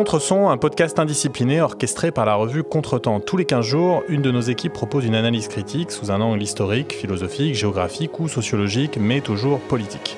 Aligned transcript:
Contreson, 0.00 0.48
un 0.48 0.56
podcast 0.56 0.98
indiscipliné 0.98 1.60
orchestré 1.60 2.10
par 2.10 2.24
la 2.24 2.34
revue 2.34 2.62
Contretemps. 2.62 3.20
Tous 3.20 3.36
les 3.36 3.44
15 3.44 3.62
jours, 3.62 4.02
une 4.08 4.22
de 4.22 4.30
nos 4.30 4.40
équipes 4.40 4.72
propose 4.72 5.04
une 5.04 5.14
analyse 5.14 5.46
critique 5.46 5.90
sous 5.90 6.10
un 6.10 6.22
angle 6.22 6.42
historique, 6.42 6.94
philosophique, 6.94 7.54
géographique 7.54 8.18
ou 8.18 8.26
sociologique, 8.26 8.96
mais 8.98 9.20
toujours 9.20 9.60
politique. 9.60 10.16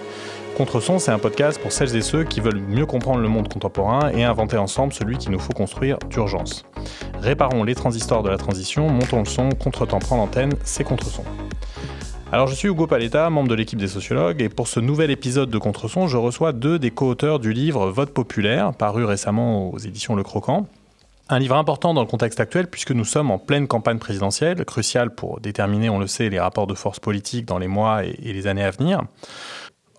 Contreson, 0.56 1.01
c'est 1.01 1.10
un 1.10 1.19
podcast 1.19 1.60
pour 1.60 1.72
celles 1.72 1.97
et 1.97 2.01
ceux 2.01 2.22
qui 2.22 2.40
veulent 2.40 2.60
mieux 2.60 2.87
comprendre 2.87 3.19
le 3.19 3.29
monde 3.29 3.53
contemporain 3.53 4.13
et 4.13 4.22
inventer 4.22 4.56
ensemble 4.56 4.92
celui 4.92 5.19
qu'il 5.19 5.33
nous 5.33 5.40
faut 5.40 5.53
construire 5.53 5.99
d'urgence. 6.08 6.64
Réparons 7.21 7.64
les 7.64 7.74
transistors 7.74 8.22
de 8.22 8.30
la 8.30 8.38
transition, 8.38 8.88
montons 8.88 9.19
le 9.19 9.24
son, 9.24 9.49
Contretemps 9.49 9.99
prend 9.99 10.17
l'antenne, 10.17 10.53
c'est 10.62 10.85
Contreson. 10.85 11.24
Alors 12.35 12.46
je 12.46 12.54
suis 12.54 12.69
Hugo 12.69 12.87
Paletta, 12.87 13.28
membre 13.28 13.51
de 13.51 13.54
l'équipe 13.54 13.78
des 13.78 13.88
sociologues, 13.88 14.40
et 14.40 14.48
pour 14.48 14.67
ce 14.67 14.80
nouvel 14.80 15.10
épisode 15.10 15.51
de 15.51 15.58
Contreson, 15.58 16.09
je 16.09 16.16
reçois 16.16 16.52
deux 16.52 16.78
des 16.78 16.91
co-auteurs 16.91 17.38
du 17.38 17.52
livre 17.52 17.91
Vote 17.91 18.15
populaire, 18.15 18.73
paru 18.73 19.05
récemment 19.05 19.70
aux 19.70 19.77
éditions 19.77 20.15
Le 20.15 20.23
Croquant. 20.23 20.66
Un 21.29 21.38
livre 21.38 21.57
important 21.57 21.93
dans 21.93 22.01
le 22.01 22.07
contexte 22.07 22.41
actuel 22.41 22.69
puisque 22.69 22.93
nous 22.93 23.05
sommes 23.05 23.30
en 23.30 23.38
pleine 23.38 23.69
campagne 23.69 23.98
présidentielle, 23.98 24.65
cruciale 24.65 25.15
pour 25.15 25.41
déterminer, 25.41 25.91
on 25.91 25.98
le 25.98 26.07
sait, 26.07 26.30
les 26.30 26.41
rapports 26.41 26.66
de 26.66 26.73
force 26.73 27.01
politique 27.01 27.45
dans 27.45 27.59
les 27.59 27.69
mois 27.69 28.02
et 28.02 28.33
les 28.33 28.46
années 28.46 28.65
à 28.65 28.71
venir. 28.71 29.02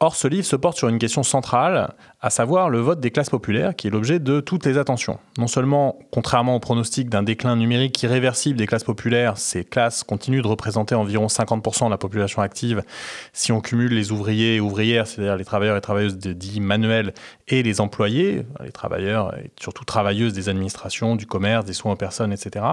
Or, 0.03 0.17
ce 0.17 0.27
livre 0.27 0.45
se 0.45 0.57
porte 0.57 0.75
sur 0.75 0.89
une 0.89 0.99
question 0.99 1.23
centrale, 1.23 1.93
à 2.20 2.30
savoir 2.30 2.70
le 2.70 2.81
vote 2.81 2.99
des 2.99 3.09
classes 3.09 3.30
populaires, 3.30 3.73
qui 3.73 3.88
est 3.88 3.89
l'objet 3.89 4.20
de 4.20 4.41
toutes 4.41 4.66
les 4.66 4.77
attentions. 4.77 5.17
Non 5.38 5.48
seulement, 5.48 5.98
contrairement 6.11 6.57
au 6.57 6.59
pronostic 6.59 7.07
d'un 7.07 7.23
déclin 7.23 7.55
numérique 7.55 8.03
irréversible 8.03 8.59
des 8.59 8.67
classes 8.67 8.84
populaires, 8.84 9.38
ces 9.38 9.63
classes 9.63 10.03
continuent 10.03 10.41
de 10.41 10.47
représenter 10.47 10.94
environ 10.94 11.27
50% 11.27 11.85
de 11.85 11.89
la 11.89 11.97
population 11.97 12.41
active 12.41 12.84
si 13.31 13.53
on 13.53 13.61
cumule 13.61 13.94
les 13.94 14.11
ouvriers 14.11 14.55
et 14.55 14.59
ouvrières, 14.59 15.08
c'est-à-dire 15.08 15.38
les 15.38 15.45
travailleurs 15.45 15.77
et 15.77 15.81
travailleuses 15.81 16.17
dits 16.17 16.59
manuels, 16.59 17.13
et 17.47 17.63
les 17.63 17.80
employés, 17.80 18.45
les 18.61 18.73
travailleurs 18.73 19.38
et 19.38 19.52
surtout 19.58 19.85
travailleuses 19.85 20.33
des 20.33 20.50
administrations, 20.50 21.16
du 21.16 21.28
commerce, 21.28 21.63
des 21.63 21.72
soins 21.72 21.94
aux 21.94 21.97
personnes, 21.97 22.33
etc. 22.33 22.66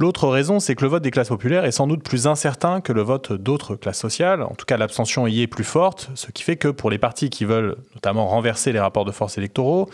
L'autre 0.00 0.28
raison, 0.28 0.60
c'est 0.60 0.76
que 0.76 0.84
le 0.84 0.90
vote 0.90 1.02
des 1.02 1.10
classes 1.10 1.30
populaires 1.30 1.64
est 1.64 1.72
sans 1.72 1.88
doute 1.88 2.04
plus 2.04 2.28
incertain 2.28 2.80
que 2.80 2.92
le 2.92 3.02
vote 3.02 3.32
d'autres 3.32 3.74
classes 3.74 3.98
sociales. 3.98 4.44
En 4.44 4.54
tout 4.54 4.64
cas, 4.64 4.76
l'abstention 4.76 5.26
y 5.26 5.42
est 5.42 5.48
plus 5.48 5.64
forte, 5.64 6.10
ce 6.14 6.30
qui 6.30 6.44
fait 6.44 6.54
que 6.54 6.68
pour 6.68 6.88
les 6.88 6.98
partis 6.98 7.30
qui 7.30 7.44
veulent 7.44 7.74
notamment 7.96 8.28
renverser 8.28 8.70
les 8.70 8.78
rapports 8.78 9.04
de 9.04 9.10
force 9.10 9.38
électoraux, 9.38 9.90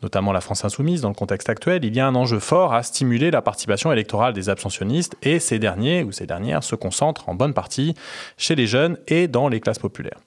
notamment 0.00 0.30
la 0.30 0.40
France 0.40 0.64
insoumise 0.64 1.00
dans 1.00 1.08
le 1.08 1.14
contexte 1.16 1.48
actuel, 1.48 1.84
il 1.84 1.92
y 1.92 1.98
a 1.98 2.06
un 2.06 2.14
enjeu 2.14 2.38
fort 2.38 2.72
à 2.72 2.84
stimuler 2.84 3.32
la 3.32 3.42
participation 3.42 3.90
électorale 3.90 4.32
des 4.32 4.48
abstentionnistes 4.48 5.16
et 5.24 5.40
ces 5.40 5.58
derniers 5.58 6.04
ou 6.04 6.12
ces 6.12 6.26
dernières 6.26 6.62
se 6.62 6.76
concentrent 6.76 7.28
en 7.28 7.34
bonne 7.34 7.52
partie 7.52 7.96
chez 8.36 8.54
les 8.54 8.68
jeunes 8.68 8.96
et 9.08 9.26
dans 9.26 9.48
les 9.48 9.58
classes 9.58 9.80
populaires. 9.80 10.20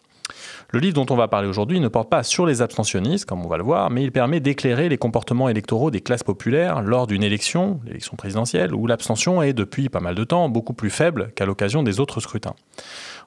Le 0.74 0.80
livre 0.80 0.94
dont 0.94 1.14
on 1.14 1.18
va 1.18 1.28
parler 1.28 1.50
aujourd'hui 1.50 1.82
ne 1.82 1.90
porte 1.90 2.10
pas 2.10 2.24
sur 2.24 2.46
les 2.46 2.62
abstentionnistes, 2.62 3.26
comme 3.26 3.46
on 3.46 3.50
va 3.50 3.58
le 3.58 3.64
voir, 3.64 3.90
mais 3.90 4.04
il 4.04 4.14
permet 4.14 4.40
d'éclairer 4.40 4.88
les 4.88 4.98
comportements 4.98 5.50
électoraux 5.50 5.92
des 5.92 6.00
classes 6.00 6.24
populaires 6.24 6.82
lors 6.82 7.08
d'une 7.08 7.24
élection, 7.24 7.82
l'élection 7.86 8.16
présidentielle, 8.16 8.74
où 8.74 8.88
l'abstention 8.88 9.42
est 9.42 9.52
depuis 9.52 9.90
pas 9.90 10.00
mal 10.00 10.16
de 10.16 10.24
temps 10.24 10.48
beaucoup 10.48 10.72
plus 10.72 10.90
faible 10.90 11.34
qu'à 11.36 11.46
l'occasion 11.46 11.84
des 11.84 12.00
autres 12.00 12.22
scrutins. 12.22 12.56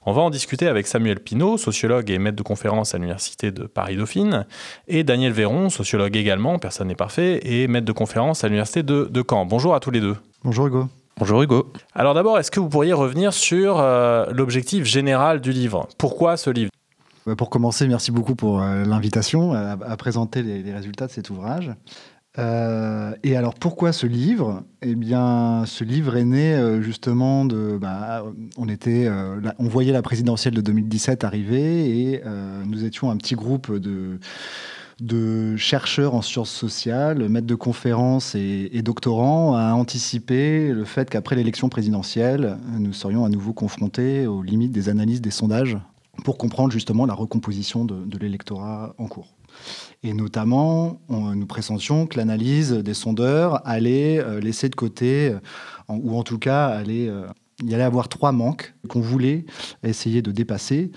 On 0.06 0.12
va 0.12 0.22
en 0.22 0.30
discuter 0.30 0.68
avec 0.68 0.86
Samuel 0.86 1.20
Pinault, 1.20 1.58
sociologue 1.58 2.10
et 2.10 2.18
maître 2.18 2.36
de 2.36 2.42
conférence 2.42 2.94
à 2.94 2.96
l'Université 2.96 3.50
de 3.50 3.64
Paris-Dauphine, 3.64 4.46
et 4.88 5.04
Daniel 5.04 5.32
Véron, 5.32 5.68
sociologue 5.68 6.16
également, 6.16 6.58
personne 6.58 6.88
n'est 6.88 6.94
parfait, 6.94 7.40
et 7.42 7.68
maître 7.68 7.86
de 7.86 7.92
conférence 7.92 8.42
à 8.42 8.48
l'Université 8.48 8.82
de, 8.82 9.24
Caen. 9.28 9.44
Bonjour 9.44 9.74
à 9.74 9.80
tous 9.80 9.90
les 9.90 10.00
deux. 10.00 10.16
Bonjour 10.44 10.68
Hugo. 10.68 10.86
Bonjour 11.18 11.42
Hugo. 11.42 11.70
Alors 11.94 12.14
d'abord, 12.14 12.38
est-ce 12.38 12.50
que 12.50 12.58
vous 12.58 12.70
pourriez 12.70 12.94
revenir 12.94 13.34
sur 13.34 13.80
euh, 13.80 14.24
l'objectif 14.32 14.84
général 14.84 15.42
du 15.42 15.52
livre? 15.52 15.88
Pourquoi 15.98 16.38
ce 16.38 16.48
livre? 16.48 16.70
Pour 17.36 17.48
commencer, 17.48 17.88
merci 17.88 18.12
beaucoup 18.12 18.34
pour 18.34 18.60
euh, 18.60 18.84
l'invitation 18.84 19.52
à, 19.52 19.96
présenter 19.96 20.42
les, 20.42 20.72
résultats 20.72 21.06
de 21.06 21.12
cet 21.12 21.30
ouvrage. 21.30 21.72
Euh, 22.38 23.14
et 23.22 23.36
alors 23.36 23.54
pourquoi 23.54 23.92
ce 23.92 24.06
livre? 24.06 24.64
Eh 24.82 24.94
bien, 24.94 25.64
ce 25.66 25.84
livre 25.84 26.16
est 26.16 26.24
né 26.24 26.54
euh, 26.54 26.82
justement 26.82 27.44
de, 27.44 27.78
bah, 27.80 28.24
on 28.58 28.68
était, 28.68 29.08
on 29.58 29.68
voyait 29.68 29.92
la 29.92 30.02
présidentielle 30.02 30.54
de 30.54 30.60
2017 30.60 31.24
arriver 31.24 32.12
et 32.12 32.22
nous 32.66 32.84
étions 32.84 33.10
un 33.10 33.16
petit 33.16 33.36
groupe 33.36 33.72
de 33.72 35.56
chercheurs 35.56 36.14
en 36.14 36.20
sciences 36.20 36.50
sociales, 36.50 37.26
maîtres 37.30 37.46
de 37.46 37.54
conférences 37.54 38.34
et 38.34 38.82
doctorants 38.82 39.56
à 39.56 39.72
anticiper 39.72 40.68
le 40.68 40.84
fait 40.84 41.08
qu'après 41.08 41.36
l'élection 41.36 41.70
présidentielle, 41.70 42.58
nous 42.78 42.92
serions 42.92 43.24
à 43.24 43.30
nouveau 43.30 43.54
confrontés 43.54 44.26
aux 44.26 44.42
limites 44.42 44.72
des 44.72 44.90
analyses 44.90 45.22
des 45.22 45.30
sondages 45.30 45.78
pour 46.22 46.38
comprendre 46.38 46.72
justement 46.72 47.06
la 47.06 47.14
recomposition 47.14 47.84
de, 47.84 48.18
l'électorat 48.18 48.94
en 48.98 49.06
cours. 49.06 49.34
Et 50.02 50.12
notamment, 50.12 51.00
nous 51.08 51.46
pressentions 51.46 52.06
que 52.06 52.16
l'analyse 52.16 52.72
des 52.72 52.94
sondeurs 52.94 53.66
allait 53.66 54.18
euh, 54.18 54.40
laisser 54.40 54.68
de 54.68 54.74
côté, 54.74 55.30
euh, 55.30 55.38
ou 55.88 56.16
en 56.16 56.22
tout 56.22 56.38
cas 56.38 56.66
allait 56.66 57.08
euh, 57.08 57.26
il 57.62 57.70
y 57.70 57.74
allait 57.74 57.84
avoir 57.84 58.08
trois 58.08 58.32
manques 58.32 58.74
qu'on 58.88 59.00
voulait 59.00 59.44
essayer 59.84 60.22
de 60.22 60.32
dépasser. 60.32 60.90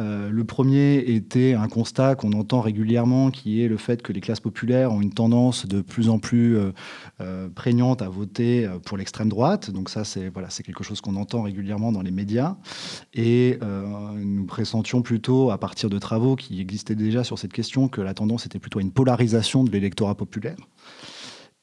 Euh, 0.00 0.30
le 0.30 0.44
premier 0.44 0.98
était 0.98 1.54
un 1.54 1.68
constat 1.68 2.14
qu'on 2.14 2.32
entend 2.32 2.60
régulièrement, 2.60 3.30
qui 3.30 3.62
est 3.62 3.68
le 3.68 3.76
fait 3.76 4.02
que 4.02 4.12
les 4.12 4.20
classes 4.20 4.40
populaires 4.40 4.92
ont 4.92 5.00
une 5.00 5.12
tendance 5.12 5.66
de 5.66 5.82
plus 5.82 6.08
en 6.08 6.18
plus 6.18 6.56
euh, 6.56 6.72
euh, 7.20 7.48
prégnante 7.48 8.00
à 8.02 8.08
voter 8.08 8.68
pour 8.84 8.96
l'extrême 8.96 9.28
droite. 9.28 9.70
Donc 9.70 9.90
ça, 9.90 10.04
c'est 10.04 10.32
quelque 10.62 10.84
chose 10.84 11.00
qu'on 11.00 11.16
entend 11.16 11.42
régulièrement 11.42 11.92
dans 11.92 12.02
les 12.02 12.10
médias. 12.10 12.56
Et 13.14 13.58
nous 14.16 14.46
pressentions 14.46 15.02
plutôt, 15.02 15.50
à 15.50 15.58
partir 15.58 15.90
de 15.90 15.98
travaux 15.98 16.36
qui 16.36 16.60
existaient 16.60 16.94
déjà 16.94 17.24
sur 17.24 17.38
cette 17.38 17.52
question, 17.52 17.88
que 17.88 18.00
la 18.00 18.14
tendance 18.14 18.46
était 18.46 18.58
plutôt 18.58 18.78
à 18.78 18.82
une 18.82 18.92
polarisation 18.92 19.64
de 19.64 19.70
l'électorat 19.70 20.14
populaire. 20.14 20.56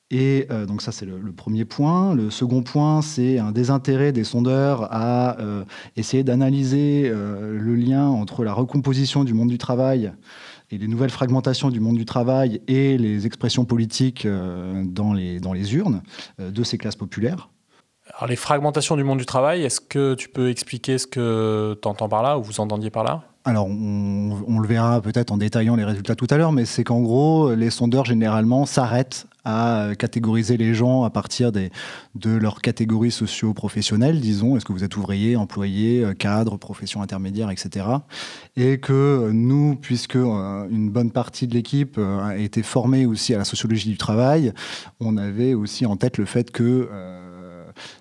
Et 0.09 0.47
euh, 0.51 0.66
donc 0.66 0.81
ça, 0.81 0.91
c'est 0.91 1.06
le, 1.06 1.18
premier 1.34 1.66
point. 1.66 2.16
Le 2.16 2.29
second 2.29 2.63
point, 2.63 3.01
c'est 3.01 3.40
un 3.40 3.51
désintérêt 3.51 4.12
des 4.12 4.23
sondeurs 4.23 4.88
à 4.91 5.38
euh, 5.40 5.66
essayer 5.97 6.23
d'analyser 6.23 7.03
euh, 7.06 7.57
le 7.59 7.75
lien 7.75 8.07
entre 8.07 8.44
la 8.45 8.53
recomposition 8.53 9.25
du 9.25 9.34
monde 9.34 9.50
du 9.50 9.57
travail 9.57 10.13
et 10.72 10.78
les 10.78 10.88
nouvelles 10.88 11.09
fragmentations 11.09 11.69
du 11.69 11.79
monde 11.79 11.97
du 11.97 12.06
travail 12.06 12.62
et 12.68 12.97
les 12.97 13.25
expressions 13.25 13.66
politiques 13.66 14.28
dans, 14.28 15.13
les, 15.13 15.40
dans 15.40 15.53
les 15.53 15.75
urnes 15.75 16.01
de 16.39 16.63
ces 16.66 16.78
classes 16.78 16.97
populaires. 16.97 17.47
Alors 18.18 18.28
les 18.28 18.35
fragmentations 18.35 18.97
du 18.97 19.03
monde 19.06 19.18
du 19.18 19.25
travail, 19.25 19.63
est-ce 19.63 19.79
que 19.79 20.13
tu 20.16 20.28
peux 20.28 20.50
expliquer 20.50 20.97
ce 20.97 21.07
que 21.07 21.79
tu 21.81 21.88
entends 21.88 22.09
par 22.09 22.22
là 22.22 22.38
ou 22.38 22.44
vous 22.44 22.59
entendiez 22.59 22.89
par 22.89 23.06
là? 23.06 23.24
Alors, 23.45 23.66
on, 23.66 24.59
le 24.59 24.68
verra 24.68 25.00
peut-être 25.00 25.31
en 25.31 25.38
détaillant 25.38 25.78
les 25.78 25.85
résultats 25.85 26.16
tout 26.16 26.28
à 26.29 26.35
l'heure, 26.35 26.51
mais 26.51 26.66
c'est 26.66 26.84
qu'en 26.84 27.00
gros, 27.00 27.56
les 27.56 27.69
sondeurs 27.69 28.03
généralement 28.03 28.66
s'arrêtent 28.66 29.25
à 29.47 29.96
catégoriser 29.97 30.58
les 30.58 30.74
gens 30.74 31.03
à 31.03 31.09
partir 31.09 31.53
des, 31.53 31.72
de 32.16 32.31
leurs 32.31 32.62
catégories 32.62 33.12
socio-professionnelles, 33.12 34.19
disons. 34.19 34.58
Est-ce 34.58 34.66
que 34.66 34.74
vous 34.74 34.84
êtes 34.84 34.97
ouvrier, 34.97 35.38
employé, 35.38 36.06
cadre, 36.19 36.58
profession 36.58 37.02
intermédiaire, 37.02 37.50
etc. 37.50 37.86
Et 38.57 38.80
que 38.80 39.30
nous, 39.31 39.75
puisque 39.75 40.18
euh, 40.18 40.68
une 40.69 40.90
bonne 40.90 41.12
partie 41.12 41.47
de 41.47 41.53
l'équipe 41.53 41.97
euh, 41.97 42.19
a 42.19 42.38
été 42.38 42.63
formée 42.63 43.06
aussi 43.06 43.34
à 43.34 43.38
la 43.38 43.46
sociologie 43.46 43.90
du 43.90 43.97
travail, 43.97 44.53
on 45.00 45.18
avait 45.18 45.53
aussi 45.53 45.86
en 45.86 45.96
tête 45.96 46.18
le 46.18 46.25
fait 46.25 46.52
que 46.52 46.90
euh, 46.91 47.37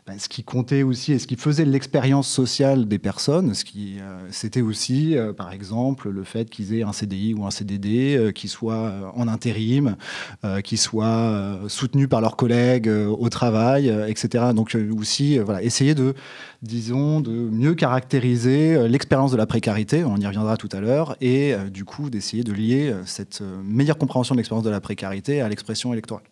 bah, 0.06 0.14
ce 0.18 0.28
qui 0.28 0.44
comptait 0.44 0.82
aussi 0.82 1.12
et 1.12 1.18
ce 1.18 1.26
qui 1.26 1.36
faisait 1.36 1.64
l'expérience 1.64 2.28
sociale 2.28 2.86
des 2.86 2.98
personnes, 2.98 3.54
ce 3.54 3.64
qui, 3.64 3.96
euh, 4.00 4.18
c'était 4.30 4.60
aussi, 4.60 5.16
euh, 5.16 5.32
par 5.32 5.52
exemple, 5.52 6.10
le 6.10 6.24
fait 6.24 6.48
qu'ils 6.50 6.74
aient 6.74 6.82
un 6.82 6.92
CDI 6.92 7.34
ou 7.34 7.44
un 7.46 7.50
CDD, 7.50 8.16
euh, 8.16 8.32
qui 8.32 8.48
soit 8.48 9.12
en 9.14 9.28
intérim, 9.28 9.96
qui 10.64 10.76
soit 10.76 11.60
soutenu 11.68 12.08
par 12.08 12.20
leurs 12.20 12.36
collègues 12.36 12.88
au 12.88 13.28
travail, 13.28 13.92
etc. 14.08 14.46
Donc 14.54 14.76
aussi, 14.98 15.38
voilà, 15.38 15.62
essayer 15.62 15.94
de, 15.94 16.14
disons, 16.62 17.20
de 17.20 17.30
mieux 17.30 17.74
caractériser 17.74 18.88
l'expérience 18.88 19.32
de 19.32 19.36
la 19.36 19.46
précarité, 19.46 20.04
on 20.04 20.16
y 20.16 20.26
reviendra 20.26 20.56
tout 20.56 20.68
à 20.72 20.80
l'heure, 20.80 21.16
et 21.20 21.54
du 21.70 21.84
coup 21.84 22.10
d'essayer 22.10 22.44
de 22.44 22.52
lier 22.52 22.94
cette 23.04 23.42
meilleure 23.64 23.98
compréhension 23.98 24.34
de 24.34 24.38
l'expérience 24.38 24.64
de 24.64 24.70
la 24.70 24.80
précarité 24.80 25.40
à 25.40 25.48
l'expression 25.48 25.92
électorale. 25.92 26.24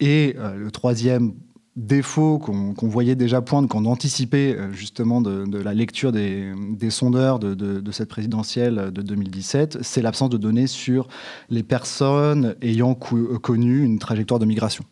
Et 0.00 0.36
le 0.56 0.70
troisième 0.70 1.34
défaut 1.76 2.38
qu'on 2.38 2.88
voyait 2.88 3.14
déjà 3.14 3.40
poindre, 3.40 3.68
qu'on 3.68 3.86
anticipait 3.86 4.54
euh, 4.56 4.72
justement 4.72 5.20
de, 5.20 5.58
la 5.58 5.74
lecture 5.74 6.12
des, 6.12 6.52
sondeurs 6.90 7.38
de, 7.38 7.92
cette 7.92 8.08
présidentielle 8.08 8.90
de 8.92 9.02
2017, 9.02 9.78
c'est 9.82 10.02
l'absence 10.02 10.30
de 10.30 10.36
données 10.36 10.66
sur 10.66 11.08
les 11.48 11.62
personnes 11.62 12.56
ayant 12.62 12.94
connu 12.94 13.82
une 13.82 13.98
trajectoire 13.98 14.40
de 14.40 14.46
migration. 14.46 14.84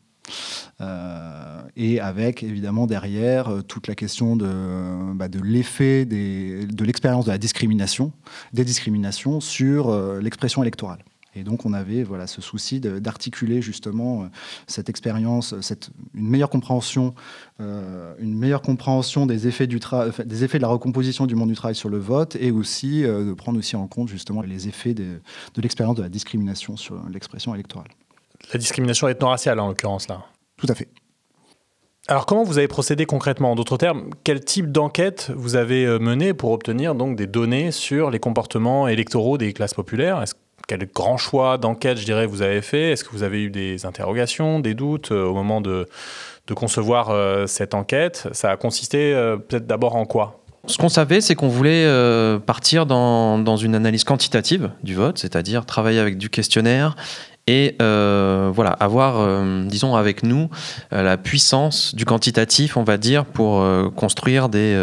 Euh, 0.80 1.60
et 1.76 1.98
avec 1.98 2.42
évidemment 2.42 2.86
derrière 2.86 3.48
euh, 3.48 3.62
toute 3.62 3.88
la 3.88 3.94
question 3.94 4.36
de, 4.36 4.46
bah, 5.14 5.28
de 5.28 5.40
l'effet 5.40 6.04
de 6.04 6.84
l'expérience 6.84 7.26
de 7.26 7.30
la 7.30 7.38
discrimination, 7.38 8.12
des 8.52 8.64
discriminations 8.64 9.40
sur 9.40 9.94
l'expression 10.20 10.62
électorale. 10.62 11.00
Et 11.34 11.44
donc 11.44 11.64
on 11.64 11.72
avait 11.72 12.02
voilà 12.02 12.26
ce 12.26 12.40
souci 12.40 12.80
d'articuler 12.80 13.62
justement 13.62 14.22
euh, 14.22 14.26
cette 14.66 14.88
expérience, 14.88 15.54
cette 15.60 15.90
une 16.14 16.28
meilleure 16.28 16.50
compréhension, 16.50 17.14
euh, 17.60 18.14
une 18.18 18.36
meilleure 18.36 18.62
compréhension 18.62 19.26
des 19.26 19.46
effets 19.46 19.66
du 19.66 19.78
des 20.24 20.44
effets 20.44 20.58
de 20.58 20.62
la 20.62 20.68
recomposition 20.68 21.26
du 21.26 21.34
monde 21.36 21.50
du 21.50 21.54
travail 21.54 21.74
sur 21.76 21.88
le 21.88 21.98
vote, 21.98 22.36
et 22.40 22.50
aussi 22.50 23.04
euh, 23.04 23.24
de 23.24 23.32
prendre 23.34 23.58
aussi 23.58 23.76
en 23.76 23.86
compte 23.86 24.08
justement 24.08 24.42
les 24.42 24.66
effets 24.66 24.94
de, 24.94 25.20
de 25.54 25.62
l'expérience 25.62 25.96
de 25.96 26.02
la 26.02 26.08
discrimination 26.08 26.76
sur 26.76 27.00
l'expression 27.08 27.54
électorale. 27.54 27.88
La 28.52 28.58
discrimination 28.58 29.06
ethno-raciale, 29.06 29.60
en 29.60 29.68
l'occurrence, 29.68 30.08
là. 30.08 30.24
Tout 30.56 30.66
à 30.68 30.74
fait. 30.74 30.88
Alors 32.08 32.26
comment 32.26 32.42
vous 32.42 32.58
avez 32.58 32.66
procédé 32.66 33.06
concrètement? 33.06 33.52
En 33.52 33.54
d'autres 33.54 33.76
termes, 33.76 34.10
quel 34.24 34.44
type 34.44 34.72
d'enquête 34.72 35.30
vous 35.36 35.54
avez 35.54 35.86
euh, 35.86 35.98
mené 36.00 36.34
pour 36.34 36.50
obtenir 36.50 36.94
donc 36.96 37.14
des 37.14 37.28
données 37.28 37.70
sur 37.70 38.10
les 38.10 38.18
comportements 38.18 38.88
électoraux 38.88 39.38
des 39.38 39.52
classes 39.52 39.74
populaires? 39.74 40.24
Quel 40.68 40.86
grand 40.86 41.16
choix 41.16 41.58
d'enquête, 41.58 41.98
je 41.98 42.04
dirais, 42.04 42.26
vous 42.26 42.42
avez 42.42 42.62
fait? 42.62 42.92
Est-ce 42.92 43.04
que 43.04 43.10
vous 43.10 43.22
avez 43.22 43.42
eu 43.42 43.50
des 43.50 43.86
interrogations, 43.86 44.60
des 44.60 44.74
doutes 44.74 45.12
euh, 45.12 45.24
au 45.24 45.34
moment 45.34 45.60
de, 45.60 45.86
concevoir 46.54 47.10
euh, 47.10 47.46
cette 47.46 47.74
enquête? 47.74 48.28
Ça 48.32 48.50
a 48.50 48.56
consisté 48.56 49.12
peut-être 49.48 49.66
d'abord 49.66 49.94
en 49.94 50.04
quoi? 50.04 50.40
Ce 50.66 50.76
qu'on 50.76 50.88
savait, 50.88 51.20
c'est 51.20 51.34
qu'on 51.36 51.48
voulait 51.48 51.88
partir 52.44 52.86
dans, 52.86 53.56
une 53.56 53.74
analyse 53.74 54.04
quantitative 54.04 54.70
du 54.82 54.94
vote, 54.94 55.18
c'est-à-dire 55.18 55.64
travailler 55.64 56.00
avec 56.00 56.18
du 56.18 56.28
questionnaire 56.28 56.96
et 57.50 57.76
euh, 57.82 58.50
voilà, 58.54 58.70
avoir, 58.70 59.18
euh, 59.18 59.64
disons, 59.64 59.96
avec 59.96 60.22
nous 60.22 60.48
euh, 60.92 61.02
la 61.02 61.16
puissance 61.16 61.96
du 61.96 62.04
quantitatif, 62.04 62.76
on 62.76 62.84
va 62.84 62.96
dire, 62.96 63.24
pour 63.24 63.64
construire 63.96 64.48
des 64.48 64.76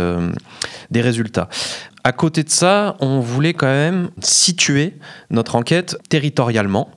résultats. 0.91 1.47
À 2.07 2.13
côté 2.13 2.45
de 2.45 2.49
ça, 2.49 2.95
on 3.01 3.19
voulait 3.19 3.53
quand 3.53 3.67
même 3.67 4.11
situer 4.21 4.93
notre 5.29 5.57
enquête 5.57 5.97
territorialement. 6.07 6.89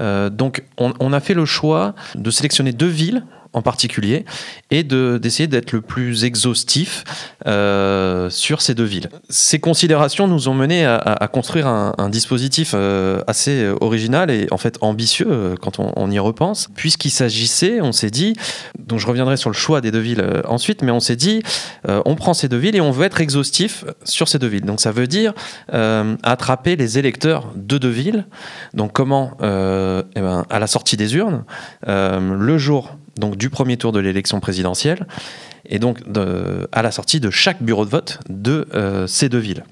donc, 0.00 0.64
on, 0.78 0.92
on, 0.98 1.12
a 1.12 1.20
fait 1.20 1.34
le 1.34 1.44
choix 1.44 1.94
de 2.16 2.28
sélectionner 2.32 2.72
deux 2.72 2.88
villes 2.88 3.22
en 3.58 3.62
particulier, 3.62 4.24
et 4.70 4.84
d'essayer 4.84 5.48
d'être 5.48 5.72
le 5.72 5.80
plus 5.80 6.24
exhaustif 6.24 7.04
euh, 7.46 8.30
sur 8.30 8.62
ces 8.62 8.74
deux 8.74 8.84
villes. 8.84 9.10
Ces 9.28 9.58
considérations 9.58 10.28
nous 10.28 10.48
ont 10.48 10.54
mené 10.54 10.86
à, 10.86 11.28
construire 11.32 11.66
un, 11.66 12.08
dispositif 12.08 12.72
euh, 12.74 13.20
assez 13.26 13.68
original 13.80 14.30
et 14.30 14.46
en 14.50 14.58
fait 14.58 14.78
ambitieux 14.80 15.26
euh, 15.28 15.54
quand 15.60 15.78
on, 15.78 16.10
y 16.10 16.18
repense, 16.18 16.68
puisqu'il 16.74 17.10
s'agissait, 17.10 17.80
on 17.80 17.92
s'est 17.92 18.10
dit, 18.10 18.34
donc 18.78 19.00
je 19.00 19.06
reviendrai 19.06 19.36
sur 19.36 19.50
le 19.50 19.54
choix 19.54 19.80
des 19.80 19.90
deux 19.90 19.98
villes 19.98 20.24
ensuite, 20.46 20.82
mais 20.82 20.92
on 20.92 21.00
s'est 21.00 21.16
dit, 21.16 21.42
on 21.86 22.14
prend 22.14 22.32
ces 22.32 22.48
deux 22.48 22.56
villes 22.56 22.76
et 22.76 22.80
on 22.80 22.92
veut 22.92 23.04
être 23.04 23.20
exhaustif 23.20 23.84
sur 24.04 24.28
ces 24.28 24.38
deux 24.38 24.46
villes. 24.46 24.64
Donc 24.64 24.80
ça 24.80 24.92
veut 24.92 25.06
dire 25.06 25.34
attraper 26.22 26.76
les 26.76 26.98
électeurs 26.98 27.52
de 27.56 27.78
deux 27.78 27.88
villes. 27.88 28.26
Donc 28.74 28.92
comment 28.92 29.32
eh 29.40 30.20
ben, 30.20 30.46
À 30.48 30.58
la 30.58 30.66
sortie 30.66 30.96
des 30.96 31.16
urnes, 31.16 31.44
le 31.86 32.58
jour 32.58 32.96
donc 33.18 33.36
du 33.36 33.50
premier 33.50 33.76
tour 33.76 33.92
de 33.92 33.98
l'élection 33.98 34.40
présidentielle, 34.40 35.06
et 35.66 35.78
donc 35.78 36.00
à 36.72 36.82
la 36.82 36.90
sortie 36.90 37.20
de 37.20 37.30
chaque 37.30 37.62
bureau 37.62 37.84
de 37.84 37.90
vote 37.90 38.20
de 38.28 38.66
euh, 38.74 39.06
ces 39.06 39.28
deux 39.28 39.38
villes. 39.38 39.64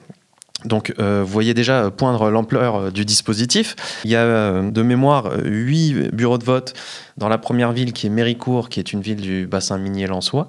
Donc, 0.65 0.95
euh, 0.99 1.23
vous 1.25 1.33
voyez 1.33 1.55
déjà 1.55 1.91
poindre 1.91 2.31
l'ampleur 2.31 2.77
euh, 2.77 2.91
du 2.91 3.05
dispositif. 3.05 3.77
Il 4.05 4.11
y 4.11 4.17
a 4.17 4.63
de 4.63 4.83
mémoire 4.83 5.31
huit 5.45 6.11
bureaux 6.13 6.39
de 6.39 6.45
vote 6.45 6.75
dans 7.19 7.29
la 7.29 7.39
première 7.39 7.73
ville 7.73 7.93
qui 7.93 8.07
est 8.07 8.11
Méricourt, 8.11 8.69
qui 8.69 8.81
est 8.81 8.93
une 8.93 9.01
ville 9.01 9.21
du 9.21 9.47
bassin 9.47 9.79
minier 9.79 10.07
lensois 10.07 10.49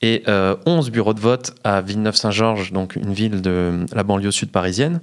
et 0.00 0.22
11 0.28 0.92
bureaux 0.92 1.12
de 1.12 1.18
vote 1.18 1.56
à 1.64 1.80
Villeneuve-Saint-Georges, 1.80 2.72
donc 2.72 2.94
une 2.94 3.12
ville 3.12 3.42
de 3.42 3.84
la 3.92 4.04
banlieue 4.04 4.30
sud 4.30 4.52
parisienne. 4.52 5.00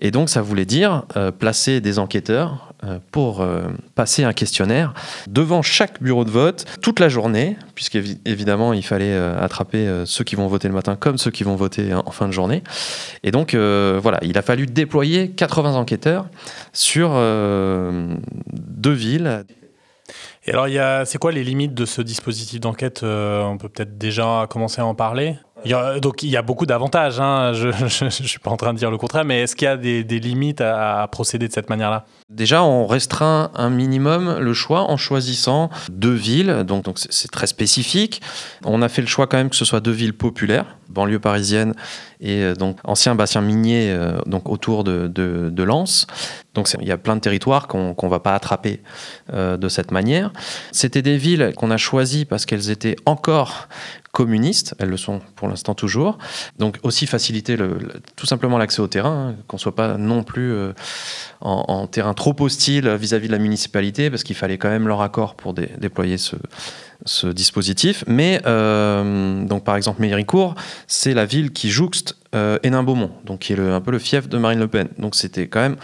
Et 0.00 0.10
donc 0.10 0.30
ça 0.30 0.40
voulait 0.40 0.64
dire 0.64 1.04
placer 1.38 1.82
des 1.82 1.98
enquêteurs 1.98 2.69
euh, 2.69 2.69
pour 3.10 3.42
euh, 3.42 3.68
passer 3.94 4.24
un 4.24 4.32
questionnaire 4.32 4.94
devant 5.26 5.60
chaque 5.60 6.02
bureau 6.02 6.24
de 6.24 6.30
vote 6.30 6.64
toute 6.80 6.98
la 6.98 7.08
journée, 7.08 7.56
puisqu'évidemment 7.74 8.72
il 8.72 8.84
fallait 8.84 9.12
euh, 9.12 9.38
attraper 9.38 9.86
ceux 10.06 10.24
qui 10.24 10.34
vont 10.34 10.46
voter 10.46 10.68
le 10.68 10.74
matin 10.74 10.96
comme 10.96 11.18
ceux 11.18 11.30
qui 11.30 11.44
vont 11.44 11.56
voter 11.56 11.92
en 11.92 12.10
fin 12.10 12.26
de 12.26 12.32
journée. 12.32 12.62
Et 13.22 13.30
donc 13.30 13.54
voilà, 13.54 14.18
il 14.22 14.38
a 14.38 14.42
fallu 14.42 14.66
déployer 14.66 15.30
80 15.30 15.74
enquêteurs 15.74 16.26
sur 16.72 17.10
deux 17.10 18.92
villes. 18.92 19.44
Et 20.46 20.52
alors, 20.52 20.66
c'est 21.06 21.18
quoi 21.18 21.32
les 21.32 21.44
limites 21.44 21.74
de 21.74 21.84
ce 21.84 22.02
dispositif 22.02 22.60
d'enquête 22.60 23.02
On 23.02 23.58
peut 23.58 23.68
peut-être 23.68 23.98
déjà 23.98 24.46
commencer 24.48 24.80
à 24.80 24.86
en 24.86 24.94
parler? 24.94 25.36
Donc 26.00 26.22
il 26.22 26.30
y 26.30 26.36
a 26.36 26.42
beaucoup 26.42 26.66
d'avantages, 26.66 27.20
hein. 27.20 27.52
je 27.52 27.68
ne 28.04 28.10
suis 28.10 28.38
pas 28.38 28.50
en 28.50 28.56
train 28.56 28.72
de 28.72 28.78
dire 28.78 28.90
le 28.90 28.98
contraire, 28.98 29.24
mais 29.24 29.42
est-ce 29.42 29.56
qu'il 29.56 29.66
y 29.66 29.68
a 29.68 29.76
des, 29.76 30.02
limites 30.02 30.60
à, 30.60 31.06
procéder 31.10 31.48
de 31.48 31.52
cette 31.52 31.70
manière-là? 31.70 32.04
Déjà, 32.28 32.62
on 32.62 32.86
restreint 32.86 33.50
un 33.54 33.70
minimum 33.70 34.38
le 34.38 34.54
choix 34.54 34.90
en 34.90 34.96
choisissant 34.96 35.70
deux 35.90 36.12
villes, 36.12 36.64
donc 36.64 36.86
c'est 36.96 37.30
très 37.30 37.46
spécifique. 37.46 38.22
On 38.64 38.82
a 38.82 38.88
fait 38.88 39.02
le 39.02 39.08
choix 39.08 39.26
quand 39.26 39.36
même 39.36 39.50
que 39.50 39.56
ce 39.56 39.64
soit 39.64 39.80
deux 39.80 39.90
villes 39.90 40.14
populaires, 40.14 40.76
banlieue 40.88 41.20
parisienne 41.20 41.74
et 42.20 42.42
euh, 42.42 42.54
donc 42.54 42.78
ancien 42.84 43.14
bassin 43.14 43.40
minier 43.40 43.90
euh, 43.90 44.20
donc 44.26 44.48
autour 44.48 44.84
de, 44.84 45.08
de, 45.08 45.62
Lens. 45.62 46.06
Donc 46.54 46.68
il 46.80 46.86
y 46.86 46.92
a 46.92 46.98
plein 46.98 47.16
de 47.16 47.20
territoires 47.20 47.68
qu'on 47.68 47.94
ne 48.02 48.08
va 48.08 48.20
pas 48.20 48.34
attraper 48.34 48.82
euh, 49.32 49.56
de 49.56 49.68
cette 49.68 49.90
manière. 49.90 50.32
C'était 50.72 51.02
des 51.02 51.16
villes 51.16 51.52
qu'on 51.56 51.70
a 51.70 51.76
choisies 51.76 52.24
parce 52.24 52.46
qu'elles 52.46 52.70
étaient 52.70 52.96
encore 53.06 53.68
communistes, 54.12 54.74
elles 54.78 54.88
le 54.88 54.96
sont 54.96 55.20
pour 55.36 55.48
l'instant 55.48 55.74
toujours. 55.74 56.18
Donc 56.58 56.78
aussi 56.82 57.06
faciliter 57.06 57.56
tout 58.16 58.26
simplement 58.26 58.58
l'accès 58.58 58.80
au 58.80 58.88
terrain, 58.88 59.28
hein, 59.30 59.36
qu'on 59.46 59.58
soit 59.58 59.74
pas 59.74 59.96
non 59.96 60.24
plus 60.24 60.52
euh, 60.52 60.72
en, 61.40 61.86
terrain 61.86 62.12
trop 62.14 62.34
hostile 62.40 62.88
vis-à-vis 62.90 63.28
de 63.28 63.32
la 63.32 63.38
municipalité, 63.38 64.10
parce 64.10 64.24
qu'il 64.24 64.36
fallait 64.36 64.58
quand 64.58 64.68
même 64.68 64.88
leur 64.88 65.00
accord 65.00 65.36
pour 65.36 65.54
déployer 65.54 66.18
ce, 66.18 66.36
dispositif. 67.28 68.04
Mais 68.08 68.42
euh, 68.46 69.44
donc 69.44 69.64
par 69.64 69.76
exemple 69.76 70.00
Méricourt, 70.00 70.54
c'est 70.86 71.14
la 71.14 71.24
ville 71.24 71.52
qui 71.52 71.70
jouxte 71.70 72.16
euh, 72.34 72.58
Hénin-Beaumont, 72.62 73.12
donc 73.24 73.40
qui 73.40 73.52
est 73.52 73.58
un 73.58 73.80
peu 73.80 73.90
le 73.90 73.98
fief 73.98 74.28
de 74.28 74.38
Marine 74.38 74.58
Le 74.58 74.68
Pen. 74.68 74.88
Donc 74.98 75.14
c'était 75.14 75.46
quand 75.46 75.60
même 75.60 75.76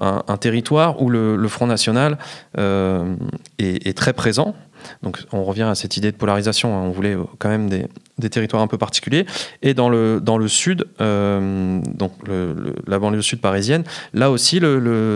un, 0.00 0.36
territoire 0.38 1.02
où 1.02 1.10
le, 1.10 1.48
Front 1.48 1.66
National 1.66 2.16
est 2.56 3.96
très 3.96 4.12
présent. 4.12 4.54
Donc 5.02 5.22
on 5.32 5.44
revient 5.44 5.62
à 5.62 5.74
cette 5.74 5.96
idée 5.96 6.12
de 6.12 6.16
polarisation. 6.16 6.76
Hein. 6.76 6.82
On 6.82 6.90
voulait 6.90 7.16
quand 7.38 7.48
même 7.48 7.68
des, 7.68 8.30
territoires 8.30 8.62
un 8.62 8.66
peu 8.66 8.78
particuliers. 8.78 9.26
Et 9.62 9.74
dans 9.74 9.88
le, 9.88 10.20
dans 10.20 10.38
le 10.38 10.48
sud, 10.48 10.86
euh, 11.00 11.80
donc 11.94 12.12
la 12.86 12.98
banlieue 12.98 13.22
sud 13.22 13.40
parisienne, 13.40 13.84
là 14.14 14.30
aussi, 14.30 14.60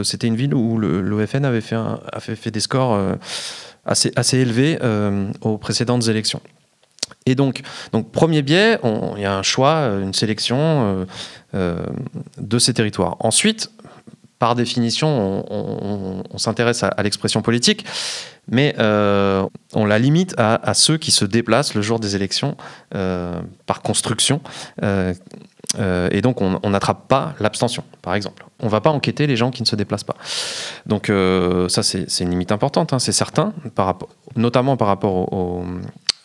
c'était 0.04 0.26
une 0.26 0.36
ville 0.36 0.54
où 0.54 0.78
l'OFN 0.78 1.44
avait 1.44 1.60
fait, 1.60 1.76
fait, 2.18 2.50
des 2.50 2.60
scores 2.60 2.94
euh, 2.94 3.14
assez, 3.84 4.12
assez 4.16 4.38
élevés 4.38 4.78
euh, 4.82 5.30
aux 5.40 5.58
précédentes 5.58 6.08
élections. 6.08 6.40
Et 7.26 7.34
donc, 7.34 7.62
donc 7.92 8.10
premier 8.10 8.42
biais, 8.42 8.78
il 9.16 9.22
y 9.22 9.24
a 9.24 9.36
un 9.36 9.42
choix, 9.42 9.90
une 10.02 10.14
sélection 10.14 11.06
de 11.52 12.58
ces 12.58 12.74
territoires. 12.74 13.16
Ensuite, 13.20 13.70
par 14.38 14.54
définition, 14.54 15.44
on, 15.50 16.38
s'intéresse 16.38 16.82
à 16.82 17.02
l'expression 17.02 17.42
politique 17.42 17.84
mais 18.48 18.74
euh, 18.78 19.46
on 19.74 19.84
la 19.84 19.98
limite 19.98 20.34
à, 20.38 20.74
ceux 20.74 20.96
qui 20.98 21.10
se 21.10 21.24
déplacent 21.24 21.74
le 21.74 21.82
jour 21.82 21.98
des 21.98 22.16
élections 22.16 22.56
euh, 22.94 23.40
par 23.66 23.82
construction. 23.82 24.40
Euh, 24.82 25.14
et 26.10 26.22
donc, 26.22 26.40
on 26.40 26.70
n'attrape 26.70 27.06
pas 27.08 27.34
l'abstention, 27.38 27.84
par 28.00 28.14
exemple. 28.14 28.46
On 28.60 28.66
ne 28.66 28.70
va 28.70 28.80
pas 28.80 28.90
enquêter 28.90 29.26
les 29.26 29.36
gens 29.36 29.50
qui 29.50 29.62
ne 29.62 29.66
se 29.66 29.76
déplacent 29.76 30.04
pas. 30.04 30.16
Donc, 30.86 31.12
ça, 31.68 31.82
c'est 31.82 32.20
une 32.20 32.30
limite 32.30 32.52
importante, 32.52 32.92
hein, 32.92 32.98
c'est 32.98 33.12
certain, 33.12 33.52
notamment 34.36 34.76
par 34.76 34.88
rapport 34.88 35.32
aux, 35.32 35.64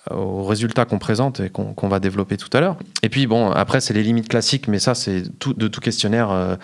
aux 0.10 0.44
résultats 0.44 0.86
qu'on 0.86 0.98
présente 0.98 1.40
et 1.40 1.50
qu'on 1.50 1.88
va 1.88 2.00
développer 2.00 2.38
tout 2.38 2.50
à 2.54 2.60
l'heure. 2.60 2.78
Et 3.04 3.10
puis 3.10 3.28
bon, 3.28 3.52
après 3.52 3.82
c'est 3.82 3.94
les 3.94 4.04
limites 4.04 4.28
classiques, 4.28 4.68
mais 4.68 4.80
ça 4.80 4.96
c'est 4.96 5.24
tout, 5.38 5.54
de 5.54 5.68
tout 5.68 5.80
questionnaire 5.80 6.32
euh, 6.32 6.56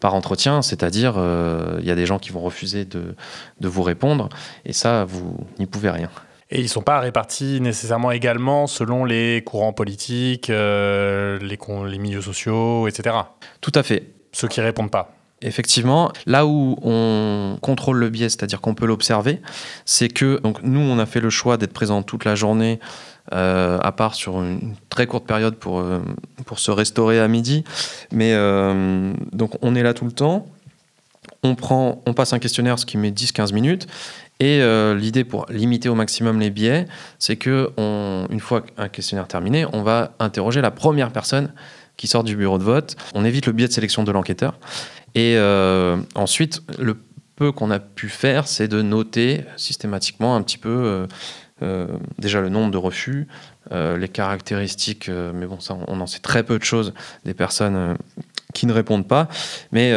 par 0.00 0.14
entretien, 0.14 0.60
c'est-à-dire 0.60 1.14
euh, 1.16 1.78
il 1.80 1.86
y 1.86 1.90
a 1.90 1.94
des 1.94 2.04
gens 2.04 2.18
qui 2.18 2.30
vont 2.30 2.40
refuser 2.40 2.84
de, 2.84 3.14
de 3.60 3.68
vous 3.68 3.82
répondre, 3.82 4.28
et 4.66 4.72
ça 4.72 5.04
vous 5.04 5.38
n'y 5.58 5.66
pouvez 5.66 5.90
rien. 5.90 6.10
Et 6.50 6.58
ils 6.58 6.64
ne 6.64 6.68
sont 6.68 6.82
pas 6.82 7.00
répartis 7.00 7.62
nécessairement 7.62 8.10
également 8.10 8.66
selon 8.66 9.06
les 9.06 9.42
courants 9.42 9.72
politiques, 9.72 10.50
euh, 10.50 11.38
les, 11.38 11.58
les 11.90 11.98
milieux 11.98 12.20
sociaux, 12.20 12.88
etc. 12.88 13.16
Tout 13.62 13.72
à 13.74 13.82
fait. 13.82 14.10
Ceux 14.32 14.48
qui 14.48 14.60
répondent 14.60 14.90
pas? 14.90 15.14
Effectivement, 15.42 16.12
là 16.26 16.46
où 16.46 16.76
on 16.82 17.58
contrôle 17.60 17.98
le 17.98 18.10
biais, 18.10 18.28
c'est-à-dire 18.28 18.60
qu'on 18.60 18.74
peut 18.74 18.86
l'observer, 18.86 19.40
c'est 19.84 20.08
que 20.08 20.40
nous, 20.62 20.80
on 20.80 20.98
a 20.98 21.06
fait 21.06 21.20
le 21.20 21.30
choix 21.30 21.56
d'être 21.56 21.72
présent 21.72 22.02
toute 22.02 22.24
la 22.24 22.34
journée, 22.34 22.78
euh, 23.32 23.78
à 23.80 23.92
part 23.92 24.14
sur 24.14 24.42
une 24.42 24.74
très 24.88 25.06
courte 25.06 25.26
période 25.26 25.54
pour, 25.56 25.78
euh, 25.78 26.00
pour 26.44 26.58
se 26.58 26.70
restaurer 26.70 27.20
à 27.20 27.28
midi. 27.28 27.64
Mais 28.10 28.32
euh, 28.34 29.12
on 29.62 29.74
est 29.74 29.82
là 29.82 29.94
tout 29.94 30.04
le 30.04 30.12
temps. 30.12 30.46
On, 31.44 31.54
prend, 31.54 32.02
on 32.06 32.14
passe 32.14 32.32
un 32.32 32.38
questionnaire, 32.38 32.78
ce 32.78 32.86
qui 32.86 32.96
met 32.96 33.10
10-15 33.10 33.52
minutes. 33.52 33.86
Et 34.40 34.60
l'idée 34.96 35.22
pour 35.22 35.46
limiter 35.50 35.88
au 35.88 35.94
maximum 35.94 36.40
les 36.40 36.50
biais, 36.50 36.86
c'est 37.20 37.36
que 37.36 37.70
une 37.78 38.40
fois 38.40 38.64
un 38.76 38.88
questionnaire 38.88 39.28
terminé, 39.28 39.66
on 39.72 39.82
va 39.82 40.14
interroger 40.18 40.60
la 40.60 40.72
première 40.72 41.12
personne 41.12 41.52
qui 41.96 42.08
sort 42.08 42.24
du 42.24 42.34
bureau 42.34 42.58
de 42.58 42.64
vote. 42.64 42.96
On 43.14 43.24
évite 43.24 43.46
le 43.46 43.52
biais 43.52 43.68
de 43.68 43.72
sélection 43.72 44.02
de 44.02 44.10
l'enquêteur. 44.10 44.58
Et 45.14 45.34
euh, 45.36 45.98
ensuite, 46.14 46.62
le 46.78 46.96
peu 47.36 47.52
qu'on 47.52 47.70
a 47.70 47.78
pu 47.78 48.08
faire, 48.08 48.46
c'est 48.46 48.68
de 48.68 48.82
noter 48.82 49.44
systématiquement 49.56 50.36
un 50.36 50.42
petit 50.42 50.58
peu 50.58 50.68
euh, 50.68 51.06
euh, 51.62 51.86
déjà 52.18 52.40
le 52.40 52.48
nombre 52.48 52.70
de 52.70 52.78
refus, 52.78 53.26
les 53.70 54.08
caractéristiques, 54.08 55.08
mais 55.08 55.46
bon, 55.46 55.58
ça, 55.58 55.78
on 55.88 55.98
en 56.02 56.06
sait 56.06 56.18
très 56.18 56.42
peu 56.42 56.58
de 56.58 56.64
choses 56.64 56.92
des 57.24 57.32
personnes 57.32 57.96
qui 58.52 58.66
ne 58.66 58.72
répondent 58.74 59.08
pas. 59.08 59.28
Mais, 59.70 59.94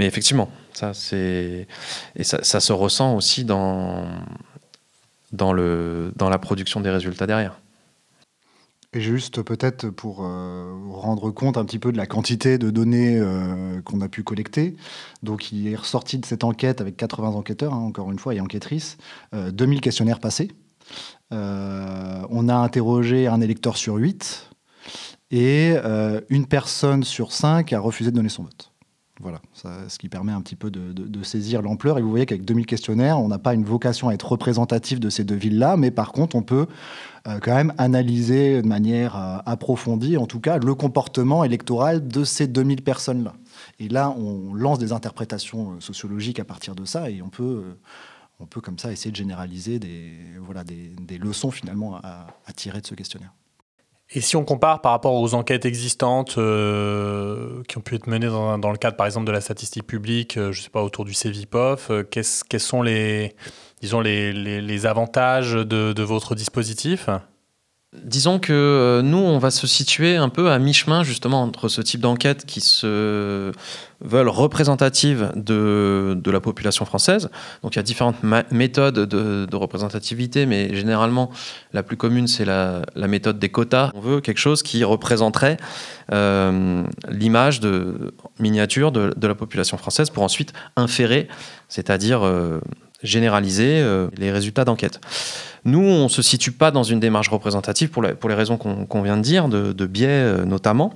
effectivement, 0.00 0.50
ça. 0.72 0.90
Et 1.12 1.66
ça, 2.22 2.60
se 2.60 2.72
ressent 2.72 3.14
aussi 3.14 3.44
dans, 3.44 4.04
dans, 5.30 5.52
le, 5.52 6.12
dans 6.16 6.28
la 6.28 6.38
production 6.38 6.80
des 6.80 6.90
résultats 6.90 7.28
derrière. 7.28 7.60
Et 8.92 9.00
juste 9.00 9.42
peut-être 9.42 9.88
pour 9.88 10.24
euh, 10.24 10.74
rendre 10.90 11.30
compte 11.30 11.56
un 11.56 11.64
petit 11.64 11.78
peu 11.78 11.92
de 11.92 11.96
la 11.96 12.06
quantité 12.06 12.58
de 12.58 12.70
données 12.70 13.16
euh, 13.18 13.80
qu'on 13.82 14.00
a 14.00 14.08
pu 14.08 14.24
collecter. 14.24 14.74
Donc 15.22 15.52
il 15.52 15.68
est 15.68 15.76
ressorti 15.76 16.18
de 16.18 16.26
cette 16.26 16.42
enquête 16.42 16.80
avec 16.80 16.96
80 16.96 17.28
enquêteurs, 17.28 17.72
hein, 17.72 17.78
encore 17.78 18.10
une 18.10 18.18
fois, 18.18 18.34
et 18.34 18.40
enquêtrices, 18.40 18.98
2000 19.32 19.78
euh, 19.78 19.80
questionnaires 19.80 20.18
passés. 20.18 20.50
on 21.30 22.48
a 22.48 22.54
interrogé 22.56 23.28
un 23.28 23.40
électeur 23.40 23.76
sur 23.76 23.94
8 23.94 24.50
et 25.30 25.76
une 26.28 26.46
personne 26.46 27.04
sur 27.04 27.30
5 27.30 27.72
a 27.72 27.78
refusé 27.78 28.10
de 28.10 28.16
donner 28.16 28.28
son 28.28 28.42
vote. 28.42 28.72
Voilà, 29.20 29.40
ce 29.52 29.98
qui 29.98 30.08
permet 30.08 30.32
un 30.32 30.40
petit 30.40 30.56
peu 30.56 30.70
de, 30.70 31.22
saisir 31.22 31.60
l'ampleur. 31.60 31.98
Et 31.98 32.02
vous 32.02 32.08
voyez 32.08 32.24
qu'avec 32.24 32.44
2000 32.44 32.64
questionnaires, 32.64 33.20
on 33.20 33.28
n'a 33.28 33.38
pas 33.38 33.52
une 33.52 33.64
vocation 33.64 34.08
à 34.08 34.14
être 34.14 34.32
représentatif 34.32 34.98
de 34.98 35.10
ces 35.10 35.24
deux 35.24 35.34
villes-là, 35.34 35.76
mais 35.76 35.90
par 35.90 36.12
contre, 36.12 36.36
on 36.36 36.42
peut 36.42 36.66
quand 37.24 37.54
même 37.54 37.72
analyser 37.78 38.62
de 38.62 38.66
manière 38.66 39.16
euh, 39.16 39.38
approfondie, 39.46 40.16
en 40.16 40.26
tout 40.26 40.40
cas, 40.40 40.58
le 40.58 40.74
comportement 40.74 41.44
électoral 41.44 42.06
de 42.06 42.24
ces 42.24 42.46
2000 42.46 42.82
personnes-là. 42.82 43.34
Et 43.78 43.88
là, 43.88 44.10
on 44.16 44.54
lance 44.54 44.78
des 44.78 44.92
interprétations 44.92 45.72
euh, 45.72 45.80
sociologiques 45.80 46.40
à 46.40 46.44
partir 46.44 46.74
de 46.74 46.84
ça, 46.84 47.10
et 47.10 47.22
on 47.22 47.28
peut, 47.28 47.76
on 48.38 48.46
peut 48.46 48.60
comme 48.60 48.78
ça 48.78 48.92
essayer 48.92 49.10
de 49.10 49.16
généraliser 49.16 49.78
des, 49.78 50.12
voilà, 50.40 50.64
des, 50.64 51.18
leçons 51.18 51.50
finalement 51.50 51.96
à 51.96 52.52
tirer 52.54 52.80
de 52.80 52.86
ce 52.86 52.94
questionnaire. 52.94 53.32
Et 54.12 54.20
si 54.20 54.34
on 54.34 54.44
compare 54.44 54.80
par 54.80 54.90
rapport 54.90 55.14
aux 55.14 55.34
enquêtes 55.34 55.64
existantes 55.64 56.36
euh, 56.36 57.62
qui 57.68 57.78
ont 57.78 57.80
pu 57.80 57.94
être 57.94 58.08
menées 58.08 58.26
dans, 58.26 58.70
le 58.70 58.76
cadre, 58.76 58.96
par 58.96 59.06
exemple, 59.06 59.26
de 59.26 59.30
la 59.30 59.40
statistique 59.40 59.86
publique, 59.86 60.36
euh, 60.36 60.50
je 60.50 60.60
ne 60.60 60.64
sais 60.64 60.70
pas, 60.70 60.82
autour 60.82 61.04
du 61.04 61.14
CEVIPOF, 61.14 61.90
euh, 61.90 62.02
quels 62.02 62.60
sont 62.60 62.82
les, 62.82 63.36
disons, 63.80 64.00
les, 64.00 64.32
les, 64.32 64.86
avantages 64.86 65.52
de, 65.52 65.92
de, 65.92 66.02
votre 66.02 66.34
dispositif 66.34 67.08
Disons 67.92 68.38
que 68.38 68.52
euh, 68.52 69.02
nous, 69.02 69.18
on 69.18 69.38
va 69.38 69.50
se 69.50 69.66
situer 69.66 70.14
un 70.14 70.28
peu 70.28 70.52
à 70.52 70.60
mi-chemin 70.60 71.02
justement 71.02 71.42
entre 71.42 71.66
ce 71.66 71.82
type 71.82 72.00
d'enquête 72.00 72.46
qui 72.46 72.60
se 72.60 73.50
veulent 74.00 74.28
représentatives 74.28 75.32
de, 75.34 76.16
de, 76.16 76.30
la 76.30 76.38
population 76.38 76.84
française. 76.84 77.30
Donc 77.64 77.74
il 77.74 77.78
y 77.78 77.80
a 77.80 77.82
différentes 77.82 78.22
méthodes 78.52 78.94
de, 78.94 79.44
de, 79.44 79.56
représentativité, 79.56 80.46
mais 80.46 80.72
généralement 80.72 81.30
la 81.72 81.82
plus 81.82 81.96
commune 81.96 82.28
c'est 82.28 82.44
la, 82.44 82.82
la, 82.94 83.08
méthode 83.08 83.40
des 83.40 83.48
quotas. 83.48 83.90
On 83.96 84.00
veut 84.00 84.20
quelque 84.20 84.38
chose 84.38 84.62
qui 84.62 84.84
représenterait 84.84 85.56
euh, 86.12 86.84
l'image 87.08 87.58
de 87.58 88.14
miniature 88.38 88.92
de, 88.92 89.26
la 89.26 89.34
population 89.34 89.76
française 89.76 90.10
pour 90.10 90.22
ensuite 90.22 90.52
inférer, 90.76 91.26
c'est-à-dire 91.66 92.24
euh, 92.24 92.60
généraliser 93.02 93.84
les 94.16 94.30
résultats 94.30 94.64
d'enquête. 94.64 95.00
Nous, 95.64 95.80
on 95.80 96.04
ne 96.04 96.08
se 96.08 96.22
situe 96.22 96.52
pas 96.52 96.70
dans 96.70 96.82
une 96.82 97.00
démarche 97.00 97.28
représentative 97.28 97.90
pour, 97.90 98.02
les 98.02 98.34
raisons 98.34 98.56
qu'on 98.56 99.02
vient 99.02 99.16
de 99.16 99.22
dire, 99.22 99.48
de, 99.48 99.86
biais 99.86 100.08
euh, 100.08 100.44
notamment, 100.44 100.94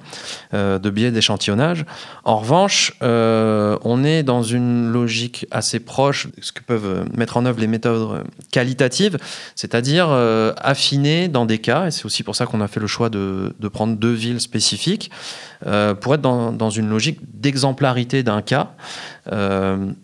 euh, 0.55 0.79
de 0.79 0.91
biais 0.91 1.11
d'échantillonnage. 1.11 1.85
En 2.25 2.39
revanche, 2.39 2.93
euh, 3.03 3.77
on 3.83 4.05
est 4.05 4.23
dans 4.23 4.43
une 4.43 4.91
logique 4.91 5.47
assez 5.51 5.81
proche 5.81 6.29
de 6.29 6.43
ce 6.43 6.53
que 6.53 6.63
peuvent 6.63 7.05
mettre 7.15 7.37
en 7.37 7.47
œuvre 7.47 7.61
les 7.61 7.67
méthodes 7.67 8.25
qualitatives, 8.51 9.19
c'est-à-dire 9.55 10.11
affiner 10.57 11.29
dans 11.29 11.47
des 11.47 11.59
cas, 11.59 11.87
et 11.87 11.91
c'est 11.91 12.07
aussi 12.07 12.23
pour 12.23 12.37
ça 12.37 12.47
qu'on 12.47 12.61
a 12.61 12.69
fait 12.69 12.81
le 12.81 12.87
choix 12.87 13.09
de, 13.09 13.53
prendre 13.73 13.97
deux 13.97 14.13
villes 14.13 14.41
spécifiques, 14.41 15.11
pour 16.01 16.15
être 16.15 16.21
dans 16.21 16.71
une 16.71 16.89
logique 16.89 17.19
d'exemplarité 17.35 18.23
d'un 18.23 18.43
cas, 18.43 18.71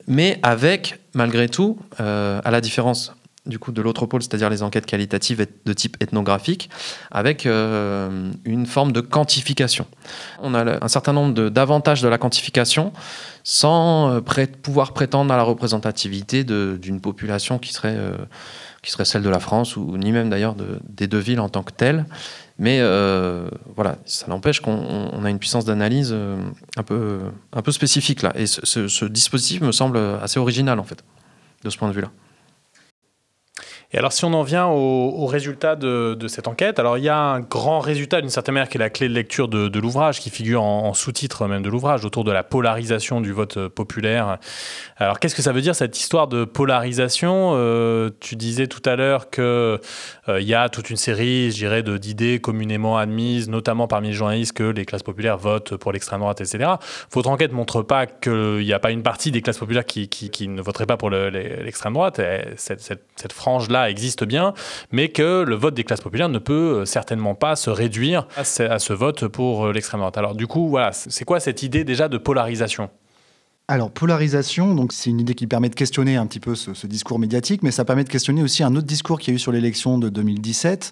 mais 0.06 0.38
avec, 0.42 0.98
malgré 1.14 1.48
tout, 1.48 1.78
à 1.98 2.50
la 2.50 2.60
différence 2.60 3.12
du 3.46 3.58
coup 3.58 3.72
de 3.72 3.80
l'autre 3.80 4.06
pôle, 4.06 4.22
c'est-à-dire 4.22 4.50
les 4.50 4.62
enquêtes 4.62 4.86
qualitatives 4.86 5.46
de 5.64 5.72
type 5.72 5.96
ethnographique, 6.00 6.68
avec 7.10 7.46
euh, 7.46 8.30
une 8.44 8.66
forme 8.66 8.92
de 8.92 9.00
quantification. 9.00 9.86
On 10.40 10.54
a 10.54 10.84
un 10.84 10.88
certain 10.88 11.12
nombre 11.12 11.48
d'avantages 11.48 12.02
de, 12.02 12.08
la 12.08 12.18
quantification 12.18 12.92
sans 13.42 14.10
euh, 14.10 14.46
pouvoir 14.62 14.92
prétendre 14.92 15.32
à 15.32 15.36
la 15.36 15.42
représentativité 15.42 16.44
d'une 16.44 17.00
population 17.00 17.58
qui 17.58 17.72
serait, 17.72 17.96
euh, 17.96 18.16
qui 18.82 18.90
serait 18.90 19.06
celle 19.06 19.22
de 19.22 19.30
la 19.30 19.40
France, 19.40 19.76
ou 19.76 19.96
ni 19.96 20.12
même 20.12 20.28
d'ailleurs 20.28 20.54
des 20.88 21.06
deux 21.06 21.18
villes 21.18 21.40
en 21.40 21.48
tant 21.48 21.62
que 21.62 21.72
telles. 21.72 22.04
Mais 22.58 22.82
voilà, 23.74 23.96
ça 24.04 24.26
n'empêche 24.26 24.60
qu'on 24.60 25.24
a 25.24 25.30
une 25.30 25.38
puissance 25.38 25.64
d'analyse 25.64 26.14
un, 26.76 26.82
peu, 26.82 27.20
un 27.54 27.62
peu 27.62 27.72
spécifique 27.72 28.20
là. 28.20 28.32
Et 28.34 28.44
ce, 28.46 28.86
ce 28.86 29.04
dispositif 29.06 29.62
me 29.62 29.72
semble 29.72 29.98
assez 30.22 30.38
original 30.38 30.78
en 30.78 30.84
fait, 30.84 31.02
de 31.64 31.70
ce 31.70 31.78
point 31.78 31.88
de 31.88 31.94
vue-là. 31.94 32.10
Et 33.92 33.98
alors, 33.98 34.12
si 34.12 34.24
on 34.24 34.32
en 34.34 34.44
vient 34.44 34.66
au, 34.68 35.26
résultat 35.26 35.74
de, 35.74 36.16
cette 36.28 36.46
enquête, 36.46 36.78
alors 36.78 36.96
il 36.96 37.02
y 37.02 37.08
a 37.08 37.18
un 37.18 37.40
grand 37.40 37.80
résultat 37.80 38.20
d'une 38.20 38.30
certaine 38.30 38.54
manière 38.54 38.68
qui 38.68 38.76
est 38.76 38.80
la 38.80 38.90
clé 38.90 39.08
de 39.08 39.14
lecture 39.14 39.48
de, 39.48 39.78
l'ouvrage, 39.80 40.20
qui 40.20 40.30
figure 40.30 40.62
en, 40.62 40.94
sous-titre 40.94 41.48
même 41.48 41.62
de 41.62 41.68
l'ouvrage, 41.68 42.04
autour 42.04 42.22
de 42.22 42.30
la 42.30 42.44
polarisation 42.44 43.20
du 43.20 43.32
vote 43.32 43.66
populaire. 43.66 44.38
Alors, 44.96 45.18
qu'est-ce 45.18 45.34
que 45.34 45.42
ça 45.42 45.50
veut 45.50 45.60
dire 45.60 45.74
cette 45.74 45.98
histoire 45.98 46.28
de 46.28 46.44
polarisation? 46.44 47.52
Euh, 47.54 48.10
Tu 48.20 48.36
disais 48.36 48.68
tout 48.68 48.82
à 48.88 48.94
l'heure 48.94 49.28
que 49.28 49.80
euh, 50.28 50.40
y 50.40 50.54
a 50.54 50.68
toute 50.68 50.90
une 50.90 50.96
série, 50.96 51.50
je 51.50 51.56
dirais, 51.56 51.82
d'idées 51.82 52.40
communément 52.40 52.96
admises, 52.96 53.48
notamment 53.48 53.88
parmi 53.88 54.08
les 54.08 54.14
journalistes, 54.14 54.52
que 54.52 54.62
les 54.62 54.84
classes 54.84 55.02
populaires 55.02 55.36
votent 55.36 55.76
pour 55.76 55.90
l'extrême 55.90 56.20
droite, 56.20 56.40
etc. 56.40 56.74
Votre 57.10 57.28
enquête 57.28 57.52
montre 57.52 57.82
pas 57.82 58.06
qu'il 58.06 58.58
n'y 58.58 58.72
a 58.72 58.78
pas 58.78 58.92
une 58.92 59.02
partie 59.02 59.32
des 59.32 59.42
classes 59.42 59.58
populaires 59.58 59.84
qui, 59.84 60.08
ne 60.48 60.62
voterait 60.62 60.86
pas 60.86 60.96
pour 60.96 61.10
l'extrême 61.10 61.94
droite. 61.94 62.20
cette 62.56 63.32
frange-là 63.32 63.79
existe 63.88 64.24
bien, 64.24 64.52
mais 64.92 65.08
que 65.08 65.44
le 65.46 65.54
vote 65.54 65.74
des 65.74 65.84
classes 65.84 66.00
populaires 66.00 66.28
ne 66.28 66.38
peut 66.38 66.80
euh, 66.80 66.84
certainement 66.84 67.34
pas 67.34 67.56
se 67.56 67.70
réduire 67.70 68.26
à 68.36 68.44
ce, 68.44 68.92
vote 68.92 69.28
pour 69.28 69.66
euh, 69.66 69.72
l'extrême 69.72 70.00
droite. 70.00 70.18
Alors 70.18 70.34
du 70.34 70.46
coup, 70.46 70.68
voilà, 70.68 70.92
c'est 70.92 71.24
quoi 71.24 71.40
cette 71.40 71.62
idée 71.62 71.84
déjà 71.84 72.08
de 72.08 72.18
polarisation? 72.18 72.90
Alors, 73.70 73.92
polarisation, 73.92 74.74
donc 74.74 74.92
c'est 74.92 75.10
une 75.10 75.20
idée 75.20 75.36
qui 75.36 75.46
permet 75.46 75.68
de 75.68 75.76
questionner 75.76 76.16
un 76.16 76.26
petit 76.26 76.40
peu 76.40 76.56
ce, 76.56 76.88
discours 76.88 77.20
médiatique, 77.20 77.62
mais 77.62 77.70
ça 77.70 77.84
permet 77.84 78.02
de 78.02 78.08
questionner 78.08 78.42
aussi 78.42 78.64
un 78.64 78.74
autre 78.74 78.88
discours 78.88 79.20
qu'il 79.20 79.32
y 79.32 79.34
a 79.34 79.36
eu 79.36 79.38
sur 79.38 79.52
l'élection 79.52 79.96
de 79.96 80.08
2017, 80.08 80.90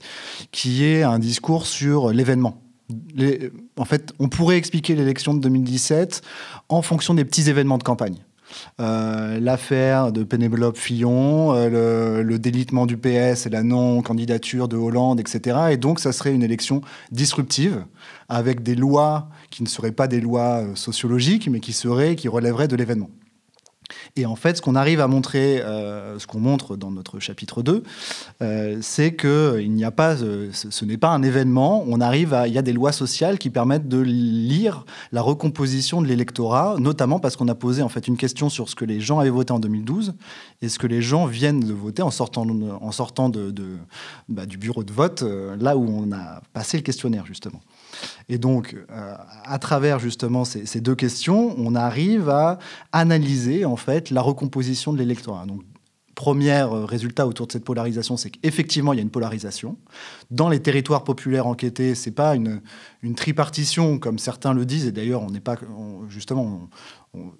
qui 0.52 0.84
est 0.84 1.02
un 1.02 1.18
discours 1.18 1.66
sur 1.66 2.12
l'événement. 2.12 2.62
en 3.76 3.84
fait, 3.84 4.12
on 4.20 4.28
pourrait 4.28 4.58
expliquer 4.58 4.94
l'élection 4.94 5.34
de 5.34 5.40
2017 5.40 6.22
en 6.68 6.80
fonction 6.82 7.14
des 7.14 7.24
petits 7.24 7.50
événements 7.50 7.78
de 7.78 7.82
campagne. 7.82 8.18
Euh, 8.80 9.40
l'affaire 9.40 10.12
de 10.12 10.22
Pénélope 10.22 10.76
Fillon, 10.76 11.54
euh, 11.54 12.22
le, 12.22 12.38
délitement 12.38 12.86
du 12.86 12.96
PS 12.96 13.46
et 13.46 13.50
la 13.50 13.62
non-candidature 13.62 14.68
de 14.68 14.76
Hollande, 14.76 15.20
etc. 15.20 15.58
Et 15.70 15.76
donc, 15.76 15.98
ça 16.00 16.12
serait 16.12 16.34
une 16.34 16.42
élection 16.42 16.80
disruptive, 17.10 17.84
avec 18.28 18.62
des 18.62 18.74
lois 18.74 19.28
qui 19.50 19.62
ne 19.62 19.68
seraient 19.68 19.92
pas 19.92 20.06
des 20.06 20.20
lois 20.20 20.62
euh, 20.62 20.74
sociologiques, 20.74 21.48
mais 21.50 21.60
qui, 21.60 21.72
seraient, 21.72 22.16
qui 22.16 22.28
relèveraient 22.28 22.68
de 22.68 22.76
l'événement. 22.76 23.10
Et 24.16 24.26
en 24.26 24.36
fait, 24.36 24.56
ce 24.56 24.62
qu'on 24.62 24.74
arrive 24.74 25.00
à 25.00 25.06
montrer, 25.06 25.60
euh, 25.60 26.18
ce 26.18 26.26
qu'on 26.26 26.40
montre 26.40 26.76
dans 26.76 26.90
notre 26.90 27.20
chapitre 27.20 27.62
2, 27.62 27.82
euh, 28.42 28.78
c'est 28.80 29.12
que 29.12 29.58
il 29.60 29.72
n'y 29.72 29.84
a 29.84 29.90
pas, 29.90 30.22
euh, 30.22 30.50
ce, 30.52 30.84
n'est 30.84 30.96
pas 30.96 31.08
un 31.08 31.22
événement. 31.22 31.84
On 31.86 32.00
arrive 32.00 32.34
à, 32.34 32.48
il 32.48 32.54
y 32.54 32.58
a 32.58 32.62
des 32.62 32.72
lois 32.72 32.92
sociales 32.92 33.38
qui 33.38 33.50
permettent 33.50 33.88
de 33.88 33.98
lire 33.98 34.84
la 35.12 35.22
recomposition 35.22 36.02
de 36.02 36.06
l'électorat, 36.06 36.76
notamment 36.78 37.18
parce 37.18 37.36
qu'on 37.36 37.48
a 37.48 37.54
posé 37.54 37.82
en 37.82 37.88
fait 37.88 38.08
une 38.08 38.16
question 38.16 38.48
sur 38.48 38.68
ce 38.68 38.74
que 38.74 38.84
les 38.84 39.00
gens 39.00 39.18
avaient 39.18 39.30
voté 39.30 39.52
en 39.52 39.60
2012 39.60 40.14
et 40.62 40.68
ce 40.68 40.78
que 40.78 40.86
les 40.86 41.02
gens 41.02 41.26
viennent 41.26 41.60
de 41.60 41.72
voter 41.72 42.02
en 42.02 42.10
sortant, 42.10 42.46
en 42.48 42.92
sortant 42.92 43.28
de, 43.28 43.52
bah, 44.28 44.46
du 44.46 44.58
bureau 44.58 44.84
de 44.84 44.92
vote, 44.92 45.22
là 45.58 45.76
où 45.76 45.86
on 45.88 46.12
a 46.12 46.42
passé 46.52 46.76
le 46.76 46.82
questionnaire 46.82 47.26
justement. 47.26 47.60
Et 48.28 48.38
donc, 48.38 48.76
euh, 48.90 49.14
à 49.44 49.58
travers 49.58 49.98
justement 49.98 50.44
ces, 50.44 50.80
deux 50.80 50.94
questions, 50.94 51.54
on 51.58 51.74
arrive 51.74 52.28
à 52.28 52.58
analyser 52.92 53.64
en 53.64 53.76
fait 53.76 54.10
la 54.10 54.20
recomposition 54.20 54.92
de 54.92 54.98
l'électorat. 54.98 55.46
Donc, 55.46 55.62
premier 56.14 56.50
euh, 56.50 56.84
résultat 56.84 57.28
autour 57.28 57.46
de 57.46 57.52
cette 57.52 57.64
polarisation, 57.64 58.16
c'est 58.16 58.30
qu'effectivement, 58.30 58.92
il 58.92 58.96
y 58.96 58.98
a 58.98 59.02
une 59.02 59.10
polarisation. 59.10 59.76
Dans 60.32 60.48
les 60.48 60.60
territoires 60.60 61.04
populaires 61.04 61.46
enquêtés, 61.46 61.94
c'est 61.94 62.10
pas 62.10 62.34
une, 62.34 62.60
une, 63.02 63.14
tripartition 63.14 63.98
comme 63.98 64.18
certains 64.18 64.52
le 64.52 64.66
disent, 64.66 64.86
et 64.86 64.92
d'ailleurs, 64.92 65.22
on 65.22 65.30
n'est 65.30 65.38
pas, 65.40 65.56
justement, 66.08 66.68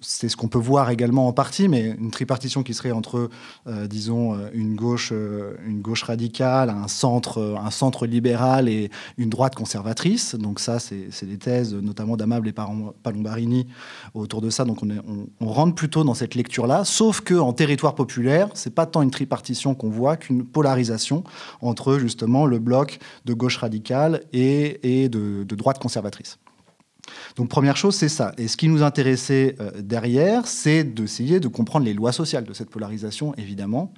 c'est 0.01 0.29
ce 0.29 0.35
qu'on 0.35 0.47
peut 0.47 0.59
voir 0.59 0.89
également 0.89 1.27
en 1.27 1.33
partie, 1.33 1.67
mais 1.67 1.95
une 1.99 2.11
tripartition 2.11 2.63
qui 2.63 2.73
serait 2.73 2.91
entre, 2.91 3.29
euh, 3.67 3.87
disons, 3.87 4.33
euh, 4.33 4.49
une 4.53 4.75
gauche, 4.75 5.11
euh, 5.11 5.55
une 5.65 5.81
gauche 5.81 6.03
radicale, 6.03 6.69
un 6.69 6.87
centre, 6.87 7.57
un 7.61 7.71
centre 7.71 8.05
libéral 8.05 8.67
et 8.67 8.89
une 9.17 9.29
droite 9.29 9.55
conservatrice. 9.55 10.35
Donc 10.35 10.59
ça, 10.59 10.79
c'est 10.79 11.25
des 11.25 11.37
thèses, 11.37 11.73
notamment 11.73 12.17
d'Amable 12.17 12.47
et 12.47 12.53
Palombarini 12.53 13.67
autour 14.13 14.41
de 14.41 14.49
ça. 14.49 14.65
Donc 14.65 14.79
on, 14.83 15.47
rentre 15.49 15.75
plutôt 15.75 16.03
dans 16.03 16.13
cette 16.13 16.35
lecture-là, 16.35 16.85
sauf 16.85 17.21
que 17.21 17.33
en 17.33 17.53
territoire 17.53 17.95
populaire, 17.95 18.49
c'est 18.53 18.73
pas 18.73 18.85
tant 18.85 19.01
une 19.01 19.11
tripartition 19.11 19.75
qu'on 19.75 19.89
voit 19.89 20.15
qu'une 20.15 20.45
polarisation 20.45 21.23
entre 21.61 21.97
justement 21.97 22.45
le 22.45 22.59
bloc 22.59 22.99
de 23.25 23.33
gauche 23.33 23.57
radicale 23.57 24.23
et 24.31 25.09
de 25.09 25.55
droite 25.55 25.79
conservatrice. 25.79 26.39
Donc 27.35 27.49
première 27.49 27.77
chose, 27.77 27.95
c'est 27.95 28.09
ça. 28.09 28.33
Et 28.37 28.47
ce 28.47 28.57
qui 28.57 28.67
nous 28.67 28.83
intéressait 28.83 29.55
euh, 29.59 29.71
derrière, 29.81 30.47
c'est 30.47 30.83
d'essayer 30.83 31.39
de 31.39 31.47
comprendre 31.47 31.85
les 31.85 31.93
lois 31.93 32.11
sociales 32.11 32.43
de 32.43 32.53
cette 32.53 32.69
polarisation, 32.69 33.33
évidemment. 33.35 33.93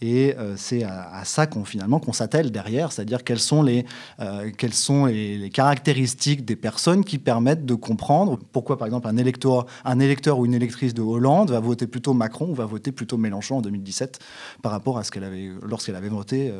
Et 0.00 0.34
euh, 0.38 0.54
c'est 0.56 0.84
à, 0.84 1.24
ça 1.24 1.46
qu'on 1.46 1.64
finalement 1.64 2.00
qu'on 2.00 2.12
s'attelle 2.12 2.50
derrière, 2.50 2.92
c'est-à-dire 2.92 3.24
quelles 3.24 3.40
sont, 3.40 3.62
les, 3.62 3.84
euh, 4.20 4.50
quelles 4.56 4.74
sont 4.74 5.06
les, 5.06 5.50
caractéristiques 5.50 6.44
des 6.44 6.56
personnes 6.56 7.04
qui 7.04 7.18
permettent 7.18 7.64
de 7.64 7.74
comprendre 7.74 8.38
pourquoi, 8.52 8.78
par 8.78 8.86
exemple, 8.86 9.08
un 9.08 9.16
électeur, 9.16 9.66
un 9.84 10.00
électeur 10.00 10.38
ou 10.38 10.46
une 10.46 10.54
électrice 10.54 10.94
de 10.94 11.02
Hollande 11.02 11.50
va 11.50 11.60
voter 11.60 11.86
plutôt 11.86 12.14
Macron 12.14 12.50
ou 12.50 12.54
va 12.54 12.66
voter 12.66 12.92
plutôt 12.92 13.16
Mélenchon 13.16 13.58
en 13.58 13.62
2017 13.62 14.18
par 14.62 14.72
rapport 14.72 14.98
à 14.98 15.04
ce 15.04 15.10
qu'elle 15.10 15.24
avait 15.24 15.50
lorsqu'elle 15.62 15.96
avait 15.96 16.08
voté 16.08 16.52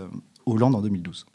Hollande 0.47 0.75
en 0.75 0.81
2012. 0.81 1.27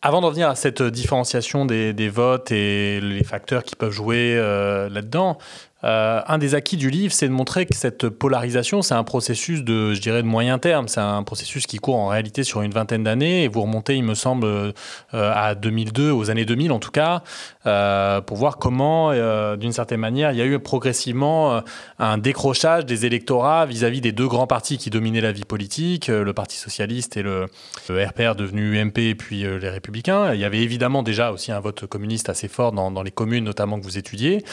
Avant 0.00 0.20
d'en 0.20 0.30
venir 0.30 0.48
à 0.48 0.54
cette 0.54 0.80
différenciation 0.80 1.64
des, 1.64 2.08
votes 2.08 2.52
et 2.52 3.00
les 3.00 3.24
facteurs 3.24 3.64
qui 3.64 3.74
peuvent 3.74 3.90
jouer 3.90 4.34
euh, 4.36 4.88
là-dedans, 4.88 5.38
euh, 5.84 6.20
un 6.26 6.38
des 6.38 6.54
acquis 6.54 6.76
du 6.76 6.90
livre, 6.90 7.12
c'est 7.12 7.28
de 7.28 7.32
montrer 7.32 7.64
que 7.64 7.74
cette 7.74 8.08
polarisation, 8.08 8.82
c'est 8.82 8.94
un 8.94 9.04
processus 9.04 9.62
de, 9.62 9.94
je 9.94 10.00
dirais, 10.00 10.22
de 10.22 10.26
moyen 10.26 10.58
terme. 10.58 10.88
C'est 10.88 11.00
un 11.00 11.22
processus 11.22 11.66
qui 11.66 11.78
court 11.78 11.96
en 11.96 12.08
réalité 12.08 12.42
sur 12.42 12.62
une 12.62 12.72
vingtaine 12.72 13.04
d'années. 13.04 13.44
Et 13.44 13.48
vous 13.48 13.62
remontez, 13.62 13.96
il 13.96 14.02
me 14.02 14.14
semble, 14.14 14.46
euh, 14.46 14.72
à 15.12 15.54
2002, 15.54 16.10
aux 16.10 16.30
années 16.30 16.44
2000 16.44 16.72
en 16.72 16.78
tout 16.80 16.90
cas, 16.90 17.22
euh, 17.66 18.20
pour 18.20 18.36
voir 18.36 18.58
comment, 18.58 19.12
d'une 19.56 19.72
certaine 19.72 20.00
manière, 20.00 20.32
il 20.32 20.38
y 20.38 20.42
a 20.42 20.46
eu 20.46 20.58
progressivement 20.58 21.62
un 21.98 22.18
décrochage 22.18 22.84
des 22.84 23.06
électorats 23.06 23.66
vis-à-vis 23.66 24.00
des 24.00 24.12
deux 24.12 24.26
grands 24.26 24.46
partis 24.46 24.78
qui 24.78 24.90
dominaient 24.90 25.20
la 25.20 25.32
vie 25.32 25.44
politique, 25.44 26.08
le 26.08 26.32
Parti 26.32 26.56
socialiste 26.56 27.16
et 27.16 27.22
le, 27.22 27.46
RPR 27.88 28.34
devenu 28.34 28.78
UMP 28.78 28.98
et 28.98 29.14
puis 29.14 29.42
les 29.42 29.68
Républicains. 29.68 30.34
Il 30.34 30.40
y 30.40 30.44
avait 30.44 30.60
évidemment 30.60 31.02
déjà 31.02 31.32
aussi 31.32 31.52
un 31.52 31.60
vote 31.60 31.86
communiste 31.86 32.28
assez 32.28 32.48
fort 32.48 32.72
dans 32.72 33.02
les 33.02 33.10
communes, 33.10 33.44
notamment 33.44 33.78
que 33.78 33.84
vous 33.84 33.98
étudiez. 33.98 34.44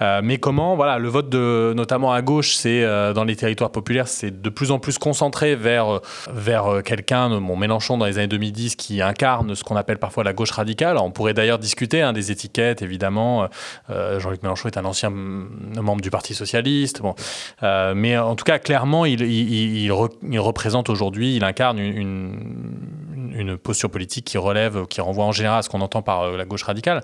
mais 0.00 0.38
comment 0.38 0.73
voilà, 0.74 0.98
le 0.98 1.08
vote 1.08 1.28
de, 1.28 1.72
notamment 1.74 2.12
à 2.12 2.22
gauche, 2.22 2.54
c'est 2.54 2.82
euh, 2.82 3.12
dans 3.12 3.24
les 3.24 3.36
territoires 3.36 3.70
populaires, 3.70 4.08
c'est 4.08 4.42
de 4.42 4.50
plus 4.50 4.70
en 4.70 4.78
plus 4.78 4.98
concentré 4.98 5.56
vers, 5.56 5.96
euh, 5.96 6.00
vers 6.32 6.66
euh, 6.66 6.80
quelqu'un, 6.80 7.28
mon 7.40 7.56
Mélenchon 7.56 7.98
dans 7.98 8.06
les 8.06 8.18
années 8.18 8.28
2010, 8.28 8.76
qui 8.76 9.02
incarne 9.02 9.54
ce 9.54 9.64
qu'on 9.64 9.76
appelle 9.76 9.98
parfois 9.98 10.24
la 10.24 10.32
gauche 10.32 10.50
radicale. 10.50 10.98
on 10.98 11.10
pourrait 11.10 11.34
d'ailleurs 11.34 11.58
discuter 11.58 12.02
hein, 12.02 12.12
des 12.12 12.30
étiquettes, 12.30 12.82
évidemment. 12.82 13.48
Jean-Luc 13.88 14.42
Mélenchon 14.42 14.68
est 14.68 14.78
un 14.78 14.84
ancien 14.84 15.10
membre 15.10 16.00
du 16.00 16.10
Parti 16.10 16.34
socialiste. 16.34 17.02
Bon. 17.02 17.14
mais 17.62 18.16
en 18.16 18.34
tout 18.36 18.44
cas, 18.44 18.58
clairement, 18.58 19.04
il, 19.04 19.92
représente 19.92 20.90
aujourd'hui, 20.90 21.36
il 21.36 21.44
incarne 21.44 21.78
une, 21.78 23.32
une, 23.34 23.56
posture 23.56 23.90
politique 23.90 24.24
qui 24.24 24.38
relève, 24.38 24.86
qui 24.86 25.00
renvoie 25.00 25.24
en 25.24 25.32
général 25.32 25.58
à 25.58 25.62
ce 25.62 25.68
qu'on 25.68 25.80
entend 25.80 26.02
par 26.02 26.30
la 26.30 26.44
gauche 26.44 26.62
radicale. 26.62 27.02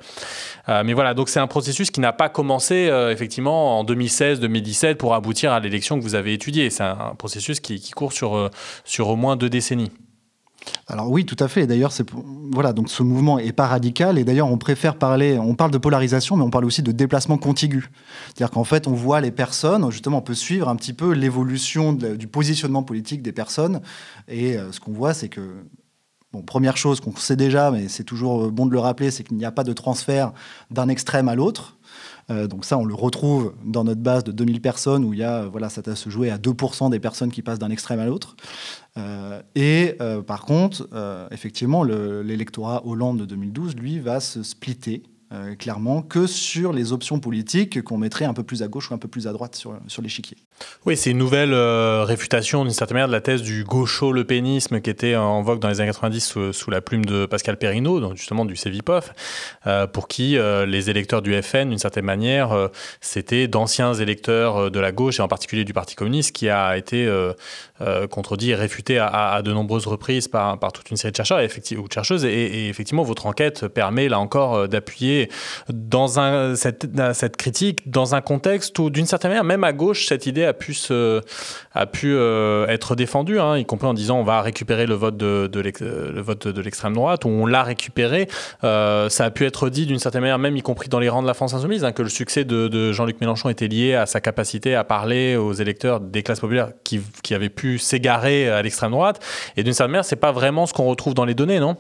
mais 0.69 0.93
voilà, 0.93 1.15
donc 1.15 1.29
c'est 1.29 1.41
un 1.41 1.47
processus 1.47 1.91
qui 1.91 2.00
n'a 2.00 2.12
pas 2.12 2.29
commencé 2.29 2.91
effectivement 3.11 3.60
en 3.61 3.85
2016-2017 3.85 4.97
pour 4.97 5.14
aboutir 5.14 5.52
à 5.52 5.61
l'élection 5.61 5.99
que 5.99 6.02
vous 6.02 6.14
avez 6.14 6.33
étudiée. 6.33 6.71
C'est 6.71 6.83
un, 6.83 7.14
processus 7.19 7.61
qui, 7.61 7.90
court 7.90 8.12
sur, 8.12 8.37
euh, 8.37 8.50
sur 8.85 9.09
au 9.09 9.17
moins 9.17 9.37
deux 9.37 9.49
décennies. 9.49 9.90
Alors 10.87 11.11
oui, 11.11 11.25
tout 11.25 11.37
à 11.38 11.49
fait. 11.49 11.67
D'ailleurs, 11.67 11.93
voilà, 12.52 12.73
donc 12.73 12.90
ce 12.90 13.02
mouvement 13.02 13.38
est 13.38 13.52
pas 13.52 13.67
radical. 13.67 14.19
Et 14.19 14.25
d'ailleurs, 14.25 14.49
on 14.49 14.59
préfère 14.59 14.97
parler, 14.97 15.38
on 15.38 15.55
parle 15.55 15.71
de 15.71 15.79
polarisation, 15.79 16.37
mais 16.37 16.43
on 16.43 16.50
parle 16.50 16.64
aussi 16.64 16.83
de 16.83 16.93
déplacement 16.93 17.38
contigu. 17.38 17.90
C'est-à-dire 18.26 18.50
qu'en 18.50 18.64
fait, 18.64 18.87
on 18.87 18.93
voit 18.93 19.21
les 19.21 19.31
personnes. 19.31 19.90
Justement, 19.90 20.19
on 20.19 20.23
peut 20.23 20.35
suivre 20.35 20.69
un 20.69 20.76
petit 20.76 20.93
peu 20.93 21.12
l'évolution 21.12 21.93
du 21.93 22.26
positionnement 22.26 22.83
politique 22.83 23.23
des 23.23 23.33
personnes. 23.33 23.81
Et 24.29 24.57
euh, 24.57 24.73
ce 24.73 24.81
qu'on 24.81 24.93
voit, 24.93 25.14
c'est 25.14 25.29
que 25.29 25.64
première 26.47 26.76
chose 26.76 27.00
qu'on 27.00 27.14
sait 27.17 27.37
déjà, 27.37 27.71
mais 27.71 27.88
c'est 27.88 28.05
toujours 28.05 28.50
bon 28.52 28.67
de 28.67 28.73
le 28.73 28.79
rappeler, 28.79 29.11
c'est 29.11 29.25
qu'il 29.25 29.37
n'y 29.37 29.45
a 29.45 29.50
pas 29.50 29.64
de 29.64 29.73
transfert 29.73 30.33
d'un 30.71 30.88
extrême 30.88 31.29
à 31.29 31.35
l'autre. 31.35 31.76
Euh, 32.31 32.47
donc 32.47 32.65
ça, 32.65 32.79
on 32.79 32.85
le 32.85 32.95
retrouve 32.95 33.55
dans 33.65 33.85
notre 33.85 34.01
base 34.01 34.25
de 34.25 34.33
2000 34.33 34.61
personnes 34.61 35.05
où 35.05 35.13
il 35.13 35.21
y 35.21 35.25
a, 35.25 35.47
voilà, 35.47 35.69
ça 35.69 35.83
va 35.83 35.97
se 35.97 36.11
jouer 36.11 36.31
à 36.31 36.39
2% 36.39 36.91
des 36.91 37.01
personnes 37.01 37.31
qui 37.31 37.43
passent 37.43 37.59
d'un 37.59 37.71
extrême 37.71 38.01
à 38.01 38.07
l'autre. 38.07 38.37
Euh, 38.97 39.43
et 39.54 39.97
euh, 40.00 40.23
par 40.23 40.45
contre, 40.45 40.89
effectivement, 41.31 41.83
l'électorat 41.83 42.87
Hollande 42.87 43.19
de 43.19 43.25
2012, 43.25 43.76
lui, 43.76 43.99
va 43.99 44.21
se 44.21 44.43
splitter 44.43 45.02
clairement, 45.61 46.02
que 46.02 46.26
sur 46.26 46.73
les 46.73 46.93
options 46.93 47.21
politiques 47.21 47.83
qu'on 47.83 47.99
mettrait 47.99 48.25
un 48.25 48.35
peu 48.35 48.43
plus 48.43 48.65
à 48.65 48.69
gauche 48.69 48.91
ou 48.91 48.95
un 48.95 48.99
peu 48.99 49.07
plus 49.07 49.28
à 49.28 49.33
droite 49.33 49.54
sur, 49.54 49.78
sur 49.87 50.02
l'échiquier. 50.02 50.37
Oui, 50.87 50.97
c'est 50.97 51.11
une 51.11 51.19
nouvelle 51.19 51.53
euh, 51.53 52.05
réfutation 52.05 52.65
d'une 52.65 52.73
certaine 52.73 52.95
manière 52.95 53.09
de 53.09 53.13
la 53.13 53.21
thèse 53.21 53.43
du 53.43 53.65
gaucho-lepénisme 53.65 54.81
qui 54.81 54.91
était 54.91 55.15
en 55.15 55.43
vogue 55.43 55.59
dans 55.59 55.69
les 55.69 55.81
années 55.81 55.91
90 55.91 56.53
sous, 56.53 56.71
la 56.71 56.81
plume 56.81 57.05
de 57.05 57.27
Pascal 57.27 57.57
Perrineau, 57.57 58.01
donc 58.01 58.17
justement 58.17 58.45
du 58.45 58.57
CEVIPOF, 58.57 59.13
euh, 59.67 59.87
pour 59.87 60.09
qui 60.09 60.39
les 60.67 60.91
électeurs 60.91 61.23
du 61.23 61.41
FN, 61.43 61.69
d'une 61.69 61.79
certaine 61.79 62.05
manière, 62.05 62.71
c'était 63.01 63.49
d'anciens 63.49 63.95
électeurs 63.95 64.71
de 64.71 64.81
la 64.81 64.93
gauche 64.93 65.19
et 65.19 65.23
en 65.23 65.29
particulier 65.29 65.65
du 65.65 65.73
Parti 65.73 65.95
communiste 65.95 66.35
qui 66.35 66.49
a 66.49 66.77
été 66.77 67.11
contredit 68.11 68.51
et 68.51 68.55
réfuté 68.55 68.99
à, 68.99 69.43
de 69.43 69.53
nombreuses 69.53 69.87
reprises 69.87 70.29
par, 70.29 70.59
par 70.59 70.73
toute 70.73 70.91
une 70.91 70.97
série 70.97 71.13
de 71.13 71.17
chercheurs 71.17 71.41
ou 71.41 71.89
de 71.89 71.93
chercheuses. 71.93 72.25
et 72.25 72.69
effectivement, 72.69 73.03
votre 73.03 73.27
enquête 73.27 73.67
permet 73.69 74.09
là 74.09 74.19
encore 74.19 74.69
d'appuyer 74.69 75.31
dans 75.69 76.09
cette, 76.57 76.87
cette, 77.15 77.37
critique 77.37 77.91
dans 77.91 78.15
un 78.15 78.21
contexte 78.21 78.79
où, 78.79 78.91
d'une 78.91 79.07
certaine 79.07 79.31
manière, 79.31 79.45
même 79.45 79.65
à 79.65 79.73
gauche, 79.73 80.07
cette 80.07 80.27
idée 80.27 80.45
a 80.50 81.86
pu, 81.86 82.13
euh, 82.15 82.67
être 82.67 82.95
défendue, 82.97 83.41
hein, 83.41 83.56
y 83.56 83.65
compris 83.65 83.86
en 83.86 83.95
disant 83.95 84.19
on 84.19 84.25
va 84.25 84.43
récupérer 84.43 84.86
le 84.86 84.95
vote 84.95 85.17
de, 85.17 85.50
le 85.52 86.21
vote 86.21 86.49
de 86.49 86.60
l'extrême 86.60 86.95
droite, 86.95 87.25
ou 87.25 87.28
on 87.28 87.47
l'a 87.47 87.63
récupéré. 87.63 88.28
Euh, 88.65 89.08
ça 89.08 89.25
a 89.25 89.30
pu 89.30 89.47
être 89.47 89.69
dit 89.69 89.86
d'une 89.86 89.99
certaine 89.99 90.23
manière, 90.23 90.39
même 90.39 90.56
y 90.56 90.63
compris 90.63 90.89
dans 90.89 91.00
les 91.00 91.08
rangs 91.08 91.23
de 91.23 91.26
la 91.26 91.34
France 91.34 91.54
insoumise, 91.54 91.84
hein, 91.84 91.93
que 91.93 92.02
le 92.02 92.08
succès 92.08 92.45
de, 92.45 92.93
Jean-Luc 92.93 93.21
Mélenchon 93.21 93.49
était 93.49 93.69
lié 93.69 93.95
à 93.95 94.06
sa 94.06 94.21
capacité 94.21 94.75
à 94.75 94.84
parler 94.84 95.36
aux 95.36 95.52
électeurs 95.52 96.00
des 96.00 96.23
classes 96.23 96.41
populaires 96.41 96.71
qui, 96.84 97.00
qui 97.23 97.34
avaient 97.34 97.49
pu 97.49 97.78
s'égarer 97.78 98.49
à 98.49 98.63
l'extrême 98.63 98.93
droite. 98.93 99.21
Et 99.56 99.63
d'une 99.63 99.73
certaine 99.73 99.93
manière, 99.93 100.04
c'est 100.04 100.17
pas 100.17 100.32
vraiment 100.32 100.67
ce 100.67 100.73
qu'on 100.73 100.86
retrouve 100.86 101.15
dans 101.15 101.25
les 101.25 101.34
données, 101.34 101.60
non? 101.60 101.76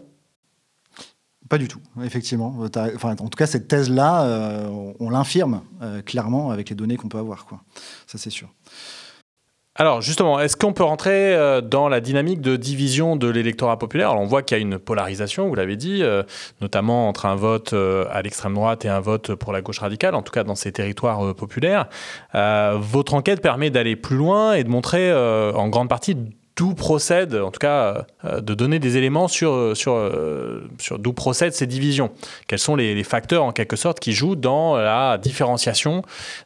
Pas 1.50 1.58
du 1.58 1.66
tout, 1.66 1.80
effectivement. 2.02 2.56
Enfin, 2.94 3.10
en 3.10 3.28
tout 3.28 3.36
cas, 3.36 3.46
cette 3.46 3.66
thèse-là, 3.66 4.22
euh, 4.22 4.92
on 5.00 5.10
l'infirme 5.10 5.62
euh, 5.82 6.00
clairement 6.00 6.52
avec 6.52 6.70
les 6.70 6.76
données 6.76 6.96
qu'on 6.96 7.08
peut 7.08 7.18
avoir. 7.18 7.44
Quoi. 7.44 7.60
Ça, 8.06 8.18
c'est 8.18 8.30
sûr. 8.30 8.48
Alors 9.74 10.00
justement, 10.00 10.38
est-ce 10.38 10.56
qu'on 10.56 10.72
peut 10.72 10.84
rentrer 10.84 11.34
euh, 11.34 11.60
dans 11.60 11.88
la 11.88 12.00
dynamique 12.00 12.40
de 12.40 12.56
division 12.56 13.16
de 13.16 13.28
l'électorat 13.28 13.78
populaire? 13.78 14.14
On 14.14 14.26
voit 14.26 14.42
qu'il 14.42 14.56
y 14.58 14.60
a 14.60 14.62
une 14.62 14.78
polarisation, 14.78 15.48
vous 15.48 15.54
l'avez 15.56 15.76
dit, 15.76 16.02
notamment 16.60 17.08
entre 17.08 17.26
un 17.26 17.34
vote 17.34 17.72
à 17.72 18.22
l'extrême 18.22 18.54
droite 18.54 18.84
et 18.84 18.88
un 18.88 19.00
vote 19.00 19.34
pour 19.34 19.52
la 19.52 19.60
gauche 19.60 19.78
radicale, 19.80 20.14
en 20.14 20.22
tout 20.22 20.32
cas 20.32 20.44
dans 20.44 20.54
ces 20.54 20.70
territoires 20.70 21.34
populaires. 21.34 21.88
votre 22.32 23.14
enquête 23.14 23.40
permet 23.40 23.70
d'aller 23.70 23.96
plus 23.96 24.16
loin 24.16 24.52
et 24.52 24.62
de 24.62 24.68
montrer 24.68 25.12
en 25.12 25.68
grande 25.68 25.88
partie 25.88 26.16
d'où 26.60 26.74
procède, 26.74 27.34
en 27.36 27.50
tout 27.50 27.58
cas, 27.58 28.04
euh, 28.26 28.42
de 28.42 28.52
donner 28.52 28.78
des 28.78 28.98
éléments 28.98 29.28
sur, 29.28 29.50
euh, 29.50 29.74
sur, 29.74 29.94
euh, 29.94 30.68
d'où 30.98 31.14
procèdent 31.14 31.54
ces 31.54 31.66
divisions. 31.66 32.10
Quels 32.48 32.58
sont 32.58 32.76
les, 32.76 33.02
facteurs, 33.02 33.44
en 33.44 33.52
quelque 33.52 33.76
sorte, 33.76 33.98
qui 33.98 34.12
jouent 34.12 34.36
dans 34.36 34.76
la 34.76 35.16
différenciation 35.16 36.02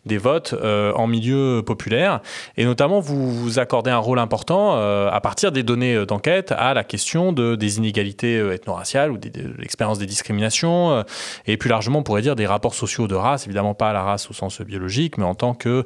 des 0.06 0.18
votes 0.18 0.54
en 0.54 1.06
milieu 1.08 1.62
populaire. 1.66 2.20
Et 2.56 2.64
notamment, 2.64 3.00
vous, 3.00 3.58
accordez 3.58 3.90
un 3.90 3.98
rôle 3.98 4.20
important 4.20 4.76
à 4.76 5.20
partir 5.20 5.50
des 5.50 5.64
données 5.64 6.06
d'enquête 6.06 6.52
à 6.52 6.74
la 6.74 6.84
question 6.84 7.32
de, 7.32 7.56
des 7.56 7.78
inégalités 7.78 8.36
ethno-raciales 8.36 9.10
ou 9.10 9.18
de 9.18 9.30
l'expérience 9.58 9.98
des 9.98 10.06
discriminations. 10.06 11.04
et 11.46 11.56
plus 11.56 11.68
largement, 11.68 11.98
on 11.98 12.02
pourrait 12.02 12.22
dire 12.22 12.36
des 12.36 12.46
rapports 12.46 12.74
sociaux 12.74 13.08
de 13.08 13.16
race, 13.16 13.46
évidemment 13.46 13.74
pas 13.74 13.92
la 13.92 14.02
race 14.02 14.30
au 14.30 14.32
sens 14.32 14.60
biologique, 14.60 15.18
mais 15.18 15.24
en 15.24 15.34
tant 15.34 15.54
que 15.54 15.84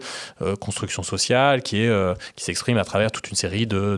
construction 0.60 1.02
sociale 1.02 1.62
qui, 1.62 1.82
est, 1.82 1.90
qui 2.36 2.44
s'exprime 2.44 2.76
à 2.76 2.84
travers 2.84 3.10
toute 3.10 3.30
une 3.30 3.36
série 3.36 3.66
de 3.66 3.96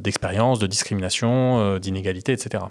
d'expériences, 0.00 0.58
de, 0.58 0.66
discrimination, 0.66 1.60
euh, 1.60 1.78
d'inégalités, 1.78 2.32
etc. 2.32 2.64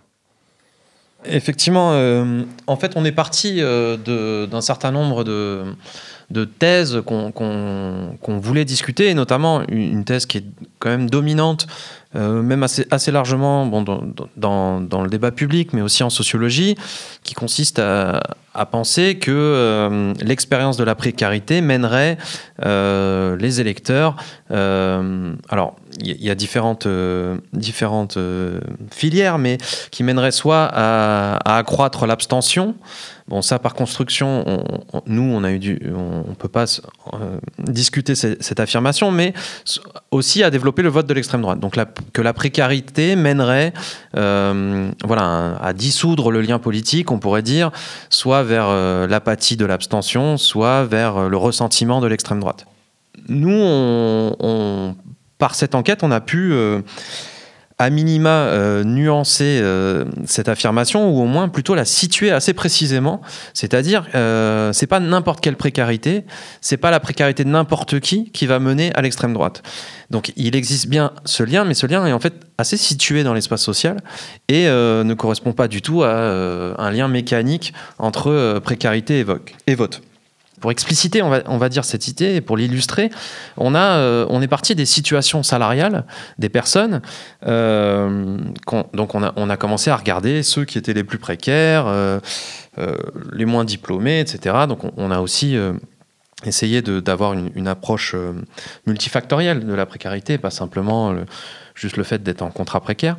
Effectivement, 1.26 1.92
euh, 1.94 2.44
en 2.68 2.78
fait, 2.78 2.94
on 2.96 3.04
est 3.04 3.12
parti 3.12 3.58
euh, 3.60 4.46
d'un 4.46 4.62
certain 4.62 4.92
nombre 4.92 5.24
de, 5.24 6.46
thèses 6.60 7.02
qu'on 7.06 8.40
voulait 8.40 8.66
discuter, 8.66 9.10
et 9.10 9.14
notamment 9.14 9.64
une 9.68 10.06
thèse 10.06 10.26
qui 10.26 10.38
est 10.38 10.46
quand 10.80 10.90
même 10.90 11.10
dominante, 11.10 11.68
même 12.14 12.64
assez, 12.64 13.12
largement 13.12 13.66
dans, 13.66 15.04
le 15.04 15.08
débat 15.10 15.32
public, 15.32 15.74
mais 15.74 15.82
aussi 15.82 16.04
en 16.04 16.10
sociologie, 16.10 16.76
qui 17.24 17.34
consiste 17.34 17.80
à, 17.80 18.22
penser 18.72 19.18
que 19.18 20.14
l'expérience 20.22 20.78
de 20.78 20.84
la 20.84 20.96
précarité 20.96 21.62
mènerait 21.62 22.18
les 22.60 23.62
électeurs. 23.62 24.16
Alors, 24.50 25.76
il 26.00 26.24
y, 26.24 26.30
a 26.30 26.36
différentes, 26.36 26.88
différentes 27.54 28.18
filières, 28.92 29.38
mais 29.38 29.58
qui 29.92 30.04
mènerait 30.04 30.32
soit 30.32 30.70
à, 30.72 31.58
accroître 31.58 32.06
l'abstention. 32.06 32.76
Bon, 33.28 33.42
ça, 33.42 33.60
par 33.60 33.74
construction, 33.74 34.64
nous, 35.06 35.24
on 35.24 35.44
a 35.44 35.52
eu 35.52 35.60
du, 35.60 35.82
on, 35.94 36.34
peut 36.36 36.48
pas 36.48 36.66
discuter 37.60 38.16
cette, 38.16 38.60
affirmation, 38.60 39.12
mais 39.12 39.34
aussi 40.12 40.44
à 40.44 40.50
développer 40.50 40.68
développer 40.68 40.82
le 40.82 40.90
vote 40.90 41.08
de 41.08 41.14
l'extrême 41.14 41.42
droite. 41.42 41.60
Donc 41.60 41.76
que 42.14 42.22
la 42.22 42.34
précarité 42.34 43.16
mènerait 43.16 43.74
voilà, 44.14 45.58
à 45.62 45.74
dissoudre 45.74 46.32
le 46.32 46.42
lien 46.42 46.60
politique, 46.60 47.12
on 47.12 47.20
pourrait 47.20 47.42
dire, 47.42 47.72
soit 48.10 48.44
vers 48.44 48.68
l'apathie 49.08 49.58
de 49.58 49.66
l'abstention, 49.66 50.38
soit 50.38 50.84
vers 50.86 51.30
le 51.30 51.38
ressentiment 51.38 52.02
de 52.02 52.08
l'extrême 52.08 52.40
droite. 52.40 52.66
Nous, 53.30 53.52
on, 53.52 54.96
par 55.38 55.56
cette 55.56 55.76
enquête, 55.76 56.04
on 56.04 56.12
a 56.12 56.22
pu 56.22 56.54
à 57.80 57.92
minima 57.92 58.30
euh, 58.30 58.84
nuancer 58.84 59.60
euh, 59.62 60.06
cette 60.26 60.50
affirmation 60.50 61.12
ou 61.12 61.22
au 61.22 61.26
moins 61.26 61.48
plutôt 61.48 61.76
la 61.76 61.86
situer 61.86 62.32
assez 62.32 62.54
précisément. 62.54 63.22
C'est-à-dire, 63.54 64.08
euh, 64.16 64.74
c'est 64.74 64.88
pas 64.88 65.00
n'importe 65.00 65.42
quelle 65.42 65.56
précarité, 65.56 66.26
c'est 66.60 66.78
pas 66.78 66.90
la 66.90 67.00
précarité 67.00 67.44
de 67.44 67.50
n'importe 67.50 68.00
qui 68.00 68.32
qui 68.32 68.48
va 68.48 68.60
mener 68.60 68.92
à 68.96 69.02
l'extrême 69.02 69.34
droite. 69.34 69.62
Donc 70.10 70.32
il 70.36 70.56
existe 70.56 70.88
bien 70.88 71.12
ce 71.26 71.44
lien, 71.44 71.66
mais 71.66 71.76
ce 71.76 71.86
lien 71.86 72.06
est 72.08 72.14
en 72.14 72.20
fait 72.20 72.34
assez 72.58 72.78
situé 72.78 73.24
dans 73.24 73.36
l'espace 73.36 73.62
social 73.62 73.98
et 74.48 74.66
ne 74.66 75.14
correspond 75.14 75.54
pas 75.54 75.68
du 75.68 75.82
tout 75.82 76.04
à 76.04 76.10
un 76.78 76.92
lien 76.92 77.08
mécanique 77.08 77.74
entre 78.00 78.60
précarité 78.64 79.26
et 79.68 79.76
vote. 79.76 80.02
Pour 80.60 80.72
expliciter, 80.72 81.22
on 81.22 81.30
va, 81.30 81.42
on 81.46 81.58
va 81.58 81.70
dire 81.70 81.86
cette 81.86 82.08
idée, 82.08 82.36
et 82.36 82.42
pour 82.42 82.58
l'illustrer, 82.58 83.12
on, 83.58 83.76
a, 83.76 83.98
euh, 83.98 84.26
on 84.30 84.42
est 84.42 84.48
parti 84.48 84.74
des 84.74 84.86
situations 84.86 85.44
salariales 85.44 86.04
des 86.40 86.50
personnes. 86.50 87.02
Euh, 87.46 88.38
donc 88.94 89.14
on 89.14 89.24
a, 89.24 89.34
on 89.36 89.50
a 89.50 89.58
commencé 89.58 89.92
à 89.92 89.96
regarder 89.96 90.42
ceux 90.42 90.66
qui 90.66 90.80
étaient 90.80 90.94
les 90.94 91.04
plus 91.04 91.20
précaires, 91.20 91.86
euh, 91.88 92.20
les 93.34 93.46
moins 93.46 93.66
diplômés, 93.66 94.20
etc. 94.20 94.56
Donc 94.68 94.80
on, 94.98 95.12
a 95.12 95.20
aussi 95.20 95.56
essayé 96.46 96.82
d'avoir 96.82 97.34
une, 97.34 97.52
une, 97.56 97.68
approche 97.68 98.16
multifactorielle 98.86 99.66
de 99.66 99.74
la 99.74 99.86
précarité, 99.86 100.38
pas 100.38 100.52
simplement 100.52 101.16
juste 101.74 101.98
le 101.98 102.04
fait 102.04 102.22
d'être 102.22 102.44
en 102.44 102.52
contrat 102.52 102.82
précaire. 102.82 103.18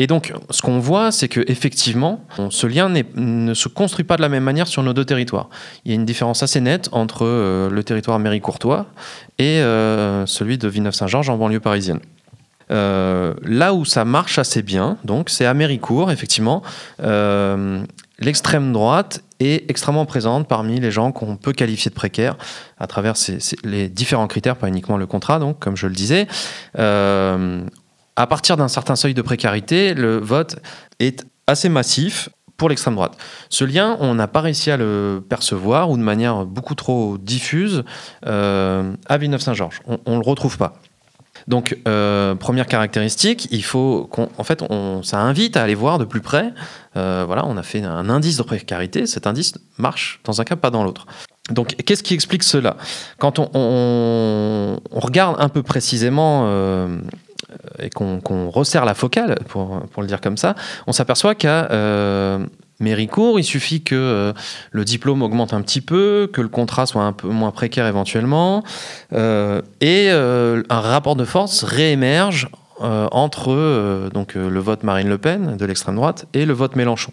Et 0.00 0.06
donc, 0.06 0.32
ce 0.48 0.62
qu'on 0.62 0.78
voit, 0.78 1.12
c'est 1.12 1.28
que 1.28 1.44
effectivement, 1.46 2.24
ce 2.48 2.66
lien 2.66 2.88
ne 2.88 3.52
se 3.52 3.68
construit 3.68 4.06
pas 4.06 4.16
de 4.16 4.22
la 4.22 4.30
même 4.30 4.42
manière 4.42 4.66
sur 4.66 4.82
nos 4.82 4.94
deux 4.94 5.04
territoires. 5.04 5.50
Il 5.84 5.90
y 5.90 5.92
a 5.92 5.94
une 5.94 6.06
différence 6.06 6.42
assez 6.42 6.62
nette 6.62 6.88
entre 6.92 7.26
euh, 7.26 7.68
le 7.68 7.84
territoire 7.84 8.18
méricourtois 8.18 8.86
et 9.38 9.60
euh, 9.60 10.24
celui 10.24 10.56
de 10.56 10.68
Villeneuve-Saint-Georges 10.68 11.28
en 11.28 11.36
banlieue 11.36 11.60
parisienne. 11.60 12.00
Euh, 12.70 13.34
là 13.42 13.74
où 13.74 13.84
ça 13.84 14.06
marche 14.06 14.38
assez 14.38 14.62
bien, 14.62 14.96
donc, 15.04 15.28
c'est 15.28 15.44
à 15.44 15.52
Méricourt, 15.52 16.10
effectivement. 16.10 16.62
L'extrême 18.22 18.72
droite 18.72 19.22
est 19.38 19.70
extrêmement 19.70 20.06
présente 20.06 20.48
parmi 20.48 20.80
les 20.80 20.90
gens 20.90 21.12
qu'on 21.12 21.36
peut 21.36 21.52
qualifier 21.52 21.90
de 21.90 21.94
précaires 21.94 22.36
à 22.78 22.86
travers 22.86 23.14
les 23.64 23.90
différents 23.90 24.28
critères, 24.28 24.56
pas 24.56 24.68
uniquement 24.68 24.96
le 24.96 25.06
contrat, 25.06 25.38
donc 25.38 25.58
comme 25.58 25.76
je 25.76 25.86
le 25.86 25.94
disais 25.94 26.26
à 28.20 28.26
partir 28.26 28.58
d'un 28.58 28.68
certain 28.68 28.96
seuil 28.96 29.14
de 29.14 29.22
précarité, 29.22 29.94
le 29.94 30.18
vote 30.18 30.56
est 30.98 31.24
assez 31.46 31.70
massif 31.70 32.28
pour 32.58 32.68
l'extrême 32.68 32.94
droite. 32.94 33.16
Ce 33.48 33.64
lien, 33.64 33.96
on 34.00 34.14
n'a 34.14 34.28
pas 34.28 34.42
réussi 34.42 34.70
à 34.70 34.76
le 34.76 35.24
percevoir 35.26 35.88
ou 35.88 35.96
de 35.96 36.02
manière 36.02 36.44
beaucoup 36.44 36.74
trop 36.74 37.16
diffuse 37.16 37.82
euh, 38.26 38.92
à 39.06 39.16
Villeneuve-Saint-Georges. 39.16 39.80
On 39.86 40.16
ne 40.16 40.22
le 40.22 40.28
retrouve 40.28 40.58
pas. 40.58 40.74
Donc, 41.48 41.78
euh, 41.88 42.34
première 42.34 42.66
caractéristique, 42.66 43.48
il 43.50 43.64
faut 43.64 44.06
qu'on, 44.10 44.28
en 44.36 44.44
fait, 44.44 44.62
on, 44.68 45.02
ça 45.02 45.18
invite 45.20 45.56
à 45.56 45.62
aller 45.62 45.74
voir 45.74 45.98
de 45.98 46.04
plus 46.04 46.20
près. 46.20 46.52
Euh, 46.98 47.24
voilà, 47.26 47.46
on 47.46 47.56
a 47.56 47.62
fait 47.62 47.82
un 47.82 48.10
indice 48.10 48.36
de 48.36 48.42
précarité. 48.42 49.06
Cet 49.06 49.26
indice 49.26 49.54
marche 49.78 50.20
dans 50.24 50.42
un 50.42 50.44
cas, 50.44 50.56
pas 50.56 50.70
dans 50.70 50.84
l'autre. 50.84 51.06
Donc, 51.50 51.74
qu'est-ce 51.86 52.02
qui 52.02 52.12
explique 52.12 52.42
cela? 52.42 52.76
Quand 53.18 53.38
on, 53.38 54.78
regarde 54.90 55.36
un 55.38 55.48
peu 55.48 55.62
précisément 55.62 56.46
et 57.78 57.90
qu'on 57.90 58.50
resserre 58.50 58.84
la 58.84 58.94
focale, 58.94 59.38
pour, 59.48 59.82
le 59.98 60.06
dire 60.06 60.20
comme 60.20 60.36
ça, 60.36 60.54
on 60.86 60.92
s'aperçoit 60.92 61.34
qu'à 61.34 61.70
euh, 61.70 62.44
Méricourt, 62.80 63.38
il 63.38 63.44
suffit 63.44 63.82
que 63.82 63.94
euh, 63.94 64.32
le 64.70 64.84
diplôme 64.84 65.22
augmente 65.22 65.52
un 65.52 65.62
petit 65.62 65.80
peu, 65.80 66.28
que 66.32 66.40
le 66.40 66.48
contrat 66.48 66.86
soit 66.86 67.02
un 67.02 67.12
peu 67.12 67.28
moins 67.28 67.50
précaire 67.50 67.86
éventuellement, 67.86 68.62
et 69.12 70.10
un 70.10 70.80
rapport 70.80 71.16
de 71.16 71.24
force 71.24 71.62
réémerge 71.62 72.48
entre 72.80 74.08
donc, 74.14 74.34
le 74.34 74.60
vote 74.60 74.84
Marine 74.84 75.08
Le 75.08 75.18
Pen 75.18 75.56
de 75.58 75.66
l'extrême 75.66 75.96
droite 75.96 76.26
et 76.32 76.46
le 76.46 76.54
vote 76.54 76.76
Mélenchon. 76.76 77.12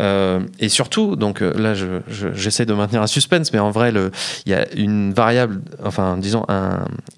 Euh, 0.00 0.40
et 0.58 0.68
surtout, 0.68 1.16
donc 1.16 1.42
euh, 1.42 1.52
là, 1.56 1.74
j'essaie 2.34 2.66
de 2.66 2.74
maintenir 2.74 3.02
un 3.02 3.06
suspense, 3.06 3.52
mais 3.52 3.58
en 3.58 3.70
vrai, 3.70 3.92
il 4.44 4.52
y 4.52 4.54
a 4.54 4.66
une 4.74 5.12
variable, 5.12 5.60
enfin, 5.84 6.18
disons, 6.18 6.44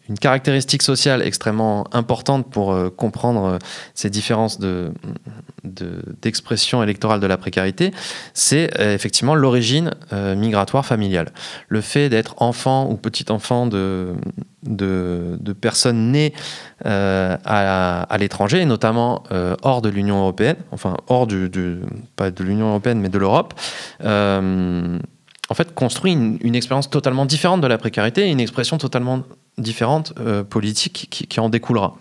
une 0.08 0.18
caractéristique 0.18 0.82
sociale 0.82 1.22
extrêmement 1.22 1.86
importante 1.92 2.50
pour 2.50 2.72
euh, 2.72 2.90
comprendre 2.90 3.58
ces 3.94 4.10
différences 4.10 4.58
de, 4.58 4.92
d'expression 5.64 6.82
électorale 6.82 7.20
de 7.20 7.26
la 7.26 7.36
précarité, 7.36 7.92
c'est 8.32 8.70
effectivement 8.78 9.34
l'origine 9.34 9.90
migratoire 10.12 10.86
familiale. 10.86 11.32
Le 11.68 11.80
fait 11.80 12.08
d'être 12.08 12.34
enfant 12.38 12.88
ou 12.88 12.96
petit-enfant 12.96 13.66
de, 13.66 14.14
de, 14.62 15.52
personnes 15.60 16.12
nées 16.12 16.32
à, 16.84 18.16
l'étranger, 18.18 18.60
et 18.60 18.64
notamment 18.64 19.24
hors 19.62 19.82
de 19.82 19.88
l'Union 19.88 20.20
européenne, 20.20 20.56
enfin 20.70 20.96
hors 21.08 21.26
de 21.26 21.50
l'Union 22.40 22.67
européenne, 22.68 23.00
mais 23.00 23.09
de 23.09 23.18
l'Europe, 23.18 23.54
euh, 24.04 24.98
en 25.50 25.54
fait, 25.54 25.74
construit 25.74 26.12
une, 26.12 26.54
expérience 26.54 26.90
totalement 26.90 27.24
différente 27.24 27.61
de 27.61 27.66
la 27.66 27.78
précarité 27.78 28.26
et 28.26 28.31
une 28.31 28.40
expression 28.40 28.76
totalement 28.78 29.22
différente 29.57 30.12
euh, 30.20 30.44
politique 30.44 31.09
qui, 31.11 31.40
en 31.40 31.48
découlera. 31.48 31.96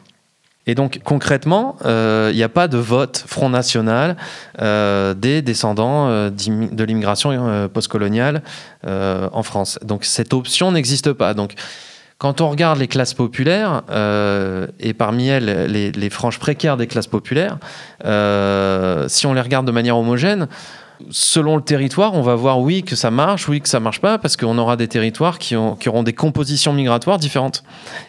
Et 0.69 0.75
donc 0.75 0.99
concrètement, 1.05 1.77
euh, 1.85 2.29
il 2.33 2.35
n'y 2.35 2.43
a 2.43 2.49
pas 2.49 2.67
de 2.67 2.77
vote 2.77 3.23
Front 3.25 3.49
National 3.49 4.17
des 4.59 5.41
descendants 5.41 6.29
de 6.29 6.83
l'immigration 6.83 7.69
postcoloniale 7.69 8.43
en 8.85 9.43
France. 9.43 9.79
Donc 9.81 10.03
cette 10.03 10.33
option 10.33 10.73
n'existe 10.73 11.13
pas. 11.13 11.33
Donc 11.33 11.53
quand 12.17 12.41
on 12.41 12.49
regarde 12.49 12.79
les 12.79 12.87
classes 12.87 13.13
populaires, 13.13 13.83
euh, 13.91 14.67
et 14.79 14.93
parmi 14.93 15.27
elles 15.27 15.67
les, 15.67 16.09
franges 16.09 16.39
précaires 16.39 16.77
des 16.77 16.87
classes 16.87 17.07
populaires, 17.07 17.57
euh, 18.05 19.07
si 19.07 19.27
on 19.27 19.33
les 19.33 19.41
regarde 19.41 19.67
de 19.67 19.71
manière 19.71 19.97
homogène, 19.97 20.47
selon 21.11 21.55
le 21.57 21.61
territoire, 21.61 22.15
on 22.15 22.23
va 22.23 22.33
voir 22.33 22.59
oui 22.59 22.81
que 22.81 22.95
ça 22.95 23.11
marche, 23.11 23.47
oui 23.47 23.61
que 23.61 23.69
ça 23.69 23.79
marche 23.79 24.01
pas, 24.01 24.17
parce 24.17 24.35
qu'on 24.35 24.57
aura 24.57 24.77
des 24.77 24.87
territoires 24.87 25.37
qui, 25.37 25.55
auront 25.55 26.01
des 26.01 26.13
compositions 26.13 26.73
migratoires 26.73 27.19
différentes. 27.19 27.63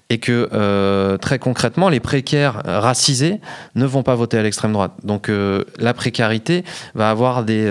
Et 0.09 0.17
que 0.17 0.49
euh, 0.55 1.19
très 1.19 1.39
concrètement, 1.39 1.91
les 1.91 2.01
précaires 2.01 2.63
racisés 2.65 3.43
ne 3.75 3.85
vont 3.85 4.03
pas 4.03 4.15
voter 4.15 4.39
à 4.39 4.43
l'extrême 4.43 4.73
droite. 4.73 4.93
Donc 5.05 5.31
la 5.79 5.93
précarité 5.93 6.65
va 6.95 7.11
avoir 7.11 7.45
des 7.45 7.69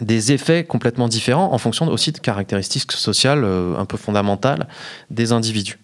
des 0.00 0.32
effets 0.32 0.64
complètement 0.64 1.08
différents 1.08 1.52
en 1.52 1.58
fonction 1.58 1.88
aussi 1.88 2.12
de 2.12 2.18
caractéristiques 2.18 2.92
sociales 2.92 3.44
euh, 3.44 3.76
un 3.76 3.84
peu 3.84 3.96
fondamentales 3.96 4.68
des 5.10 5.32
individus. 5.32 5.78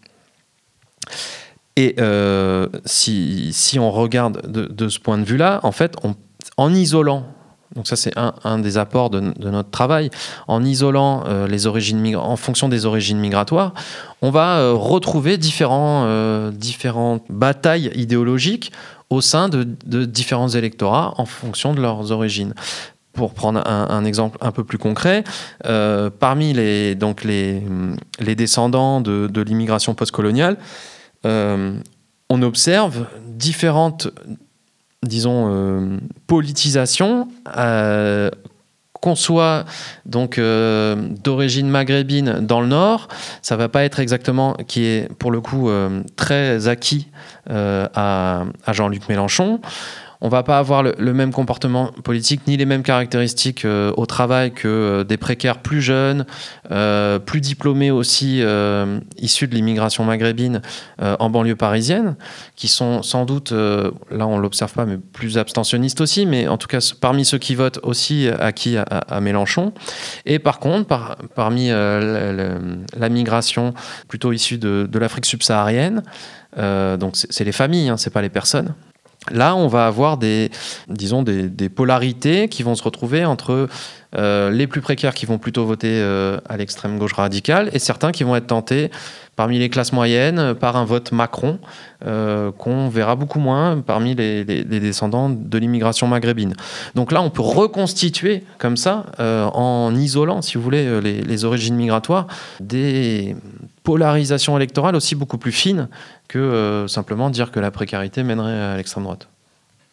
Et 1.76 1.96
euh, 1.98 2.68
si, 2.84 3.52
on 3.78 3.90
regarde 3.90 4.48
de, 4.48 4.88
ce 4.88 5.00
point 5.00 5.18
de 5.18 5.24
vue-là, 5.24 5.58
en 5.64 5.72
fait, 5.72 5.96
en 6.56 6.72
isolant, 6.72 7.26
donc 7.74 7.88
ça 7.88 7.96
c'est 7.96 8.12
un, 8.16 8.58
des 8.60 8.78
apports 8.78 9.10
de, 9.10 9.20
notre 9.20 9.70
travail, 9.70 10.10
en 10.46 10.64
isolant 10.64 11.24
euh, 11.26 11.48
les 11.48 11.66
origines 11.66 12.14
en 12.14 12.36
fonction 12.36 12.68
des 12.68 12.86
origines 12.86 13.18
migratoires, 13.18 13.74
on 14.22 14.30
va 14.30 14.70
retrouver 14.70 15.36
différentes 15.36 17.24
batailles 17.28 17.90
idéologiques 17.96 18.70
au 19.10 19.20
sein 19.20 19.48
de, 19.48 19.64
différents 20.04 20.48
électorats 20.48 21.14
en 21.18 21.26
fonction 21.26 21.74
de 21.74 21.80
leurs 21.80 22.12
origines 22.12 22.54
pour 23.14 23.32
prendre 23.32 23.66
un, 23.66 24.04
exemple 24.04 24.36
un 24.40 24.50
peu 24.50 24.64
plus 24.64 24.76
concret, 24.76 25.24
euh, 25.66 26.10
parmi 26.10 26.52
les, 26.52 26.94
donc 26.94 27.24
les, 27.24 27.62
les 28.18 28.34
descendants 28.34 29.00
de, 29.00 29.28
de 29.28 29.40
l'immigration 29.40 29.94
postcoloniale, 29.94 30.58
euh, 31.24 31.78
on 32.28 32.42
observe 32.42 33.06
différentes, 33.26 34.08
disons, 35.02 35.48
euh, 35.48 35.96
politisations, 36.26 37.28
qu'on 39.00 39.14
soit 39.14 39.66
donc 40.06 40.40
d'origine 40.40 41.68
maghrébine 41.68 42.40
dans 42.40 42.62
le 42.62 42.66
nord, 42.66 43.08
ça 43.42 43.54
va 43.54 43.68
pas 43.68 43.84
être 43.84 44.00
exactement 44.00 44.54
qui 44.66 44.86
est 44.86 45.12
pour 45.18 45.30
le 45.30 45.42
coup 45.42 45.68
très 46.16 46.68
acquis 46.68 47.08
à, 47.50 48.44
à 48.64 48.72
Jean-Luc 48.72 49.06
Mélenchon 49.10 49.60
on 50.24 50.28
va 50.28 50.42
pas 50.42 50.58
avoir 50.58 50.82
le, 50.82 51.12
même 51.12 51.32
comportement 51.32 51.92
politique 52.02 52.46
ni 52.46 52.56
les 52.56 52.64
mêmes 52.64 52.82
caractéristiques 52.82 53.66
au 53.66 54.06
travail 54.06 54.52
que 54.52 55.04
des 55.06 55.18
précaires 55.18 55.58
plus 55.58 55.82
jeunes, 55.82 56.24
plus 57.26 57.40
diplômés 57.40 57.90
aussi, 57.90 58.42
issus 59.18 59.46
de 59.46 59.54
l'immigration 59.54 60.02
maghrébine 60.04 60.62
en 60.98 61.28
banlieue 61.28 61.56
parisienne, 61.56 62.16
qui 62.56 62.68
sont 62.68 63.02
sans 63.02 63.26
doute, 63.26 63.52
là 63.52 64.26
on 64.26 64.38
l'observe 64.38 64.72
pas, 64.72 64.86
mais 64.86 64.96
plus 64.96 65.36
abstentionnistes 65.36 66.00
aussi, 66.00 66.24
mais 66.24 66.48
en 66.48 66.56
tout 66.56 66.68
cas 66.68 66.78
parmi 67.00 67.26
ceux 67.26 67.38
qui 67.38 67.54
votent 67.54 67.80
aussi 67.82 68.28
acquis 68.40 68.78
à, 68.78 68.82
à, 68.82 69.20
Mélenchon. 69.20 69.72
Et 70.24 70.38
par 70.38 70.58
contre, 70.58 70.86
par, 70.86 71.16
parmi 71.34 71.68
la 71.68 73.08
migration 73.10 73.74
plutôt 74.08 74.32
issue 74.32 74.58
de, 74.58 74.98
l'Afrique 74.98 75.26
subsaharienne. 75.26 76.02
Euh, 76.56 76.96
donc 76.96 77.16
c'est 77.16 77.44
les 77.44 77.52
familles, 77.52 77.88
hein, 77.88 77.96
c'est 77.96 78.12
pas 78.12 78.22
les 78.22 78.28
personnes. 78.28 78.74
Là, 79.30 79.56
on 79.56 79.68
va 79.68 79.86
avoir 79.86 80.18
des, 80.18 80.50
disons, 80.88 81.22
des, 81.22 81.68
polarités 81.68 82.48
qui 82.48 82.62
vont 82.62 82.74
se 82.74 82.82
retrouver 82.82 83.24
entre 83.24 83.68
euh, 84.16 84.50
les 84.50 84.66
plus 84.66 84.80
précaires 84.80 85.14
qui 85.14 85.24
vont 85.24 85.38
plutôt 85.38 85.64
voter 85.64 85.90
euh, 85.90 86.38
à 86.48 86.56
l'extrême 86.56 86.98
gauche 86.98 87.14
radicale 87.14 87.70
et 87.72 87.78
certains 87.78 88.12
qui 88.12 88.22
vont 88.22 88.36
être 88.36 88.46
tentés 88.46 88.90
parmi 89.34 89.58
les 89.58 89.70
classes 89.70 89.92
moyennes 89.92 90.54
par 90.54 90.76
un 90.76 90.84
vote 90.84 91.10
Macron 91.10 91.58
euh, 92.06 92.52
qu'on 92.52 92.88
verra 92.88 93.16
beaucoup 93.16 93.40
moins 93.40 93.80
parmi 93.80 94.14
les, 94.14 94.44
descendants 94.44 95.30
de 95.30 95.58
l'immigration 95.58 96.06
maghrébine. 96.06 96.54
Donc 96.94 97.10
là, 97.10 97.22
on 97.22 97.30
peut 97.30 97.42
reconstituer 97.42 98.44
comme 98.58 98.76
ça, 98.76 99.06
en 99.18 99.94
isolant, 99.96 100.42
si 100.42 100.58
vous 100.58 100.62
voulez, 100.62 101.00
les, 101.00 101.22
les 101.22 101.44
origines 101.44 101.74
migratoires, 101.74 102.26
des 102.60 103.34
polarisations 103.84 104.56
électorales 104.56 104.96
aussi 104.96 105.14
beaucoup 105.14 105.38
plus 105.38 105.52
fines 105.52 105.88
que 106.26 106.86
simplement 106.88 107.30
dire 107.30 107.52
que 107.52 107.60
la 107.60 107.70
précarité 107.70 108.24
mènerait 108.24 108.60
à 108.60 108.76
l'extrême 108.76 109.04
droite. 109.04 109.28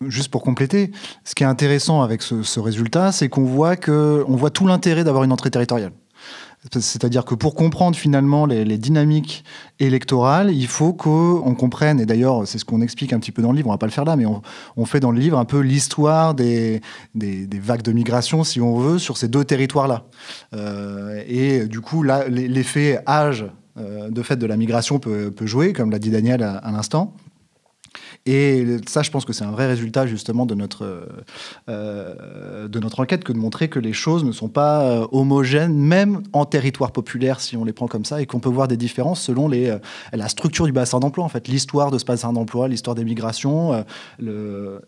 Juste 0.07 0.31
pour 0.31 0.41
compléter, 0.41 0.91
ce 1.23 1.35
qui 1.35 1.43
est 1.43 1.47
intéressant 1.47 2.01
avec 2.01 2.23
ce, 2.23 2.59
résultat, 2.59 3.11
c'est 3.11 3.29
qu'on 3.29 3.43
voit, 3.43 3.75
voit 4.27 4.49
tout 4.49 4.65
l'intérêt 4.65 5.03
d'avoir 5.03 5.23
une 5.23 5.31
entrée 5.31 5.51
territoriale. 5.51 5.91
C'est-à-dire 6.69 7.25
que 7.25 7.33
pour 7.33 7.55
comprendre 7.55 7.95
finalement 7.97 8.45
les, 8.45 8.77
dynamiques 8.77 9.43
électorales, 9.79 10.51
il 10.51 10.67
faut 10.67 10.93
qu'on 10.93 11.55
comprenne, 11.55 11.99
et 11.99 12.05
d'ailleurs 12.05 12.47
c'est 12.47 12.59
ce 12.59 12.65
qu'on 12.65 12.81
explique 12.81 13.13
un 13.13 13.19
petit 13.19 13.31
peu 13.31 13.41
dans 13.41 13.51
le 13.51 13.57
livre, 13.57 13.69
on 13.69 13.71
va 13.71 13.79
pas 13.79 13.87
le 13.87 13.91
faire 13.91 14.05
là, 14.05 14.15
mais 14.15 14.25
on, 14.25 14.85
fait 14.85 14.99
dans 14.99 15.11
le 15.11 15.19
livre 15.19 15.39
un 15.39 15.45
peu 15.45 15.59
l'histoire 15.59 16.35
des, 16.35 16.81
vagues 17.15 17.81
de 17.81 17.91
migration, 17.91 18.43
si 18.43 18.61
on 18.61 18.77
veut, 18.77 18.99
sur 18.99 19.17
ces 19.17 19.27
deux 19.27 19.43
territoires-là. 19.43 20.03
Euh, 20.53 21.23
et 21.27 21.65
du 21.65 21.81
coup, 21.81 22.03
l'effet 22.03 22.99
âge 23.07 23.43
euh, 23.43 23.60
de 23.77 24.21
fait 24.21 24.35
de 24.35 24.45
la 24.45 24.57
migration 24.57 24.99
peut, 24.99 25.33
jouer, 25.41 25.73
comme 25.73 25.91
l'a 25.91 25.99
dit 25.99 26.11
Daniel 26.11 26.43
à 26.43 26.71
l'instant. 26.71 27.15
Et 28.27 28.77
ça, 28.87 29.01
je 29.01 29.09
pense 29.09 29.25
que 29.25 29.33
c'est 29.33 29.43
un 29.43 29.51
vrai 29.51 29.65
résultat 29.65 30.05
justement 30.05 30.45
de 30.45 30.53
notre, 30.53 31.07
euh, 31.69 32.67
de 32.67 32.79
notre 32.79 32.99
enquête 32.99 33.23
que 33.23 33.33
de 33.33 33.37
montrer 33.39 33.67
que 33.67 33.79
les 33.79 33.93
choses 33.93 34.23
ne 34.23 34.31
sont 34.31 34.47
pas 34.47 34.83
euh, 34.83 35.07
homogènes, 35.11 35.75
même 35.75 36.21
en 36.31 36.45
territoire 36.45 36.91
populaire, 36.91 37.39
si 37.39 37.57
on 37.57 37.65
les 37.65 37.73
prend 37.73 37.87
comme 37.87 38.05
ça, 38.05 38.21
et 38.21 38.27
qu'on 38.27 38.39
peut 38.39 38.49
voir 38.49 38.67
des 38.67 38.77
différences 38.77 39.21
selon 39.21 39.47
les, 39.47 39.69
euh, 39.69 39.79
la 40.13 40.29
structure 40.29 40.65
du 40.65 40.71
bassin 40.71 40.99
d'emploi, 40.99 41.25
en 41.25 41.29
fait, 41.29 41.47
l'histoire 41.47 41.89
de 41.89 41.97
ce 41.97 42.05
bassin 42.05 42.31
d'emploi, 42.31 42.67
l'histoire 42.67 42.95
des 42.95 43.03
migrations. 43.03 43.83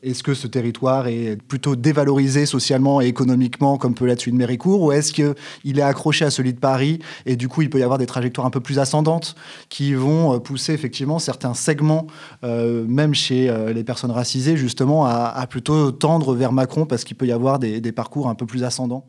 est-ce 0.03 0.21
que 0.21 0.33
ce 0.35 0.47
territoire 0.47 1.07
est 1.07 1.41
plutôt 1.41 1.75
dévalorisé 1.75 2.45
socialement 2.45 3.01
et 3.01 3.07
économiquement, 3.07 3.77
comme 3.77 3.95
peut 3.95 4.05
l'être 4.05 4.21
celui 4.21 4.33
de 4.33 4.37
Méricourt, 4.37 4.81
ou 4.81 4.91
est-ce 4.91 5.11
qu'il 5.11 5.79
est 5.79 5.81
accroché 5.81 6.25
à 6.25 6.29
celui 6.29 6.53
de 6.53 6.59
Paris, 6.59 6.99
et 7.25 7.35
du 7.35 7.47
coup, 7.47 7.63
il 7.63 7.69
peut 7.69 7.79
y 7.79 7.83
avoir 7.83 7.97
des 7.97 8.05
trajectoires 8.05 8.45
un 8.45 8.51
peu 8.51 8.59
plus 8.59 8.77
ascendantes 8.77 9.35
qui 9.69 9.93
vont 9.93 10.39
pousser 10.39 10.73
effectivement 10.73 11.17
certains 11.17 11.53
segments, 11.53 12.07
même 12.43 13.13
chez 13.23 13.49
euh, 13.49 13.73
les 13.73 13.83
personnes 13.83 14.11
racisées, 14.11 14.57
justement, 14.57 15.05
à, 15.05 15.45
plutôt 15.49 15.91
tendre 15.91 16.35
vers 16.35 16.51
Macron 16.51 16.85
parce 16.85 17.03
qu'il 17.03 17.17
peut 17.17 17.25
y 17.25 17.31
avoir 17.31 17.59
des, 17.59 17.91
parcours 17.91 18.27
un 18.27 18.35
peu 18.35 18.45
plus 18.45 18.63
ascendants. 18.63 19.05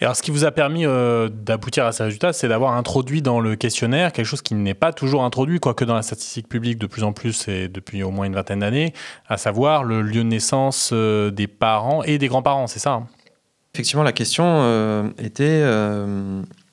Et 0.00 0.04
alors, 0.04 0.16
ce 0.16 0.22
qui 0.22 0.30
vous 0.30 0.44
a 0.44 0.50
permis 0.50 0.84
euh, 0.84 1.28
d'aboutir 1.28 1.84
à 1.84 1.92
ces 1.92 2.02
résultats, 2.02 2.32
c'est 2.32 2.48
d'avoir 2.48 2.74
introduit 2.74 3.22
dans 3.22 3.40
le 3.40 3.54
questionnaire 3.54 4.12
quelque 4.12 4.26
chose 4.26 4.42
qui 4.42 4.54
n'est 4.54 4.74
pas 4.74 4.92
toujours 4.92 5.22
introduit, 5.22 5.60
quoique 5.60 5.84
dans 5.84 5.94
la 5.94 6.02
statistique 6.02 6.48
publique 6.48 6.78
de 6.78 6.86
plus 6.86 7.04
en 7.04 7.12
plus 7.12 7.46
et 7.46 7.68
depuis 7.68 8.02
au 8.02 8.10
moins 8.10 8.26
une 8.26 8.34
vingtaine 8.34 8.60
d'années, 8.60 8.94
à 9.28 9.36
savoir 9.36 9.84
le 9.84 10.02
lieu 10.02 10.24
de 10.24 10.28
naissance 10.28 10.90
euh, 10.92 11.30
des 11.30 11.46
parents 11.46 12.02
et 12.02 12.18
des 12.18 12.26
grands-parents, 12.28 12.66
c'est 12.66 12.80
ça 12.80 12.92
hein? 12.92 13.06
Effectivement, 13.74 14.02
la 14.02 14.12
question 14.12 15.14
était 15.16 15.62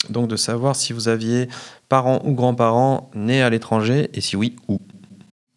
donc 0.10 0.28
de 0.28 0.36
savoir 0.36 0.76
si 0.76 0.92
vous 0.92 1.08
aviez 1.08 1.48
parents 1.88 2.20
ou 2.26 2.34
grands-parents 2.34 3.10
nés 3.16 3.42
à 3.42 3.50
l'étranger, 3.50 4.10
et 4.14 4.20
si 4.20 4.36
oui, 4.36 4.56
où. 4.68 4.80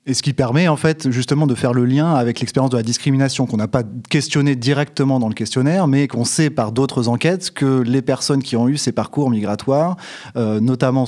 Et 0.04 0.14
ce 0.14 0.22
qui 0.24 0.32
permet 0.32 0.66
en 0.66 0.76
fait 0.76 1.12
justement 1.12 1.46
de 1.46 1.54
faire 1.54 1.72
le 1.72 1.84
lien 1.84 2.12
avec 2.12 2.40
l'expérience 2.40 2.70
de 2.70 2.76
la 2.76 2.82
discrimination 2.82 3.46
qu'on 3.46 3.56
n'a 3.56 3.68
pas 3.68 3.84
questionné 4.10 4.56
directement 4.56 5.20
dans 5.20 5.28
le 5.28 5.34
questionnaire, 5.34 5.86
mais 5.86 6.08
qu'on 6.08 6.24
sait 6.24 6.50
par 6.50 6.72
d'autres 6.72 7.06
enquêtes 7.06 7.52
que 7.52 7.82
les 7.82 8.02
personnes 8.02 8.42
qui 8.42 8.56
ont 8.56 8.68
eu 8.68 8.76
ces 8.76 8.90
parcours 8.90 9.30
migratoires, 9.30 9.96
euh, 10.34 10.58
notamment 10.58 11.04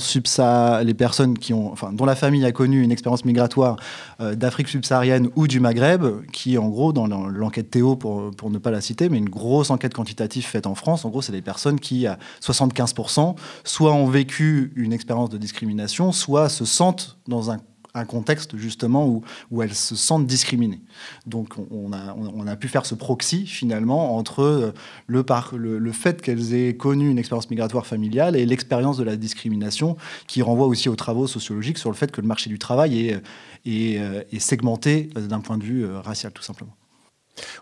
les 0.85 0.93
personnes 0.93 1.37
qui 1.37 1.53
ont, 1.53 1.73
enfin, 1.73 1.91
dont 1.91 2.05
la 2.05 2.15
famille 2.15 2.45
a 2.45 2.53
connu 2.53 2.81
une 2.81 2.91
expérience 2.93 3.25
migratoire 3.25 3.75
euh, 4.21 4.33
d'Afrique 4.33 4.69
subsaharienne 4.69 5.29
ou 5.35 5.47
du 5.47 5.59
Maghreb, 5.59 6.05
qui 6.31 6.57
en 6.57 6.69
gros 6.69 6.93
dans 6.93 7.07
l'enquête 7.07 7.69
Théo 7.69 7.97
pour, 7.97 8.31
pour 8.31 8.49
ne 8.49 8.59
pas 8.59 8.71
la 8.71 8.79
citer, 8.79 9.09
mais 9.09 9.17
une 9.17 9.29
grosse 9.29 9.71
enquête 9.71 9.93
quantitative 9.93 10.45
faite 10.45 10.67
en 10.67 10.75
France, 10.75 11.03
en 11.03 11.09
gros 11.09 11.21
c'est 11.21 11.33
des 11.33 11.41
personnes 11.41 11.81
qui 11.81 12.07
à 12.07 12.17
75% 12.41 13.35
soit 13.65 13.93
ont 13.93 14.07
vécu 14.07 14.71
une 14.77 14.93
expérience 14.93 15.29
de 15.29 15.37
discrimination, 15.37 16.13
soit 16.13 16.47
se 16.47 16.63
sentent 16.63 17.17
dans 17.27 17.51
un 17.51 17.57
un 17.95 18.05
contexte 18.05 18.57
justement 18.57 19.07
où, 19.07 19.23
où 19.51 19.61
elles 19.61 19.73
se 19.73 19.95
sentent 19.95 20.27
discriminées. 20.27 20.81
Donc 21.25 21.55
on 21.71 21.93
a, 21.93 22.15
on 22.15 22.45
a 22.45 22.55
pu 22.55 22.67
faire 22.67 22.85
ce 22.85 22.93
proxy 22.93 23.47
finalement 23.47 24.15
entre 24.17 24.41
euh, 24.41 24.71
le, 25.07 25.23
par, 25.23 25.55
le, 25.55 25.91
fait 25.91 26.21
qu'elles 26.21 26.53
aient 26.53 26.75
connu 26.75 27.09
une 27.09 27.17
expérience 27.17 27.49
migratoire 27.49 27.87
familiale 27.87 28.35
et 28.35 28.45
l'expérience 28.45 28.97
de 28.97 29.03
la 29.03 29.15
discrimination 29.15 29.97
qui 30.27 30.41
renvoie 30.41 30.67
aussi 30.67 30.89
aux 30.89 30.95
travaux 30.95 31.27
sociologiques 31.27 31.77
sur 31.77 31.89
le 31.89 31.95
fait 31.95 32.11
que 32.11 32.21
le 32.21 32.27
marché 32.27 32.49
du 32.49 32.59
travail 32.59 33.07
est, 33.07 33.21
est, 33.65 33.99
euh, 33.99 34.23
est 34.31 34.39
segmenté 34.39 35.09
d'un 35.15 35.39
point 35.39 35.57
de 35.57 35.63
vue 35.63 35.85
euh, 35.85 36.01
racial 36.01 36.31
tout 36.31 36.43
simplement. 36.43 36.75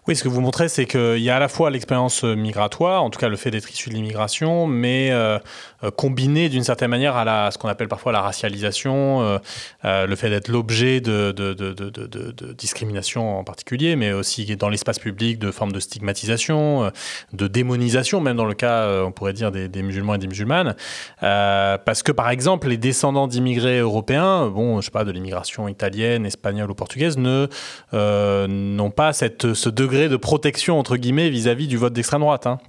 Oui, 0.08 0.16
ce 0.16 0.24
que 0.24 0.30
vous 0.30 0.42
montrez, 0.42 0.68
c'est 0.70 0.86
qu'il 0.86 1.20
y 1.20 1.30
a 1.30 1.38
à 1.38 1.40
la 1.40 1.48
fois 1.48 1.72
l'expérience 1.72 2.24
migratoire, 2.24 3.04
en 3.04 3.10
tout 3.10 3.20
cas 3.20 3.30
le 3.30 3.38
fait 3.38 3.50
d'être 3.52 3.72
issu 3.72 3.90
de 3.90 3.96
l'immigration, 3.96 4.68
mais 4.68 5.10
euh, 5.12 5.40
euh, 5.84 5.90
combiné 5.92 6.50
d'une 6.50 6.64
certaine 6.64 6.90
manière 6.90 7.16
à 7.16 7.50
ce 7.52 7.58
qu'on 7.58 7.70
appelle 7.70 7.88
parfois 7.88 8.12
la 8.12 8.22
racialisation, 8.22 9.40
euh, 9.86 10.06
le 10.06 10.16
fait 10.16 10.30
d'être 10.30 10.50
l'objet 10.50 11.02
de, 11.02 11.32
de, 11.32 12.54
discrimination 12.54 13.40
en 13.40 13.44
particulier, 13.44 13.96
mais 13.96 14.12
aussi 14.12 14.56
dans 14.58 14.70
l'espace 14.70 15.00
public 15.00 15.40
de 15.40 15.52
formes 15.52 15.72
de 15.72 15.80
stigmatisation, 15.80 16.92
de 17.32 17.48
démonisation, 17.48 18.22
même 18.22 18.38
dans 18.38 18.46
le 18.46 18.54
cas, 18.54 19.04
on 19.04 19.12
pourrait 19.12 19.34
dire, 19.34 19.52
des, 19.52 19.82
musulmans 19.82 20.16
et 20.16 20.20
des 20.20 20.28
musulmanes. 20.28 20.76
parce 21.20 22.04
que 22.04 22.12
par 22.12 22.30
exemple, 22.30 22.68
les 22.68 22.78
descendants 22.78 23.28
d'immigrés 23.28 23.80
européens, 23.80 24.48
bon, 24.48 24.82
je 24.82 24.86
sais 24.86 24.92
pas, 24.92 25.04
de 25.04 25.12
l'immigration 25.12 25.68
italienne, 25.68 26.26
espagnole 26.26 26.70
ou 26.70 26.76
portugaise, 26.76 27.18
ne 27.18 27.48
n'ont 27.94 28.92
pas 28.92 29.14
cette 29.14 29.54
ce 29.64 29.70
degré 29.70 30.10
de 30.10 30.18
protection, 30.18 30.78
entre 30.78 30.98
guillemets, 30.98 31.30
vis-à-vis 31.30 31.68
du 31.68 31.78
vote 31.78 31.94
d'extrême 31.94 32.22
droite. 32.22 32.48
Hein. 32.48 32.60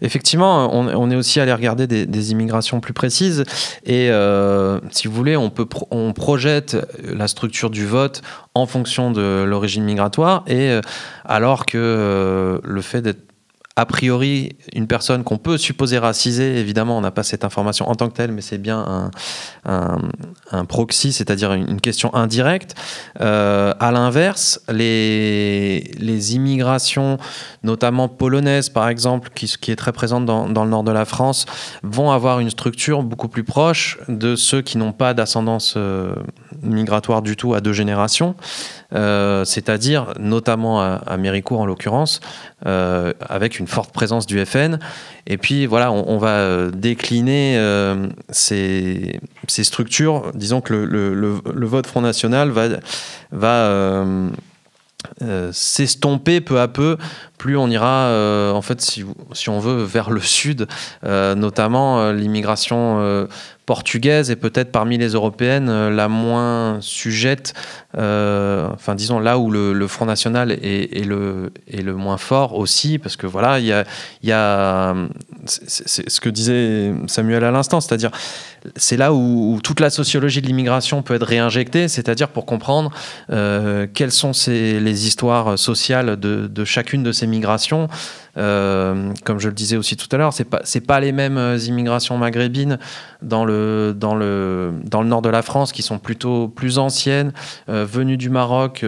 Effectivement, 0.00 0.74
on, 0.74 1.10
est 1.10 1.16
aussi 1.16 1.40
allé 1.40 1.52
regarder 1.52 1.86
des, 1.86 2.32
immigrations 2.32 2.80
plus 2.80 2.92
précises 2.92 3.44
et 3.84 4.10
euh, 4.10 4.80
si 4.90 5.06
vous 5.06 5.14
voulez, 5.14 5.36
on, 5.36 5.50
peut 5.50 5.66
on 5.90 6.12
projette 6.12 6.76
la 7.02 7.28
structure 7.28 7.70
du 7.70 7.86
vote 7.86 8.20
en 8.54 8.66
fonction 8.66 9.12
de 9.12 9.44
l'origine 9.46 9.84
migratoire 9.84 10.42
et 10.46 10.70
euh, 10.70 10.80
alors 11.24 11.66
que 11.66 11.78
euh, 11.78 12.58
le 12.64 12.82
fait 12.82 13.00
d'être 13.00 13.33
a 13.76 13.86
priori 13.86 14.56
une 14.72 14.86
personne 14.86 15.24
qu'on 15.24 15.36
peut 15.36 15.58
supposer 15.58 15.98
racisée, 15.98 16.58
évidemment 16.58 16.96
on 16.96 17.00
n'a 17.00 17.10
pas 17.10 17.24
cette 17.24 17.44
information 17.44 17.88
en 17.88 17.96
tant 17.96 18.08
que 18.08 18.14
telle, 18.14 18.30
mais 18.30 18.40
c'est 18.40 18.58
bien 18.58 19.10
un, 19.64 19.98
un, 20.52 20.64
proxy, 20.64 21.12
c'est-à-dire 21.12 21.52
une, 21.52 21.80
question 21.80 22.14
indirecte. 22.14 22.76
Euh, 23.20 23.74
à 23.80 23.90
l'inverse, 23.90 24.60
les, 24.68 25.90
les 25.98 26.34
immigrations, 26.36 27.18
notamment 27.64 28.08
polonaises 28.08 28.68
par 28.68 28.88
exemple, 28.88 29.30
qui, 29.34 29.46
est 29.70 29.76
très 29.76 29.92
présente 29.92 30.24
dans, 30.24 30.48
dans, 30.48 30.64
le 30.64 30.70
nord 30.70 30.84
de 30.84 30.92
la 30.92 31.04
France, 31.04 31.44
vont 31.82 32.12
avoir 32.12 32.38
une 32.38 32.50
structure 32.50 33.02
beaucoup 33.02 33.28
plus 33.28 33.44
proche 33.44 33.98
de 34.06 34.36
ceux 34.36 34.62
qui 34.62 34.78
n'ont 34.78 34.92
pas 34.92 35.14
d'ascendance 35.14 35.74
euh, 35.76 36.14
migratoire 36.64 37.22
du 37.22 37.36
tout 37.36 37.54
à 37.54 37.60
deux 37.60 37.72
générations. 37.72 38.34
Euh, 38.94 39.44
c'est-à-dire 39.44 40.14
notamment 40.20 40.80
à, 40.80 41.16
Méricourt 41.16 41.60
en 41.60 41.66
l'occurrence, 41.66 42.20
euh, 42.66 43.12
avec 43.28 43.58
une 43.58 43.66
forte 43.66 43.92
présence 43.92 44.26
du 44.26 44.44
FN. 44.44 44.78
Et 45.26 45.36
puis 45.36 45.66
voilà, 45.66 45.90
on, 45.90 46.18
va 46.18 46.36
euh, 46.36 46.70
décliner 46.70 47.60
ces, 48.30 49.20
structures. 49.48 50.30
Disons 50.34 50.60
que 50.60 50.74
le, 50.74 51.66
vote 51.66 51.86
Front 51.86 52.02
National 52.02 52.52
va, 53.32 54.04
s'estomper 55.52 56.40
peu 56.40 56.60
à 56.60 56.68
peu 56.68 56.96
plus 57.36 57.58
on 57.58 57.68
ira, 57.68 58.52
en 58.54 58.62
fait, 58.62 58.80
si, 58.80 59.04
on 59.48 59.58
veut, 59.58 59.82
vers 59.82 60.10
le 60.10 60.20
sud, 60.20 60.66
notamment 61.02 62.12
l'immigration 62.12 63.26
portugaise 63.66 64.30
est 64.30 64.36
peut-être 64.36 64.70
parmi 64.70 64.98
les 64.98 65.08
européennes 65.08 65.68
euh, 65.68 65.90
la 65.90 66.08
moins 66.08 66.78
sujette, 66.80 67.54
euh, 67.96 68.68
enfin 68.72 68.94
disons 68.94 69.18
là 69.18 69.38
où 69.38 69.50
le, 69.50 69.86
Front 69.86 70.06
National 70.06 70.50
est, 70.50 71.06
le, 71.06 71.52
est 71.70 71.82
le 71.82 71.94
moins 71.94 72.16
fort 72.16 72.58
aussi, 72.58 72.98
parce 72.98 73.16
que 73.16 73.26
voilà, 73.26 73.60
il 73.60 73.66
y 73.66 73.72
a, 73.72 73.84
y 74.22 74.32
a 74.32 74.94
c'est 75.46 76.10
ce 76.10 76.20
que 76.20 76.28
disait 76.28 76.92
Samuel 77.06 77.44
à 77.44 77.50
l'instant, 77.50 77.80
c'est-à-dire 77.80 78.10
c'est 78.76 78.96
là 78.96 79.12
où, 79.12 79.60
toute 79.62 79.80
la 79.80 79.90
sociologie 79.90 80.40
de 80.40 80.46
l'immigration 80.46 81.02
peut 81.02 81.14
être 81.14 81.26
réinjectée, 81.26 81.86
c'est-à-dire 81.88 82.28
pour 82.28 82.46
comprendre 82.46 82.90
euh, 83.30 83.86
quelles 83.92 84.12
sont 84.12 84.32
ces, 84.32 84.80
les 84.80 85.06
histoires 85.06 85.58
sociales 85.58 86.18
de, 86.18 86.46
de, 86.46 86.64
chacune 86.64 87.02
de 87.02 87.12
ces 87.12 87.26
migrations. 87.26 87.88
Comme 88.34 89.38
je 89.38 89.48
le 89.48 89.54
disais 89.54 89.76
aussi 89.76 89.96
tout 89.96 90.08
à 90.10 90.16
l'heure, 90.16 90.32
c'est 90.32 90.44
pas 90.44 90.62
pas 90.86 91.00
les 91.00 91.12
mêmes 91.12 91.56
immigrations 91.66 92.18
maghrébines 92.18 92.78
dans 93.22 93.44
le 93.44 93.53
dans 93.96 94.14
le 94.14 94.72
dans 94.84 95.02
le 95.02 95.08
nord 95.08 95.22
de 95.22 95.28
la 95.28 95.42
France 95.42 95.72
qui 95.72 95.82
sont 95.82 95.98
plutôt 95.98 96.48
plus 96.48 96.78
anciennes, 96.78 97.32
venues 97.68 98.16
du 98.16 98.30
Maroc, 98.30 98.84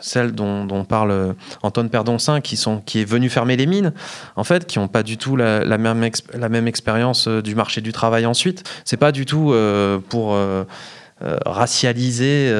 celles 0.00 0.32
dont, 0.32 0.64
dont, 0.64 0.84
parle 0.84 1.34
Antoine 1.62 1.88
Perdoncin, 1.88 2.40
qui 2.40 2.56
sont 2.56 2.80
qui 2.80 3.00
est 3.00 3.04
venu 3.04 3.28
fermer 3.28 3.56
les 3.56 3.66
mines, 3.66 3.92
en 4.36 4.44
fait, 4.44 4.66
qui 4.66 4.78
n'ont 4.78 4.88
pas 4.88 5.02
du 5.02 5.16
tout 5.16 5.36
la, 5.36 5.64
même 5.78 6.10
la 6.34 6.48
même 6.48 6.68
expérience 6.68 7.28
du 7.28 7.54
marché 7.54 7.80
du 7.80 7.92
travail 7.92 8.26
ensuite. 8.26 8.64
C'est 8.84 8.96
pas 8.96 9.12
du 9.12 9.26
tout 9.26 9.52
euh, 9.52 9.98
pour 10.08 10.34
euh, 10.34 10.64
euh, 11.22 11.36
racialiser 11.46 12.52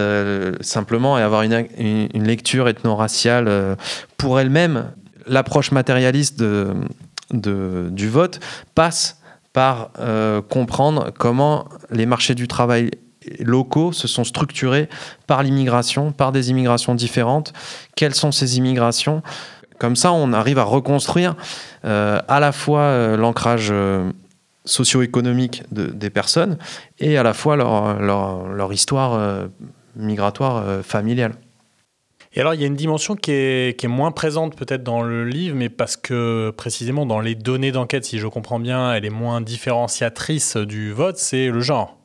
simplement 0.61 1.19
et 1.19 1.23
avoir 1.23 1.43
une, 1.43 1.67
une 1.79 2.27
lecture 2.27 2.69
ethno-raciale 2.69 3.77
pour 4.17 4.41
elle-même. 4.41 4.91
L'approche 5.27 5.71
matérialiste 5.71 6.39
de, 6.39 6.75
de, 7.33 7.89
du 7.91 8.09
vote 8.09 8.41
passe 8.75 9.22
par 9.53 9.91
comprendre 10.49 11.13
comment 11.19 11.67
les 11.91 12.07
marchés 12.07 12.35
du 12.35 12.49
travail 12.49 12.91
locaux 13.39 13.93
se 13.93 14.09
sont 14.09 14.25
structurés 14.25 14.89
par 15.27 15.43
l'immigration, 15.43 16.11
par 16.11 16.33
des 16.33 16.51
immigrations 16.51 16.95
différentes. 16.95 17.53
Quelles 17.95 18.15
sont 18.15 18.33
ces 18.33 18.57
immigrations? 18.57 19.23
Comme 19.79 19.95
ça, 19.95 20.13
on 20.13 20.33
arrive 20.33 20.59
à 20.59 20.65
reconstruire 20.65 21.37
à 21.83 22.41
la 22.41 22.53
fois 22.53 23.17
l'ancrage 23.17 23.73
socio-économique 24.65 25.63
des 25.71 26.11
personnes 26.11 26.59
et 26.99 27.17
à 27.19 27.23
la 27.23 27.35
fois 27.35 27.57
leur, 27.57 28.73
histoire 28.73 29.15
euh, 29.15 29.47
migratoire 29.97 30.57
euh, 30.59 30.83
familiale. 30.83 31.35
Et 32.35 32.41
alors, 32.41 32.55
il 32.55 32.61
y 32.61 32.65
a 32.65 32.67
une 32.67 32.77
dimension 32.77 33.15
qui 33.15 33.31
est, 33.33 33.85
moins 33.87 34.11
présente 34.11 34.57
peut-être 34.57 34.83
dans 34.83 35.03
le 35.03 35.27
livre, 35.27 35.55
mais 35.55 35.69
parce 35.69 35.97
que 35.97 36.51
précisément 36.51 37.05
dans 37.05 37.21
les 37.21 37.35
données 37.35 37.73
d'enquête, 37.73 38.05
si 38.05 38.19
je 38.19 38.27
comprends 38.27 38.59
bien, 38.59 38.95
elle 38.95 39.05
est 39.05 39.11
moins 39.11 39.41
différenciatrice 39.43 40.57
du 40.57 40.93
vote, 40.93 41.19
c'est 41.19 41.49
le 41.49 41.61
genre. 41.61 41.99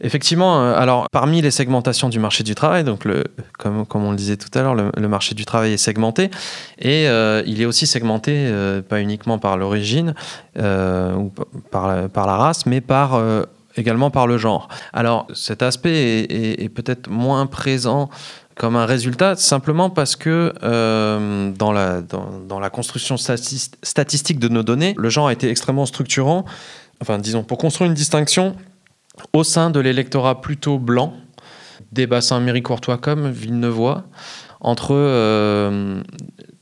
Effectivement, 0.00 0.60
euh, 0.60 0.74
alors 0.74 1.06
parmi 1.12 1.40
les 1.40 1.52
segmentations 1.52 2.08
du 2.08 2.18
marché 2.18 2.42
du 2.42 2.54
travail, 2.54 2.82
donc 2.82 3.06
comme, 3.58 3.86
on 3.94 4.10
le 4.10 4.16
disait 4.16 4.36
tout 4.36 4.50
à 4.58 4.62
l'heure, 4.62 4.74
le, 4.74 5.08
marché 5.08 5.34
du 5.34 5.44
travail 5.44 5.72
est 5.72 5.78
segmenté 5.78 6.30
et 6.78 7.08
euh, 7.08 7.42
il 7.46 7.62
est 7.62 7.64
aussi 7.64 7.86
segmenté 7.86 8.32
euh, 8.34 8.82
pas 8.82 9.00
uniquement 9.00 9.38
par 9.38 9.56
l'origine 9.56 10.14
ou 10.56 11.32
par 11.70 11.86
la, 11.86 12.36
race, 12.36 12.66
mais 12.66 12.82
également 13.76 14.10
par 14.10 14.26
le 14.26 14.36
genre. 14.36 14.68
Alors 14.92 15.28
cet 15.32 15.62
aspect 15.62 16.26
est, 16.28 16.68
peut-être 16.68 17.08
moins 17.08 17.46
présent 17.46 18.10
comme 18.56 18.76
un 18.76 18.86
résultat, 18.86 19.36
simplement 19.36 19.90
parce 19.90 20.16
que 20.16 20.52
dans, 20.60 21.72
la, 21.72 22.00
dans, 22.02 22.60
la 22.60 22.70
construction 22.70 23.16
statistique 23.16 24.38
de 24.38 24.48
nos 24.48 24.62
données, 24.62 24.94
le 24.96 25.08
genre 25.08 25.28
a 25.28 25.32
été 25.32 25.50
extrêmement 25.50 25.86
structurant. 25.86 26.44
Enfin, 27.00 27.18
disons, 27.18 27.42
pour 27.42 27.58
construire 27.58 27.88
une 27.88 27.94
distinction, 27.94 28.56
au 29.32 29.44
sein 29.44 29.70
de 29.70 29.80
l'électorat 29.80 30.40
plutôt 30.40 30.78
blanc, 30.78 31.14
des 31.92 32.06
bassins 32.06 32.40
méricourtois 32.40 32.98
comme 32.98 33.30
Villeneuvois, 33.30 34.04
entre 34.60 34.94
euh, 34.94 36.02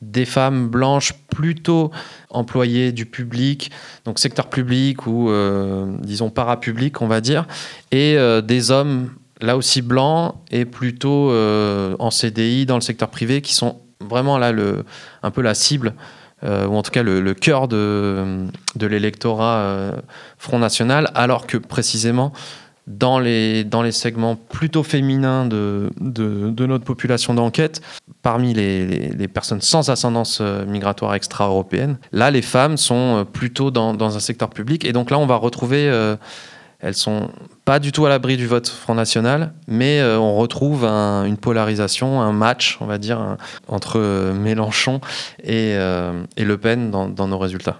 des 0.01 0.25
femmes 0.25 0.69
blanches 0.69 1.13
plutôt 1.31 1.91
employées 2.31 2.93
du 2.93 3.07
public, 3.07 3.71
donc 4.05 4.19
secteur 4.19 4.51
public 4.51 5.07
ou 5.07 5.31
euh, 5.31 5.87
disons 6.01 6.29
parapublic, 6.29 7.01
on 7.01 7.07
va 7.07 7.21
dire, 7.21 7.47
et 7.93 8.17
euh, 8.19 8.41
des 8.41 8.71
hommes 8.71 9.11
là 9.43 9.57
aussi 9.57 9.83
blancs 9.83 10.35
et 10.51 10.65
plutôt 10.65 11.31
en 11.33 12.11
CDI 12.11 12.67
dans 12.67 12.77
le 12.77 12.81
secteur 12.81 13.09
privé 13.09 13.43
qui 13.43 13.55
sont 13.55 13.81
vraiment 14.01 14.39
là 14.39 14.53
un 15.23 15.31
peu 15.31 15.43
la 15.43 15.55
cible 15.55 15.95
euh, 16.45 16.67
ou 16.67 16.77
en 16.77 16.83
tout 16.83 16.91
cas 16.91 17.05
le, 17.05 17.35
cœur 17.35 17.69
de, 17.69 18.49
l'électorat 18.81 19.59
euh, 19.59 19.93
Front 20.39 20.59
National, 20.59 21.11
alors 21.15 21.47
que 21.47 21.57
précisément 21.57 22.33
dans 22.89 23.21
les, 23.21 23.65
segments 23.93 24.35
plutôt 24.35 24.83
féminins 24.83 25.47
de, 25.47 25.91
notre 26.01 26.85
population 26.85 27.33
d'enquête, 27.33 27.81
parmi 28.23 28.55
les, 28.55 29.29
personnes 29.29 29.61
sans 29.61 29.89
ascendance 29.89 30.39
euh, 30.41 30.67
migratoire 30.67 31.15
extra-européenne, 31.15 31.97
là 32.11 32.33
les 32.33 32.43
femmes 32.43 32.77
sont 32.77 33.25
plutôt 33.33 33.71
dans, 33.71 33.97
un 34.03 34.21
secteur 34.21 34.51
public, 34.51 34.85
et 34.85 34.93
donc 34.93 35.13
là 35.13 35.19
on 35.19 35.27
va 35.27 35.37
retrouver 35.37 35.89
elles 36.83 36.95
sont 36.95 37.31
pas 37.65 37.79
du 37.79 37.93
tout 37.93 38.05
à 38.05 38.09
l'abri 38.09 38.37
du 38.37 38.47
vote 38.47 38.69
Front 38.69 38.97
National, 38.97 39.53
mais 39.69 40.01
euh, 40.01 40.19
on 40.19 40.37
retrouve 40.37 40.85
une 40.85 41.37
polarisation, 41.37 42.21
un 42.21 42.33
match, 42.33 42.77
on 42.81 42.87
va 42.87 42.99
dire, 42.99 43.37
entre 43.69 43.99
euh, 43.99 44.35
Mélenchon 44.35 45.01
et, 45.43 45.75
euh, 45.77 46.25
Le 46.37 46.59
Pen 46.59 46.91
dans 46.91 47.29
nos 47.29 47.39
résultats. 47.39 47.79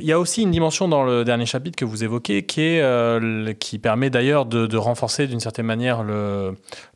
Il 0.00 0.06
y 0.06 0.12
a 0.12 0.18
aussi 0.18 0.42
une 0.42 0.50
dimension 0.50 0.88
dans 0.88 1.04
le 1.04 1.24
dernier 1.24 1.44
chapitre 1.44 1.76
que 1.76 1.84
vous 1.84 2.04
évoquez 2.04 2.44
qui, 2.44 2.62
est, 2.62 2.80
euh, 2.80 3.52
qui 3.52 3.78
permet 3.78 4.08
d'ailleurs 4.08 4.46
de, 4.46 4.76
renforcer 4.76 5.26
d'une 5.26 5.40
certaine 5.40 5.66
manière 5.66 6.02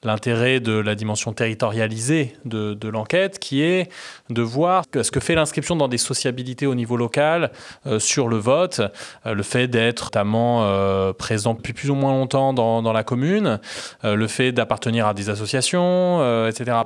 l'intérêt 0.02 0.60
de 0.60 0.72
la 0.72 0.94
dimension 0.94 1.32
territorialisée 1.32 2.34
de, 2.44 2.88
l'enquête, 2.88 3.38
qui 3.38 3.62
est 3.62 3.90
de 4.30 4.42
voir 4.42 4.84
ce 4.94 5.10
que 5.10 5.20
fait 5.20 5.34
l'inscription 5.34 5.76
dans 5.76 5.88
des 5.88 5.98
sociabilités 5.98 6.66
au 6.66 6.74
niveau 6.74 6.96
local 6.96 7.52
euh, 7.86 7.98
sur 7.98 8.28
le 8.28 8.36
vote, 8.36 8.80
euh, 9.26 9.34
le 9.34 9.42
fait 9.42 9.68
d'être 9.68 10.04
notamment 10.14 11.12
présent 11.14 11.54
depuis 11.54 11.72
plus 11.72 11.90
ou 11.90 11.94
moins 11.94 12.12
longtemps 12.12 12.52
dans, 12.52 12.92
la 12.92 13.02
commune, 13.02 13.58
le 14.02 14.26
fait 14.28 14.52
d'appartenir 14.52 15.06
à 15.06 15.14
des 15.14 15.28
associations, 15.28 16.46
etc. 16.46 16.78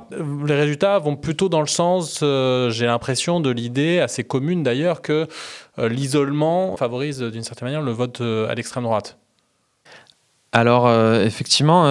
Les 0.45 0.55
résultats 0.55 0.97
vont 0.99 1.15
plutôt 1.15 1.47
dans 1.47 1.61
le 1.61 1.67
sens, 1.67 2.19
j'ai 2.21 2.85
l'impression, 2.85 3.39
de 3.39 3.51
l'idée 3.51 3.99
assez 3.99 4.23
commune 4.23 4.63
d'ailleurs 4.63 5.01
que 5.01 5.27
l'isolement 5.87 6.75
favorise 6.77 7.19
d'une 7.21 7.43
certaine 7.43 7.67
manière 7.67 7.81
le 7.81 7.91
vote 7.91 8.21
euh, 8.21 8.49
à 8.49 8.55
l'extrême 8.55 8.83
droite 8.83 9.17
alors 10.51 10.87
euh, 10.87 11.23
effectivement, 11.25 11.83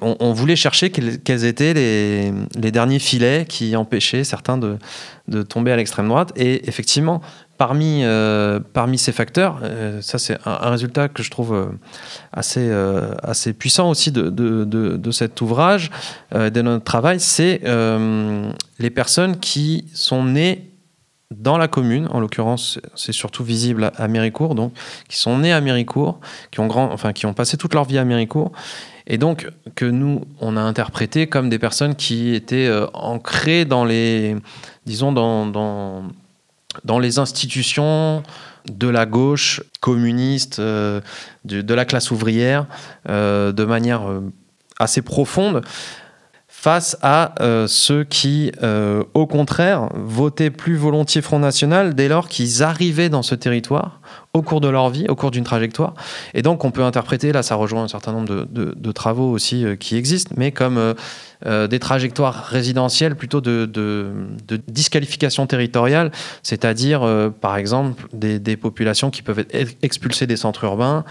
on, 0.00 0.32
voulait 0.32 0.54
chercher 0.54 0.90
quels, 0.90 1.44
étaient 1.44 1.74
les, 1.74 2.70
derniers 2.70 3.00
filets 3.00 3.46
qui 3.48 3.74
empêchaient 3.74 4.22
certains 4.22 4.58
de, 4.58 5.42
tomber 5.42 5.72
à 5.72 5.76
l'extrême 5.76 6.06
droite. 6.06 6.32
Et 6.36 6.68
effectivement, 6.68 7.20
parmi, 7.58 8.04
parmi 8.72 8.96
ces 8.96 9.10
facteurs, 9.10 9.60
ça 10.02 10.18
c'est 10.18 10.38
un, 10.46 10.70
résultat 10.70 11.08
que 11.08 11.24
je 11.24 11.32
trouve 11.32 11.72
assez, 12.32 12.70
assez 13.24 13.52
puissant 13.52 13.90
aussi 13.90 14.12
de, 14.12 14.30
de, 14.30 14.64
de 14.64 15.10
cet 15.10 15.40
ouvrage, 15.40 15.90
de 16.32 16.62
notre 16.62 16.84
travail, 16.84 17.18
c'est 17.18 17.60
les 18.78 18.90
personnes 18.90 19.40
qui 19.40 19.86
sont 19.94 20.22
nées 20.22 20.70
dans 21.34 21.58
la 21.58 21.66
commune, 21.66 22.06
en 22.12 22.20
l'occurrence, 22.20 22.78
c'est 22.94 23.12
surtout 23.12 23.42
visible 23.42 23.90
à 23.96 24.06
Méricourt, 24.06 24.54
donc 24.54 24.72
qui 25.08 25.16
sont 25.16 25.38
nés 25.38 25.52
à 25.52 25.60
Méricourt, 25.60 26.20
qui 26.52 26.60
ont 26.60 26.66
grand, 26.66 26.92
enfin 26.92 27.12
qui 27.12 27.26
ont 27.26 27.34
passé 27.34 27.56
toute 27.56 27.74
leur 27.74 27.84
vie 27.84 27.98
à 27.98 28.04
Méricourt, 28.04 28.52
et 29.08 29.18
donc 29.18 29.50
que 29.74 29.84
nous 29.84 30.24
on 30.40 30.56
a 30.56 30.60
interprété 30.60 31.26
comme 31.26 31.48
des 31.48 31.58
personnes 31.58 31.96
qui 31.96 32.34
étaient 32.34 32.68
euh, 32.68 32.86
ancrées 32.94 33.64
dans 33.64 33.84
les, 33.84 34.36
disons 34.86 35.10
dans, 35.10 35.46
dans, 35.46 36.04
dans 36.84 37.00
les 37.00 37.18
institutions 37.18 38.22
de 38.70 38.88
la 38.88 39.04
gauche 39.04 39.62
communiste, 39.80 40.60
euh, 40.60 41.00
de, 41.44 41.74
la 41.74 41.84
classe 41.84 42.12
ouvrière, 42.12 42.66
euh, 43.08 43.50
de 43.50 43.64
manière 43.64 44.02
assez 44.78 45.02
profonde 45.02 45.62
face 46.58 46.96
à 47.02 47.34
euh, 47.42 47.66
ceux 47.68 48.02
qui, 48.02 48.50
euh, 48.62 49.04
au 49.12 49.26
contraire, 49.26 49.90
votaient 49.94 50.50
plus 50.50 50.74
volontiers 50.74 51.20
Front 51.20 51.38
National 51.38 51.94
dès 51.94 52.08
lors 52.08 52.28
qu'ils 52.28 52.62
arrivaient 52.62 53.10
dans 53.10 53.22
ce 53.22 53.34
territoire 53.34 54.00
au 54.32 54.42
cours 54.42 54.60
de 54.60 54.68
leur 54.68 54.88
vie, 54.88 55.06
au 55.08 55.14
cours 55.14 55.30
d'une 55.30 55.44
trajectoire. 55.44 55.94
Et 56.34 56.42
donc, 56.42 56.64
on 56.64 56.70
peut 56.70 56.82
interpréter, 56.82 57.30
là, 57.30 57.42
ça 57.42 57.54
rejoint 57.54 57.84
un 57.84 57.88
certain 57.88 58.12
nombre 58.12 58.46
de, 58.50 58.92
travaux 58.92 59.30
aussi 59.30 59.64
euh, 59.64 59.76
qui 59.76 59.96
existent, 59.96 60.34
mais 60.36 60.50
comme 60.50 60.94
des 61.44 61.78
trajectoires 61.78 62.46
résidentielles 62.46 63.14
plutôt 63.14 63.42
de, 63.42 64.10
disqualification 64.66 65.46
territoriale, 65.46 66.10
c'est-à-dire, 66.42 67.30
par 67.42 67.58
exemple, 67.58 68.08
des, 68.14 68.56
populations 68.56 69.10
qui 69.10 69.20
peuvent 69.20 69.44
être 69.52 69.76
expulsées 69.82 70.26
des 70.26 70.36
centres 70.36 70.64
urbains, 70.64 71.04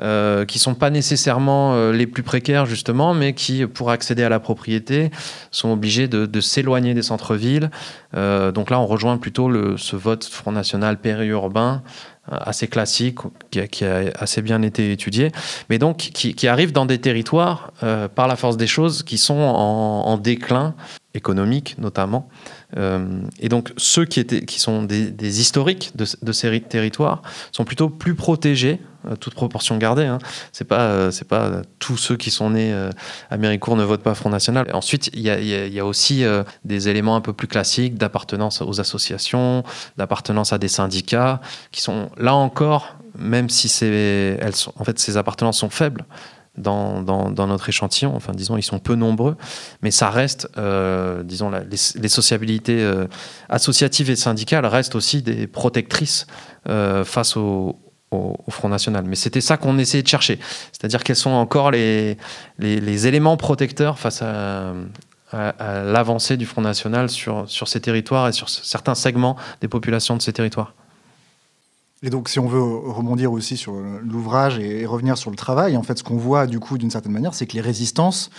euh, 0.00 0.44
qui 0.44 0.60
sont 0.60 0.74
pas 0.74 0.90
nécessairement 0.90 1.74
euh, 1.74 1.92
les 1.92 2.06
plus 2.06 2.22
précaires 2.22 2.66
justement, 2.66 3.14
mais 3.14 3.32
qui, 3.32 3.66
pour 3.66 3.90
accéder 3.90 4.22
à 4.22 4.28
la 4.28 4.38
propriété, 4.38 5.10
sont 5.50 5.70
obligés 5.72 6.06
de, 6.06 6.40
s'éloigner 6.40 6.94
des 6.94 7.02
centres-villes. 7.02 7.70
Euh, 8.16 8.52
donc 8.52 8.70
là, 8.70 8.78
on 8.78 8.86
rejoint 8.86 9.18
plutôt 9.18 9.76
ce 9.76 9.96
vote 9.96 10.24
Front 10.24 10.52
National 10.52 10.98
périurbain 10.98 11.82
assez 12.30 12.68
classique, 12.68 13.18
qui 13.50 13.84
a, 13.84 14.12
assez 14.18 14.42
bien 14.42 14.60
été 14.60 14.92
étudié, 14.92 15.32
mais 15.70 15.78
donc 15.78 15.96
qui, 15.96 16.46
arrive 16.46 16.72
dans 16.72 16.84
des 16.84 16.98
territoires, 16.98 17.72
par 18.14 18.28
la 18.28 18.36
force 18.36 18.58
des 18.58 18.66
choses, 18.66 19.02
qui 19.02 19.16
sont 19.16 19.34
en 19.38 20.18
déclin 20.18 20.74
économique 21.14 21.76
notamment. 21.78 22.28
Euh, 22.76 23.22
et 23.40 23.48
donc 23.48 23.72
ceux 23.76 24.04
qui, 24.04 24.20
étaient, 24.20 24.44
qui 24.44 24.60
sont 24.60 24.82
des, 24.82 25.40
historiques 25.40 25.92
de, 25.94 26.32
ces 26.32 26.60
territoires 26.60 27.22
sont 27.50 27.64
plutôt 27.64 27.88
plus 27.88 28.14
protégés, 28.14 28.80
euh, 29.06 29.16
toute 29.16 29.34
proportion 29.34 29.78
gardée. 29.78 30.04
Hein. 30.04 30.18
C'est 30.52 30.66
pas, 30.66 30.80
euh, 30.80 31.10
c'est 31.10 31.26
pas 31.26 31.62
tous 31.78 31.96
ceux 31.96 32.16
qui 32.16 32.30
sont 32.30 32.50
nés 32.50 32.74
à 33.30 33.36
Méricourt 33.36 33.76
ne 33.76 33.84
votent 33.84 34.02
pas 34.02 34.14
Front 34.14 34.30
National. 34.30 34.68
ensuite, 34.74 35.10
il 35.14 35.20
y 35.20 35.80
a, 35.80 35.84
aussi 35.84 36.24
des 36.64 36.88
éléments 36.88 37.16
un 37.16 37.20
peu 37.20 37.32
plus 37.32 37.48
classiques 37.48 37.96
d'appartenance 37.96 38.60
aux 38.60 38.80
associations, 38.80 39.64
d'appartenance 39.96 40.52
à 40.52 40.58
des 40.58 40.68
syndicats, 40.68 41.40
qui 41.72 41.80
sont 41.80 42.10
là 42.18 42.34
encore, 42.34 42.96
même 43.18 43.48
si 43.48 43.68
en 44.76 44.84
fait, 44.84 44.98
ces 44.98 45.16
appartenances 45.16 45.58
sont 45.58 45.70
faibles, 45.70 46.04
dans, 46.58 47.46
notre 47.46 47.68
échantillon. 47.68 48.14
Enfin, 48.14 48.32
disons, 48.32 48.56
ils 48.56 48.62
sont 48.62 48.78
peu 48.78 48.94
nombreux, 48.94 49.36
mais 49.82 49.90
ça 49.90 50.10
reste, 50.10 50.48
euh, 50.56 51.22
disons, 51.22 51.50
les, 51.50 52.08
sociabilités 52.08 52.82
euh, 52.82 53.06
associatives 53.48 54.10
et 54.10 54.16
syndicales 54.16 54.66
restent 54.66 54.94
aussi 54.94 55.22
des 55.22 55.46
protectrices 55.46 56.26
euh, 56.68 57.04
face 57.04 57.36
au, 57.36 57.78
Front 58.48 58.70
National. 58.70 59.04
Mais 59.06 59.16
c'était 59.16 59.42
ça 59.42 59.58
qu'on 59.58 59.76
essayait 59.76 60.02
de 60.02 60.08
chercher, 60.08 60.38
c'est-à-dire 60.72 61.04
quels 61.04 61.14
sont 61.14 61.30
encore 61.30 61.70
les, 61.70 62.16
éléments 62.58 63.36
protecteurs 63.36 63.98
face 63.98 64.22
à, 64.22 64.72
l'avancée 65.32 66.38
du 66.38 66.46
Front 66.46 66.62
National 66.62 67.10
sur 67.10 67.46
ces 67.46 67.80
territoires 67.82 68.28
et 68.28 68.32
sur 68.32 68.48
certains 68.48 68.94
segments 68.94 69.36
des 69.60 69.68
populations 69.68 70.16
de 70.16 70.22
ces 70.22 70.32
territoires. 70.32 70.72
Et 72.02 72.10
donc, 72.10 72.28
si 72.28 72.38
on 72.38 72.46
veut 72.46 72.62
rebondir 72.62 73.32
aussi 73.32 73.56
sur 73.56 73.72
l'ouvrage 73.74 74.58
et 74.58 74.86
revenir 74.86 75.18
sur 75.18 75.30
le 75.30 75.36
travail, 75.36 75.76
en 75.76 75.82
fait, 75.82 75.98
ce 75.98 76.04
qu'on 76.04 76.16
voit, 76.16 76.46
du 76.46 76.60
coup, 76.60 76.78
d'une 76.78 76.90
certaine 76.90 77.12
manière, 77.12 77.34
c'est 77.34 77.46
que 77.46 77.54
les 77.54 77.60
résistances, 77.60 78.30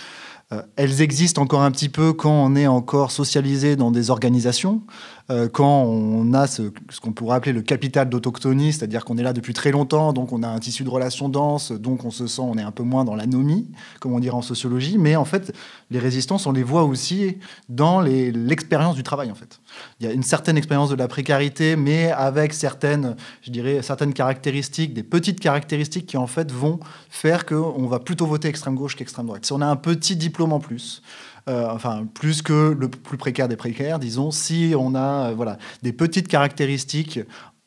euh, 0.52 0.62
elles 0.74 1.00
existent 1.00 1.42
encore 1.42 1.62
un 1.62 1.70
petit 1.70 1.88
peu 1.88 2.12
quand 2.12 2.32
on 2.32 2.56
est 2.56 2.66
encore 2.66 3.12
socialisé 3.12 3.76
dans 3.76 3.92
des 3.92 4.10
organisations, 4.10 4.82
euh, 5.30 5.48
quand 5.48 5.84
on 5.84 6.34
a 6.34 6.48
ce, 6.48 6.62
qu'on 7.00 7.12
pourrait 7.12 7.36
appeler 7.36 7.52
le 7.52 7.62
capital 7.62 8.08
d'autochtonie, 8.08 8.72
c'est-à-dire 8.72 9.04
qu'on 9.04 9.16
est 9.16 9.22
là 9.22 9.32
depuis 9.32 9.54
très 9.54 9.70
longtemps, 9.70 10.12
donc 10.12 10.32
on 10.32 10.42
a 10.42 10.48
un 10.48 10.58
tissu 10.58 10.82
de 10.82 10.90
relations 10.90 11.28
dense, 11.28 11.70
donc 11.70 12.04
on 12.04 12.10
se 12.10 12.26
sent, 12.26 12.42
on 12.42 12.58
est 12.58 12.62
un 12.62 12.72
peu 12.72 12.82
moins 12.82 13.04
dans 13.04 13.14
l'anomie, 13.14 13.70
comme 14.00 14.12
on 14.12 14.18
dirait 14.18 14.34
en 14.34 14.42
sociologie, 14.42 14.98
mais 14.98 15.14
en 15.14 15.24
fait, 15.24 15.54
les 15.92 16.00
résistances, 16.00 16.46
on 16.46 16.52
les 16.52 16.64
voit 16.64 16.82
aussi 16.82 17.36
dans 17.68 18.00
l'expérience 18.00 18.96
du 18.96 19.04
travail, 19.04 19.30
en 19.30 19.36
fait. 19.36 19.60
Il 20.00 20.06
y 20.06 20.10
a 20.10 20.12
une 20.12 20.22
certaine 20.22 20.56
expérience 20.56 20.90
de 20.90 20.94
la 20.94 21.08
précarité, 21.08 21.76
mais 21.76 22.10
avec 22.10 22.52
certaines, 22.52 23.16
je 23.42 23.50
dirais, 23.50 23.82
certaines 23.82 24.12
caractéristiques, 24.12 24.94
des 24.94 25.02
petites 25.02 25.40
caractéristiques 25.40 26.06
qui, 26.06 26.16
en 26.16 26.26
fait, 26.26 26.50
vont 26.50 26.80
faire 27.08 27.46
qu'on 27.46 27.86
va 27.86 27.98
plutôt 27.98 28.26
voter 28.26 28.48
extrême 28.48 28.74
gauche 28.74 28.96
qu'extrême 28.96 29.26
droite. 29.26 29.44
Si 29.44 29.52
on 29.52 29.60
a 29.60 29.66
un 29.66 29.76
petit 29.76 30.16
diplôme 30.16 30.52
en 30.52 30.60
plus, 30.60 31.02
euh, 31.48 31.68
enfin 31.70 32.06
plus 32.12 32.42
que 32.42 32.76
le 32.78 32.88
plus 32.88 33.16
précaire 33.16 33.48
des 33.48 33.56
précaires, 33.56 33.98
disons, 33.98 34.30
si 34.30 34.74
on 34.78 34.94
a 34.94 35.30
euh, 35.30 35.34
voilà, 35.34 35.58
des 35.82 35.92
petites 35.92 36.28
caractéristiques 36.28 37.20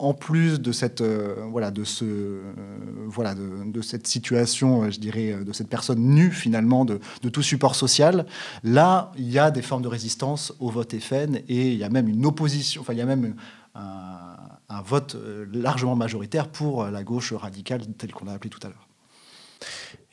en 0.03 0.13
plus 0.13 0.59
de 0.59 0.71
cette, 0.71 1.01
euh, 1.01 1.35
voilà, 1.49 1.71
de, 1.71 1.83
ce, 1.83 2.41
voilà, 3.07 3.35
de, 3.35 3.81
cette 3.81 4.05
situation, 4.05 4.89
je 4.91 4.99
dirais, 4.99 5.43
de 5.43 5.53
cette 5.53 5.69
personne 5.69 5.99
nue 5.99 6.31
finalement 6.31 6.83
de, 6.85 6.99
tout 7.31 7.41
support 7.41 7.75
social, 7.75 8.25
là, 8.63 9.11
il 9.17 9.31
y 9.31 9.39
a 9.39 9.49
des 9.49 9.61
formes 9.61 9.81
de 9.81 9.87
résistance 9.87 10.53
au 10.59 10.69
vote 10.69 10.93
FN 10.99 11.37
et 11.47 11.71
il 11.71 11.77
y 11.77 11.83
a 11.83 11.89
même 11.89 12.09
une 12.09 12.25
opposition, 12.25 12.81
enfin, 12.81 12.93
il 12.93 12.99
y 12.99 13.01
a 13.01 13.05
même 13.05 13.35
un, 13.75 14.35
un 14.69 14.81
vote 14.81 15.15
largement 15.53 15.95
majoritaire 15.95 16.49
pour 16.49 16.85
la 16.85 17.03
gauche 17.03 17.31
radicale 17.33 17.85
telle 17.97 18.11
qu'on 18.11 18.25
l'a 18.25 18.33
appelée 18.33 18.49
tout 18.49 18.59
à 18.63 18.67
l'heure. 18.67 18.87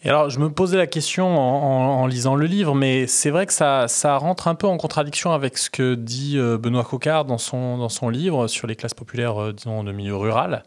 Alors, 0.03 0.31
je 0.31 0.39
me 0.39 0.49
posais 0.49 0.79
la 0.79 0.87
question 0.87 1.27
en, 1.39 2.07
lisant 2.07 2.35
le 2.35 2.47
livre, 2.47 2.75
mais 2.75 3.07
c'est 3.07 3.29
vrai 3.29 3.45
que 3.45 3.53
ça, 3.53 3.87
ça, 3.87 4.17
rentre 4.17 4.49
un 4.49 4.55
peu 4.55 4.67
en 4.67 4.79
contradiction 4.79 5.33
avec 5.33 5.59
ce 5.59 5.69
que 5.69 5.95
dit 5.95 6.39
euh, 6.39 6.57
Benoît 6.57 6.85
Coquard 6.85 7.27
dans 7.27 7.37
son, 7.37 7.77
dans 7.77 7.91
son 7.91 8.09
livre 8.09 8.47
sur 8.47 8.67
les 8.67 8.77
classes 8.77 8.95
populaires, 8.95 9.41
euh, 9.41 9.53
disons, 9.53 9.85
de 9.85 9.93
milieu 9.93 10.17
rural. 10.17 10.63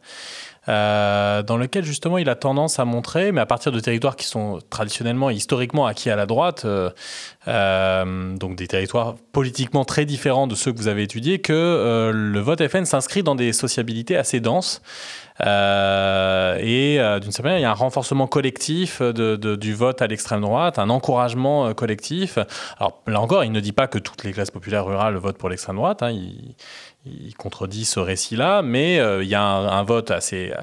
Euh, 0.70 1.42
dans 1.42 1.58
lequel 1.58 1.84
justement 1.84 2.20
il 2.20 2.30
a 2.30 2.36
tendance 2.36 2.80
à 2.80 2.86
montrer, 2.86 3.32
mais 3.32 3.42
à 3.42 3.46
partir 3.48 3.72
de 3.72 3.80
territoires 3.80 4.16
qui 4.16 4.28
sont 4.28 4.60
traditionnellement 4.70 5.32
et 5.32 5.34
historiquement 5.34 5.88
acquis 5.88 6.10
à 6.10 6.16
la 6.16 6.26
droite, 6.26 6.66
donc 6.66 8.56
des 8.56 8.68
territoires 8.68 9.16
politiquement 9.34 9.84
très 9.84 10.06
différents 10.06 10.48
de 10.48 10.56
ceux 10.56 10.72
que 10.72 10.78
vous 10.78 10.88
avez 10.88 11.04
étudiés, 11.04 11.40
que 11.40 12.12
le 12.14 12.40
vote 12.40 12.66
FN 12.66 12.86
s'inscrit 12.86 13.24
dans 13.24 13.36
des 13.36 13.52
sociabilités 13.52 14.16
assez 14.16 14.40
denses. 14.40 14.82
Euh, 15.42 16.58
et 16.60 17.00
euh, 17.00 17.20
d'une 17.20 17.32
certaine 17.32 17.54
manière, 17.54 17.60
il 17.60 17.64
y 17.64 17.66
a 17.66 17.72
un 17.72 17.74
renforcement 17.74 18.28
collectif 18.28 19.02
du 19.02 19.74
vote 19.74 20.02
à 20.02 20.08
l'extrême 20.08 20.42
droite, 20.42 20.80
un 20.80 20.90
encouragement 20.90 21.68
euh, 21.68 21.74
collectif. 21.74 22.38
Alors 22.78 23.02
là 23.08 23.20
encore, 23.20 23.44
il 23.44 23.52
ne 23.52 23.60
dit 23.60 23.72
pas 23.72 23.88
que 23.88 23.98
toutes 23.98 24.24
les 24.24 24.34
classes 24.34 24.52
populaires 24.52 24.86
rurales 24.86 25.16
votent 25.16 25.38
pour 25.38 25.50
l'extrême 25.50 25.78
droite. 25.78 26.04
Hein. 26.04 26.12
il, 26.12 27.36
contredit 27.38 27.84
ce 27.84 28.00
récit-là, 28.00 28.62
mais 28.62 28.96
il 29.22 29.28
y 29.28 29.36
a 29.36 29.44
un, 29.44 29.84
vote 29.84 30.12
assez 30.12 30.54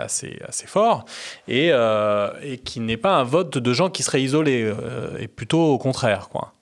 fort 0.66 1.05
et, 1.49 1.68
et 1.68 2.59
qui 2.59 2.81
n'est 2.81 2.97
pas 2.97 3.16
un 3.16 3.25
vote 3.25 3.59
de 3.59 3.73
gens 3.75 3.91
qui 3.91 4.03
seraient 4.03 4.23
isolés, 4.23 4.73
et 5.18 5.29
plutôt 5.29 5.61
au 5.61 5.77
contraire. 5.77 6.31
Quoi. 6.31 6.55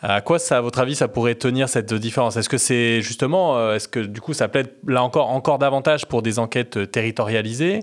À 0.00 0.20
quoi, 0.20 0.38
ça, 0.38 0.58
à 0.58 0.60
votre 0.60 0.78
avis, 0.78 0.94
ça 0.94 1.08
pourrait 1.08 1.36
tenir 1.36 1.70
cette 1.70 1.94
différence? 1.94 2.36
Est-ce 2.36 2.50
que 2.50 2.58
c'est 2.58 3.00
justement, 3.00 3.56
euh, 3.56 3.76
est-ce 3.76 3.88
que 3.88 4.00
du 4.00 4.20
coup, 4.20 4.34
ça 4.34 4.46
plaide 4.46 4.70
là 4.86 5.02
encore, 5.02 5.30
encore 5.30 5.58
davantage 5.58 6.06
pour 6.06 6.20
des 6.20 6.38
enquêtes 6.38 6.90
territorialisées 6.90 7.80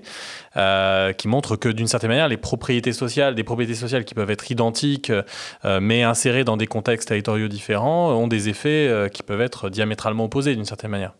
euh, 0.55 1.11
qui 1.13 1.27
montrent 1.27 1.55
que 1.55 1.69
d'une 1.69 1.87
certaine 1.87 2.11
manière, 2.11 2.27
les 2.27 2.37
propriétés 2.37 2.93
sociales, 2.93 3.33
des 3.33 3.43
propriétés 3.43 3.73
sociales 3.73 4.05
qui 4.05 4.13
peuvent 4.13 4.29
être 4.29 4.51
identiques 4.51 5.11
euh, 5.65 5.79
mais 5.81 6.03
insérées 6.03 6.43
dans 6.43 6.57
des 6.57 6.67
contextes 6.67 7.07
territoriaux 7.07 7.47
différents, 7.47 8.11
ont 8.11 8.27
des 8.27 8.47
effets 8.47 9.09
qui 9.11 9.23
peuvent 9.23 9.41
être 9.41 9.69
diamétralement 9.69 10.25
opposés 10.25 10.55
d'une 10.55 10.65
certaine 10.65 10.91
manière? 10.91 11.13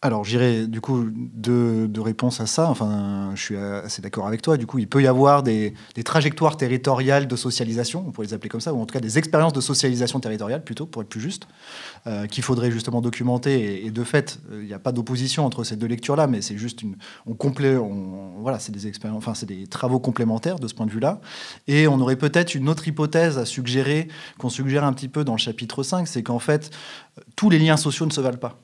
Alors, 0.00 0.22
j'irai 0.22 0.68
du 0.68 0.80
coup 0.80 1.06
deux, 1.12 1.90
réponses 1.96 2.40
à 2.40 2.46
ça. 2.46 2.70
Enfin, 2.70 3.32
je 3.34 3.42
suis 3.42 3.56
assez 3.56 4.00
d'accord 4.00 4.28
avec 4.28 4.42
toi. 4.42 4.56
Du 4.56 4.64
coup, 4.64 4.78
il 4.78 4.88
peut 4.88 5.02
y 5.02 5.08
avoir 5.08 5.42
des, 5.42 5.74
trajectoires 6.04 6.56
territoriales 6.56 7.26
de 7.26 7.34
socialisation, 7.34 8.04
on 8.06 8.12
pourrait 8.12 8.28
les 8.28 8.34
appeler 8.34 8.48
comme 8.48 8.60
ça, 8.60 8.72
ou 8.72 8.80
en 8.80 8.86
tout 8.86 8.92
cas 8.92 9.00
des 9.00 9.18
expériences 9.18 9.52
de 9.52 9.60
socialisation 9.60 10.20
territoriale, 10.20 10.62
plutôt, 10.62 10.86
pour 10.86 11.02
être 11.02 11.08
plus 11.08 11.20
juste, 11.20 11.48
euh, 12.06 12.26
qu'il 12.28 12.44
faudrait 12.44 12.70
justement 12.70 13.00
documenter. 13.00 13.84
Et, 13.86 13.90
de 13.90 14.04
fait, 14.04 14.38
euh, 14.52 14.60
il 14.62 14.68
n'y 14.68 14.72
a 14.72 14.78
pas 14.78 14.92
d'opposition 14.92 15.44
entre 15.44 15.64
ces 15.64 15.74
deux 15.74 15.88
lectures-là, 15.88 16.28
mais 16.28 16.42
c'est 16.42 16.56
juste 16.56 16.82
une. 16.82 16.94
On 17.26 17.34
complète. 17.34 17.80
Voilà, 18.38 18.60
c'est 18.60 18.70
des 18.70 18.86
expériences. 18.86 19.18
Enfin, 19.18 19.34
c'est 19.34 19.46
des 19.46 19.66
travaux 19.66 19.98
complémentaires 19.98 20.60
de 20.60 20.68
ce 20.68 20.74
point 20.74 20.86
de 20.86 20.92
vue-là. 20.92 21.20
Et 21.66 21.88
on 21.88 21.98
aurait 21.98 22.16
peut-être 22.16 22.54
une 22.54 22.68
autre 22.68 22.86
hypothèse 22.86 23.36
à 23.36 23.44
suggérer, 23.44 24.06
qu'on 24.38 24.48
suggère 24.48 24.84
un 24.84 24.92
petit 24.92 25.08
peu 25.08 25.24
dans 25.24 25.34
le 25.34 25.38
chapitre 25.38 25.82
5, 25.82 26.06
c'est 26.06 26.22
qu'en 26.22 26.38
fait, 26.38 26.70
tous 27.34 27.50
les 27.50 27.58
liens 27.58 27.76
sociaux 27.76 28.06
ne 28.06 28.12
se 28.12 28.20
valent 28.20 28.38
pas. 28.38 28.60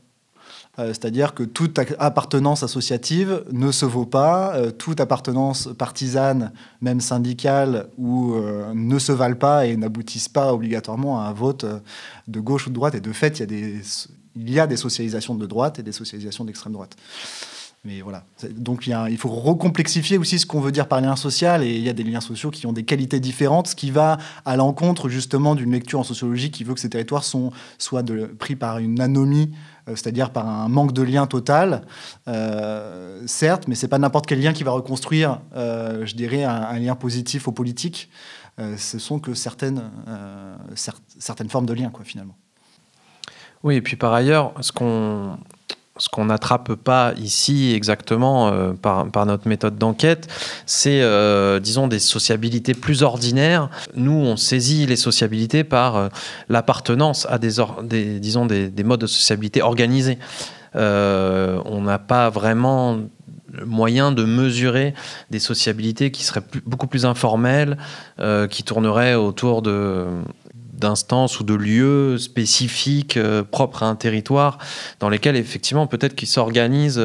Euh, 0.78 0.88
c'est-à-dire 0.88 1.34
que 1.34 1.44
toute 1.44 1.78
appartenance 1.98 2.62
associative 2.62 3.44
ne 3.52 3.70
se 3.70 3.86
vaut 3.86 4.06
pas, 4.06 4.56
euh, 4.56 4.70
toute 4.70 5.00
appartenance 5.00 5.68
partisane, 5.78 6.52
même 6.80 7.00
syndicale, 7.00 7.88
ou 7.96 8.34
euh, 8.34 8.72
ne 8.74 8.98
se 8.98 9.12
valent 9.12 9.36
pas 9.36 9.66
et 9.66 9.76
n'aboutissent 9.76 10.28
pas 10.28 10.52
obligatoirement 10.52 11.20
à 11.20 11.24
un 11.24 11.32
vote 11.32 11.64
de 12.26 12.40
gauche 12.40 12.66
ou 12.66 12.70
de 12.70 12.74
droite. 12.74 12.94
Et 12.94 13.00
de 13.00 13.12
fait, 13.12 13.38
il 13.38 13.40
y 13.40 13.42
a 13.42 13.46
des, 13.46 13.80
il 14.36 14.50
y 14.50 14.58
a 14.58 14.66
des 14.66 14.76
socialisations 14.76 15.34
de 15.34 15.46
droite 15.46 15.78
et 15.78 15.82
des 15.82 15.92
socialisations 15.92 16.44
d'extrême 16.44 16.72
droite. 16.72 16.96
Mais 17.84 18.00
voilà. 18.00 18.24
Donc 18.50 18.86
il, 18.86 19.18
faut 19.18 19.28
recomplexifier 19.28 20.16
aussi 20.16 20.38
ce 20.38 20.46
qu'on 20.46 20.60
veut 20.60 20.72
dire 20.72 20.88
par 20.88 21.00
lien 21.00 21.16
social, 21.16 21.62
et 21.62 21.74
il 21.74 21.82
y 21.82 21.88
a 21.90 21.92
des 21.92 22.02
liens 22.02 22.22
sociaux 22.22 22.50
qui 22.50 22.66
ont 22.66 22.72
des 22.72 22.84
qualités 22.84 23.20
différentes, 23.20 23.68
ce 23.68 23.76
qui 23.76 23.90
va 23.90 24.16
à 24.46 24.56
l'encontre 24.56 25.10
justement 25.10 25.54
d'une 25.54 25.72
lecture 25.72 26.00
en 26.00 26.04
sociologie 26.04 26.50
qui 26.50 26.64
veut 26.64 26.72
que 26.72 26.80
ces 26.80 26.88
territoires 26.88 27.24
sont, 27.24 27.52
soient 27.78 28.02
pris 28.38 28.56
par 28.56 28.78
une 28.78 29.00
anomie 29.00 29.50
euh, 29.88 29.96
c'est-à-dire 29.96 30.30
par 30.30 30.48
un 30.48 30.68
manque 30.68 30.92
de 30.92 31.02
lien 31.02 31.26
total, 31.26 31.82
euh, 32.26 33.22
certes, 33.26 33.68
mais 33.68 33.74
c'est 33.74 33.88
pas 33.88 33.98
n'importe 33.98 34.26
quel 34.26 34.40
lien 34.40 34.52
qui 34.52 34.64
va 34.64 34.70
reconstruire, 34.70 35.40
euh, 35.54 36.06
je 36.06 36.14
dirais, 36.14 36.42
un, 36.44 36.78
lien 36.78 36.94
positif 36.94 37.48
aux 37.48 37.52
politiques. 37.52 38.08
ce 38.58 38.98
sont 38.98 39.18
que 39.18 39.34
certaines, 39.34 39.82
certaines 41.18 41.48
formes 41.50 41.66
de 41.66 41.74
liens, 41.74 41.90
quoi, 41.90 42.04
finalement. 42.04 42.36
Oui, 43.62 43.76
et 43.76 43.82
puis 43.82 43.96
par 43.96 44.12
ailleurs, 44.12 44.52
ce 44.60 44.72
qu'on 44.72 45.38
ce 45.96 46.08
qu'on 46.08 46.24
n'attrape 46.24 46.74
pas 46.74 47.12
ici 47.16 47.72
exactement 47.72 48.48
euh, 48.48 48.72
par, 48.72 49.26
notre 49.26 49.48
méthode 49.48 49.78
d'enquête, 49.78 50.26
c'est, 50.66 51.02
euh, 51.02 51.60
disons, 51.60 51.86
des 51.86 52.00
sociabilités 52.00 52.74
plus 52.74 53.02
ordinaires. 53.02 53.70
Nous, 53.94 54.12
on 54.12 54.36
saisit 54.36 54.86
les 54.86 54.96
sociabilités 54.96 55.62
par 55.62 55.96
euh, 55.96 56.08
l'appartenance 56.48 57.26
à 57.30 57.38
des, 57.38 58.18
disons, 58.18 58.46
des, 58.46 58.84
modes 58.84 59.00
de 59.00 59.06
sociabilité 59.06 59.62
organisés. 59.62 60.18
on 60.74 61.80
n'a 61.82 61.98
pas 61.98 62.28
vraiment 62.28 62.98
moyen 63.64 64.10
de 64.10 64.24
mesurer 64.24 64.94
des 65.30 65.38
sociabilités 65.38 66.10
qui 66.10 66.24
seraient 66.24 66.42
beaucoup 66.66 66.88
plus 66.88 67.06
informelles, 67.06 67.78
qui 68.50 68.64
tourneraient 68.64 69.14
autour 69.14 69.62
de 69.62 70.06
d'instances 70.84 71.40
ou 71.40 71.44
de 71.44 71.54
lieux 71.54 72.18
spécifiques 72.18 73.18
propres 73.50 73.82
à 73.82 73.86
un 73.86 73.96
territoire 73.96 74.58
dans 75.00 75.08
lesquels 75.08 75.36
effectivement 75.36 75.86
peut-être 75.86 76.14
qu'il 76.14 76.28
s'organise 76.28 77.04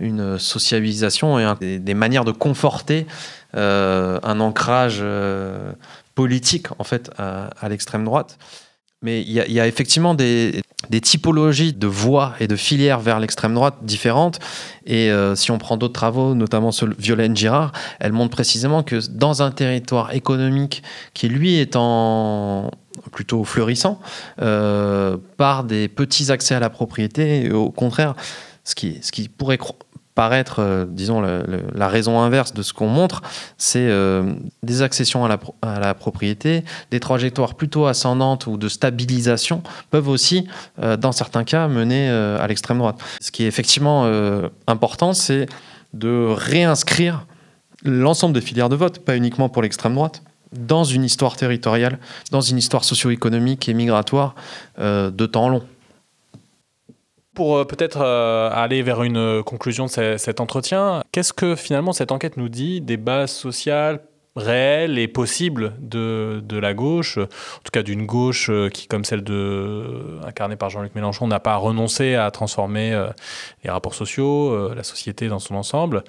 une 0.00 0.38
sociabilisation 0.38 1.38
et 1.38 1.78
des, 1.78 1.94
manières 1.94 2.24
de 2.24 2.32
conforter 2.32 3.06
un 3.52 4.40
ancrage 4.40 5.04
politique 6.14 6.66
en 6.78 6.84
fait 6.84 7.10
à 7.18 7.68
l'extrême 7.68 8.04
droite. 8.04 8.38
Mais 9.04 9.20
il 9.20 9.32
y, 9.32 9.60
a 9.60 9.66
effectivement 9.66 10.14
des, 10.14 10.62
typologies 11.02 11.74
de 11.74 11.86
voies 11.86 12.32
et 12.40 12.46
de 12.48 12.56
filières 12.56 13.00
vers 13.00 13.20
l'extrême 13.20 13.52
droite 13.52 13.74
différentes. 13.82 14.38
Et 14.86 15.10
euh, 15.10 15.34
si 15.34 15.50
on 15.50 15.58
prend 15.58 15.76
d'autres 15.76 15.92
travaux, 15.92 16.34
notamment 16.34 16.72
sur 16.72 16.88
Violaine 16.98 17.36
Girard, 17.36 17.72
elle 18.00 18.12
montre 18.12 18.30
précisément 18.30 18.82
que 18.82 19.06
dans 19.10 19.42
un 19.42 19.50
territoire 19.50 20.14
économique 20.14 20.82
qui, 21.12 21.28
lui, 21.28 21.56
est 21.56 21.76
en 21.76 22.70
plutôt 23.12 23.44
fleurissant, 23.44 24.00
euh, 24.40 25.16
par 25.36 25.64
des 25.64 25.88
petits 25.88 26.30
accès 26.30 26.54
à 26.54 26.60
la 26.60 26.70
propriété, 26.70 27.50
au 27.52 27.70
contraire, 27.70 28.14
ce 28.64 28.74
qui, 28.74 28.98
ce 29.02 29.12
qui 29.12 29.28
pourrait 29.28 29.58
paraître, 30.14 30.60
euh, 30.60 30.84
disons, 30.88 31.20
la 31.20 31.88
raison 31.88 32.20
inverse 32.20 32.54
de 32.54 32.62
ce 32.62 32.72
qu'on 32.72 32.86
montre, 32.86 33.22
c'est 33.58 33.88
euh, 33.88 34.32
des 34.62 34.82
accessions 34.82 35.24
à 35.24 35.80
la, 35.80 35.94
propriété, 35.94 36.64
des 36.90 37.00
trajectoires 37.00 37.54
plutôt 37.54 37.86
ascendantes 37.86 38.46
ou 38.46 38.56
de 38.56 38.68
stabilisation 38.68 39.62
peuvent 39.90 40.08
aussi, 40.08 40.46
dans 40.98 41.12
certains 41.12 41.44
cas, 41.44 41.66
mener 41.68 42.08
à 42.08 42.46
l'extrême 42.46 42.78
droite. 42.78 42.98
Ce 43.20 43.30
qui 43.30 43.44
est 43.44 43.48
effectivement 43.48 44.08
important, 44.66 45.14
c'est 45.14 45.46
de 45.92 46.26
réinscrire 46.28 47.26
l'ensemble 47.84 48.34
des 48.34 48.40
filières 48.40 48.68
de 48.68 48.76
vote, 48.76 49.00
pas 49.00 49.16
uniquement 49.16 49.48
pour 49.48 49.62
l'extrême 49.62 49.94
droite, 49.94 50.22
dans 50.54 50.84
une 50.84 51.04
histoire 51.04 51.36
territoriale, 51.36 51.98
dans 52.30 52.40
une 52.40 52.58
histoire 52.58 52.84
socio-économique 52.84 53.68
et 53.68 53.74
migratoire 53.74 54.34
de 54.78 55.26
temps 55.26 55.48
long. 55.48 55.62
Pour 57.34 57.56
euh, 57.56 57.64
peut-être 57.64 58.00
euh, 58.00 58.48
aller 58.52 58.82
vers 58.82 59.02
une 59.02 59.16
euh, 59.16 59.42
conclusion 59.42 59.86
de 59.86 60.16
cet 60.16 60.40
entretien, 60.40 61.02
qu'est-ce 61.10 61.32
que 61.32 61.56
finalement 61.56 61.92
cette 61.92 62.12
enquête 62.12 62.36
nous 62.36 62.48
dit 62.48 62.80
des 62.80 62.96
bases 62.96 63.32
sociales 63.32 64.00
réelles 64.36 64.98
et 64.98 65.08
possibles 65.08 65.74
de, 65.80 66.40
de 66.44 66.58
la 66.58 66.74
gauche, 66.74 67.18
en 67.18 67.62
tout 67.62 67.70
cas 67.72 67.84
d'une 67.84 68.04
gauche 68.04 68.50
qui, 68.72 68.88
comme 68.88 69.04
celle 69.04 69.22
incarnée 70.26 70.56
par 70.56 70.70
Jean-Luc 70.70 70.96
Mélenchon, 70.96 71.28
n'a 71.28 71.38
pas 71.38 71.54
renoncé 71.54 72.16
à 72.16 72.32
transformer 72.32 73.00
les 73.62 73.70
rapports 73.70 73.94
sociaux, 73.94 74.74
la 74.74 74.82
société 74.82 75.28
dans 75.28 75.38
son 75.38 75.54
ensemble? 75.54 76.02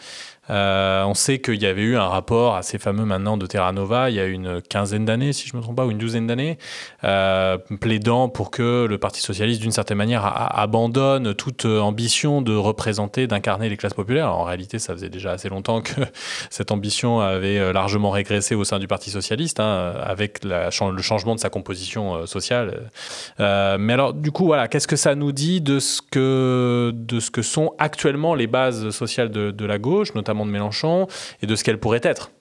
Euh, 0.50 1.04
on 1.06 1.14
sait 1.14 1.40
qu'il 1.40 1.62
y 1.62 1.66
avait 1.66 1.82
eu 1.82 1.98
un 1.98 2.08
rapport 2.08 2.56
assez 2.56 2.78
fameux 2.78 3.06
maintenant 3.06 3.36
de 3.36 3.48
Terra 3.48 3.72
Nova 3.72 4.10
il 4.12 4.16
y 4.16 4.20
a 4.20 4.26
une 4.26 4.62
quinzaine 4.62 5.06
d'années, 5.06 5.34
si 5.34 5.48
je 5.48 5.54
ne 5.54 5.58
me 5.58 5.64
trompe 5.64 5.76
pas, 5.76 5.86
ou 5.86 5.92
une 5.92 5.98
douzaine 5.98 6.28
d'années, 6.28 6.58
euh, 7.06 7.58
plaidant 7.80 8.30
pour 8.30 8.50
que 8.50 8.88
le 8.90 8.98
Parti 8.98 9.22
socialiste, 9.22 9.62
d'une 9.62 9.72
certaine 9.72 9.98
manière, 9.98 10.26
abandonne 10.58 11.36
toute 11.36 11.66
ambition 11.66 12.42
de 12.42 12.56
représenter, 12.56 13.28
d'incarner 13.28 13.70
les 13.70 13.78
classes 13.78 13.94
populaires. 13.94 14.34
en 14.34 14.44
réalité, 14.44 14.80
ça 14.80 14.94
faisait 14.94 15.10
déjà 15.10 15.32
assez 15.32 15.50
longtemps 15.50 15.82
que 15.82 16.02
cette 16.50 16.72
ambition 16.72 17.20
avait 17.20 17.60
euh, 17.60 17.74
largement 17.74 18.10
régressé 18.10 18.56
au 18.56 18.64
sein 18.64 18.80
du 18.80 18.88
Parti 18.88 19.12
socialiste, 19.12 19.60
hein, 19.60 19.94
avec 20.02 20.44
le 20.44 20.72
changement 20.72 21.36
de 21.36 21.40
sa 21.40 21.50
composition 21.50 22.26
sociale. 22.26 22.90
mais 23.40 23.94
alors, 23.94 24.14
du 24.14 24.32
coup, 24.32 24.46
voilà, 24.46 24.68
qu'est-ce 24.68 24.88
que 24.88 24.96
ça 24.96 25.14
nous 25.16 25.32
dit 25.32 25.62
de 25.62 25.80
ce 25.80 26.02
que, 26.02 27.42
sont 27.42 27.74
actuellement 27.78 28.34
les 28.34 28.48
bases 28.48 28.90
sociales 28.90 29.30
de, 29.30 29.66
la 29.66 29.78
gauche, 29.78 30.16
notamment 30.16 30.46
de 30.46 30.52
Mélenchon, 30.52 31.08
et 31.42 31.48
de 31.48 31.56
ce 31.56 31.64
qu'elle 31.64 31.80
pourrait 31.80 32.02
être? 32.04 32.32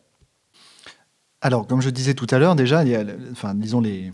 Alors, 1.41 1.67
comme 1.67 1.83
je 1.83 1.91
disais 1.91 2.15
tout 2.15 2.27
à 2.31 2.39
l'heure, 2.39 2.57
déjà, 2.57 2.83
il 2.85 2.91
y 2.91 2.97
a, 2.97 3.05
disons 3.55 3.81
les, 3.83 4.13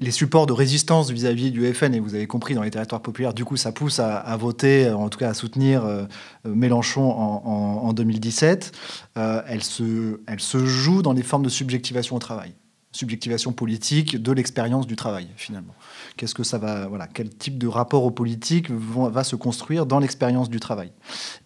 les, 0.00 0.10
supports 0.10 0.46
de 0.46 0.52
résistance 0.52 1.10
vis-à-vis 1.10 1.50
du 1.50 1.72
FN, 1.72 1.94
et 1.94 2.00
vous 2.00 2.14
avez 2.14 2.26
compris, 2.26 2.54
dans 2.54 2.62
les 2.62 2.70
territoires 2.70 3.02
populaires, 3.02 3.34
du 3.34 3.44
coup, 3.44 3.56
ça 3.56 3.72
pousse 3.72 3.98
à, 4.00 4.36
voter, 4.36 4.90
en 4.90 5.08
tout 5.08 5.18
cas 5.18 5.30
à 5.30 5.34
soutenir 5.34 5.84
euh, 5.84 6.04
Mélenchon 6.44 7.10
en, 7.10 7.92
2017. 7.92 8.72
Euh, 9.16 9.42
elle, 9.46 9.62
se, 9.62 10.20
elle 10.26 10.40
se 10.40 10.64
joue 10.64 11.02
dans 11.02 11.14
des 11.14 11.22
formes 11.22 11.44
de 11.44 11.48
subjectivation 11.48 12.16
au 12.16 12.20
travail 12.20 12.54
subjectivation 12.94 13.52
politique 13.52 14.22
de 14.22 14.32
l'expérience 14.32 14.86
du 14.86 14.96
travail 14.96 15.26
finalement. 15.36 15.74
Qu'est-ce 16.16 16.34
que 16.34 16.44
ça 16.44 16.58
va, 16.58 16.86
voilà, 16.86 17.08
quel 17.08 17.28
type 17.28 17.58
de 17.58 17.66
rapport 17.66 18.04
aux 18.04 18.10
politiques 18.10 18.70
va 18.70 19.24
se 19.24 19.36
construire 19.36 19.84
dans 19.84 19.98
l'expérience 19.98 20.48
du 20.48 20.60
travail? 20.60 20.92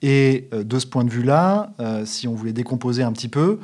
Et 0.03 0.49
euh, 0.53 0.63
de 0.63 0.79
ce 0.79 0.87
point 0.87 1.05
de 1.05 1.11
vue-là, 1.11 1.73
euh, 1.81 2.05
si 2.05 2.29
on 2.29 2.35
voulait 2.35 2.53
décomposer 2.53 3.03
un 3.03 3.13
petit 3.13 3.29
peu, 3.29 3.59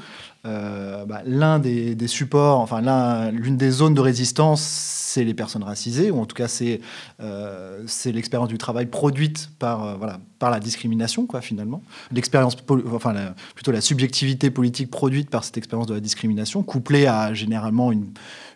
euh, 0.47 1.05
bah, 1.05 1.22
l'un 1.24 1.59
des, 1.59 1.97
supports, 2.07 2.61
enfin 2.61 2.80
l'une 3.30 3.57
des 3.57 3.70
zones 3.70 3.95
de 3.95 4.01
résistance, 4.01 4.61
c'est 4.61 5.24
les 5.24 5.34
personnes 5.34 5.62
racisées, 5.62 6.11
ou 6.11 6.20
en 6.20 6.26
tout 6.26 6.36
cas 6.36 6.49
c'est 6.49 6.80
c'est 7.86 8.12
l'expérience 8.12 8.49
du 8.49 8.59
travail 8.59 8.86
produite 8.86 9.51
par 9.59 9.97
voilà 9.99 10.18
par 10.38 10.51
la 10.51 10.61
discrimination 10.61 11.26
quoi 11.26 11.40
finalement, 11.40 11.82
l'expérience 12.12 12.57
enfin 12.92 13.14
plutôt 13.55 13.72
la 13.72 13.80
subjectivité 13.80 14.51
politique 14.51 14.90
produite 14.90 15.30
par 15.30 15.45
cette 15.45 15.57
expérience 15.57 15.86
de 15.86 15.95
la 15.95 16.01
discrimination, 16.01 16.62
couplée 16.62 17.07
à 17.07 17.32
généralement 17.34 17.92
une 17.92 18.12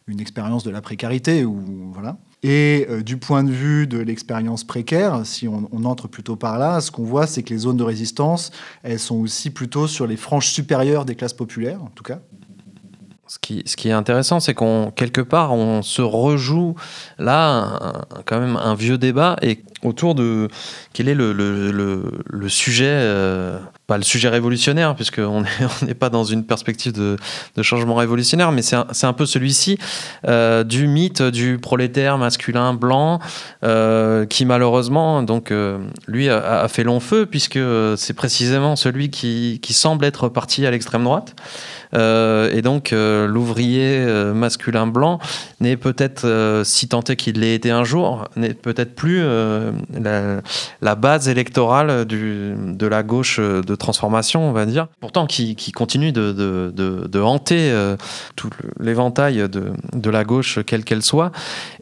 une 0.08 0.20
expérience 0.20 0.64
de 0.64 0.70
la 0.70 0.80
précarité 0.80 1.44
ou 1.44 1.92
voilà. 1.92 2.16
Et 2.42 2.86
euh, 2.88 3.02
du 3.02 3.16
point 3.16 3.42
de 3.42 3.50
vue 3.50 3.86
de 3.86 3.98
l'expérience 3.98 4.62
précaire, 4.62 5.22
si 5.24 5.48
on, 5.48 5.68
entre 5.84 6.06
plutôt 6.06 6.36
par 6.36 6.58
là, 6.58 6.80
ce 6.80 6.90
qu'on 6.90 7.02
voit, 7.02 7.26
c'est 7.26 7.42
que 7.42 7.50
les 7.50 7.58
zones 7.58 7.76
de 7.76 7.82
résistance, 7.82 8.52
elles 8.82 9.00
sont 9.00 9.16
aussi 9.16 9.50
plutôt 9.50 9.88
sur 9.88 10.06
les 10.06 10.16
franges 10.16 10.48
supérieures 10.48 11.04
des 11.04 11.16
classes 11.16 11.32
populaires, 11.32 11.82
en 11.82 11.90
tout 11.94 12.04
cas. 12.04 12.20
Ce 13.26 13.38
qui, 13.38 13.88
est 13.88 13.92
intéressant, 13.92 14.40
c'est 14.40 14.54
qu'on 14.54 14.90
quelque 14.90 15.20
part, 15.20 15.52
on 15.52 15.82
se 15.82 16.00
rejoue 16.00 16.76
là 17.18 18.06
quand 18.24 18.40
même 18.40 18.56
un 18.56 18.74
vieux 18.74 18.96
débat 18.96 19.36
et 19.42 19.62
autour 19.82 20.14
de 20.14 20.48
quel 20.92 21.08
est 21.08 21.14
le, 21.14 21.32
le, 21.32 22.48
sujet 22.48 22.86
euh, 22.88 23.58
pas 23.86 23.96
le 23.96 24.02
sujet 24.02 24.28
révolutionnaire, 24.28 24.94
puisqu'on 24.94 25.44
n'est 25.86 25.94
pas 25.94 26.10
dans 26.10 26.24
une 26.24 26.44
perspective 26.44 26.92
de, 26.92 27.16
changement 27.62 27.94
révolutionnaire, 27.94 28.52
mais 28.52 28.62
c'est 28.62 28.76
un, 28.76 29.12
peu 29.12 29.26
celui-ci 29.26 29.78
euh, 30.26 30.64
du 30.64 30.86
mythe 30.86 31.22
du 31.22 31.58
prolétaire 31.58 32.18
masculin 32.18 32.74
blanc, 32.74 33.18
euh, 33.64 34.26
qui 34.26 34.44
malheureusement, 34.44 35.22
donc, 35.22 35.52
lui, 36.06 36.28
a, 36.28 36.66
fait 36.68 36.84
long 36.84 37.00
feu, 37.00 37.26
puisque 37.26 37.58
c'est 37.96 38.14
précisément 38.14 38.76
celui 38.76 39.10
qui, 39.10 39.60
qui, 39.62 39.72
semble 39.72 40.04
être 40.04 40.28
parti 40.28 40.66
à 40.66 40.70
l'extrême 40.70 41.04
droite. 41.04 41.34
et 41.94 42.62
donc, 42.62 42.90
l'ouvrier 42.92 44.04
masculin 44.34 44.86
blanc 44.86 45.18
n'est 45.60 45.76
peut-être, 45.76 46.62
si 46.64 46.88
est 46.88 47.16
qu'il 47.16 47.40
l'ait 47.40 47.54
été 47.54 47.70
un 47.70 47.84
jour, 47.84 48.28
n'est 48.36 48.54
peut-être 48.54 48.94
plus 48.94 49.22
la, 49.92 50.40
la, 50.80 50.94
base 50.94 51.28
électorale 51.28 52.04
de 52.06 52.86
la 52.86 53.02
gauche 53.02 53.38
de 53.38 53.74
transformation, 53.74 54.48
on 54.48 54.52
va 54.52 54.66
dire, 54.66 54.88
pourtant 55.00 55.26
qui, 55.26 55.54
continue 55.72 56.12
de, 56.12 57.20
hanter 57.20 57.70
euh, 57.70 57.96
tout 58.36 58.50
l'éventail 58.80 59.48
de, 59.48 60.10
la 60.10 60.24
gauche, 60.24 60.58
quelle 60.66 60.84
qu'elle 60.84 61.02
soit. 61.02 61.32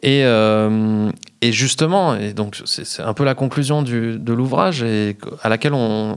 Et, 0.01 0.23
euh, 0.23 1.09
justement, 1.43 2.15
et 2.15 2.33
donc 2.33 2.61
c'est 2.65 3.01
un 3.01 3.13
peu 3.13 3.23
la 3.23 3.35
conclusion 3.35 3.81
de 3.83 4.33
l'ouvrage 4.33 4.83
et 4.83 5.17
à 5.43 5.49
laquelle 5.49 5.73
on, 5.73 6.15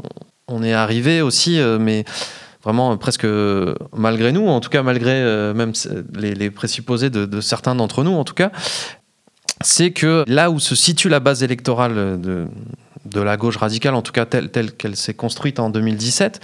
est 0.63 0.73
arrivé 0.73 1.23
aussi, 1.23 1.61
euh, 1.61 1.79
mais 1.79 2.05
vraiment 2.65 2.97
presque 2.97 3.27
malgré 3.97 4.33
nous, 4.33 4.47
en 4.49 4.61
tout 4.61 4.69
cas 4.69 4.83
malgré 4.83 5.55
même 5.55 5.73
les, 6.15 6.35
les 6.35 6.51
présupposés 6.51 7.09
de, 7.09 7.25
de 7.25 7.41
certains 7.41 7.75
d'entre 7.75 8.03
nous, 8.03 8.13
en 8.13 8.25
tout 8.25 8.35
cas, 8.35 8.51
c'est 9.63 9.91
que 9.91 10.25
là 10.27 10.51
où 10.51 10.59
se 10.61 10.75
situe 10.75 11.09
la 11.09 11.21
base 11.21 11.43
électorale 11.43 12.21
de, 12.21 12.47
de 13.07 13.21
la 13.21 13.37
gauche 13.37 13.57
radicale, 13.57 13.95
en 13.95 14.03
tout 14.03 14.13
cas 14.13 14.27
telle, 14.27 14.73
qu'elle 14.73 14.97
s'est 14.97 15.15
construite 15.15 15.59
en 15.59 15.71
2017, 15.71 16.41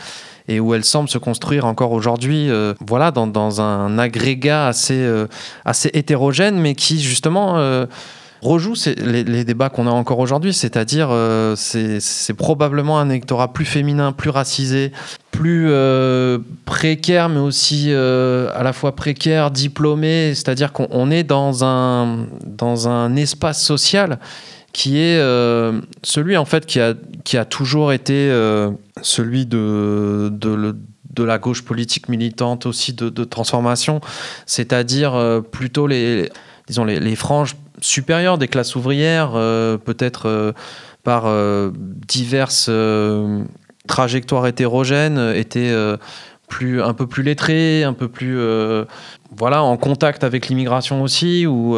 et 0.49 0.61
où 0.61 0.75
elle 0.75 0.85
semble 0.85 1.09
se 1.09 1.19
construire 1.19 1.65
encore 1.65 1.93
aujourd'hui, 1.93 2.51
euh, 2.51 2.75
voilà, 2.81 3.11
dans, 3.11 3.61
un 3.61 3.99
agrégat 3.99 4.69
assez, 4.69 4.95
euh, 4.95 5.27
assez 5.65 5.91
hétérogène, 5.93 6.59
mais 6.59 6.75
qui 6.75 7.01
justement 7.01 7.59
euh, 7.59 7.87
rejoue 8.47 8.75
les, 8.99 9.45
débats 9.45 9.69
qu'on 9.69 9.87
a 9.87 9.91
encore 9.91 10.19
aujourd'hui, 10.19 10.53
c'est-à-dire 10.53 11.11
c'est 11.57 12.35
probablement 12.37 12.99
un 12.99 13.11
électorat 13.11 13.53
plus 13.53 13.65
féminin, 13.65 14.13
plus 14.13 14.31
racisé, 14.31 14.93
plus 15.31 15.71
précaire, 16.65 17.29
mais 17.29 17.41
aussi 17.41 17.93
à 17.93 18.63
la 18.63 18.73
fois 18.73 18.97
précaire, 18.97 19.51
diplômé, 19.51 20.35
c'est-à-dire 20.35 20.73
qu'on 20.73 21.11
est 21.11 21.25
dans 21.25 21.65
un, 21.65 22.27
dans 22.45 22.89
un 22.89 23.17
espace 23.17 23.63
social 23.63 24.19
qui 24.77 24.99
est 24.99 25.17
euh, 25.19 25.81
celui 26.03 26.37
en 26.37 26.45
fait 26.45 26.67
qui 26.67 26.81
a, 26.81 26.93
qui 27.25 27.39
a 27.39 27.47
toujours 27.47 27.95
été 27.95 28.13
euh, 28.13 28.71
celui 29.01 29.47
de, 29.47 30.31
de, 30.31 31.25
la 31.25 31.39
gauche 31.39 31.63
politique 31.63 32.11
militante 32.11 32.67
aussi 32.67 32.93
de, 32.93 33.25
transformation, 33.25 34.03
c'est-à-dire 34.45 35.15
euh, 35.15 35.41
plutôt 35.41 35.87
les, 35.87 36.31
disons 36.69 36.85
les, 36.85 37.17
franges 37.17 37.57
supérieures 37.81 38.39
des 38.39 38.49
classes 38.49 38.77
ouvrières, 38.77 39.33
peut-être 39.33 40.55
par 41.05 41.33
diverses 42.09 42.71
trajectoire 43.87 44.47
hétérogène, 44.47 45.33
étaient 45.35 45.75
plus, 46.49 46.83
un 46.83 46.95
peu 46.95 47.07
plus 47.07 47.23
lettrés, 47.23 47.85
un 47.85 47.93
peu 47.93 48.09
plus 48.09 48.39
voilà, 49.37 49.63
en 49.63 49.77
contact 49.77 50.25
avec 50.25 50.49
l'immigration 50.49 51.03
aussi, 51.03 51.47
ou 51.47 51.77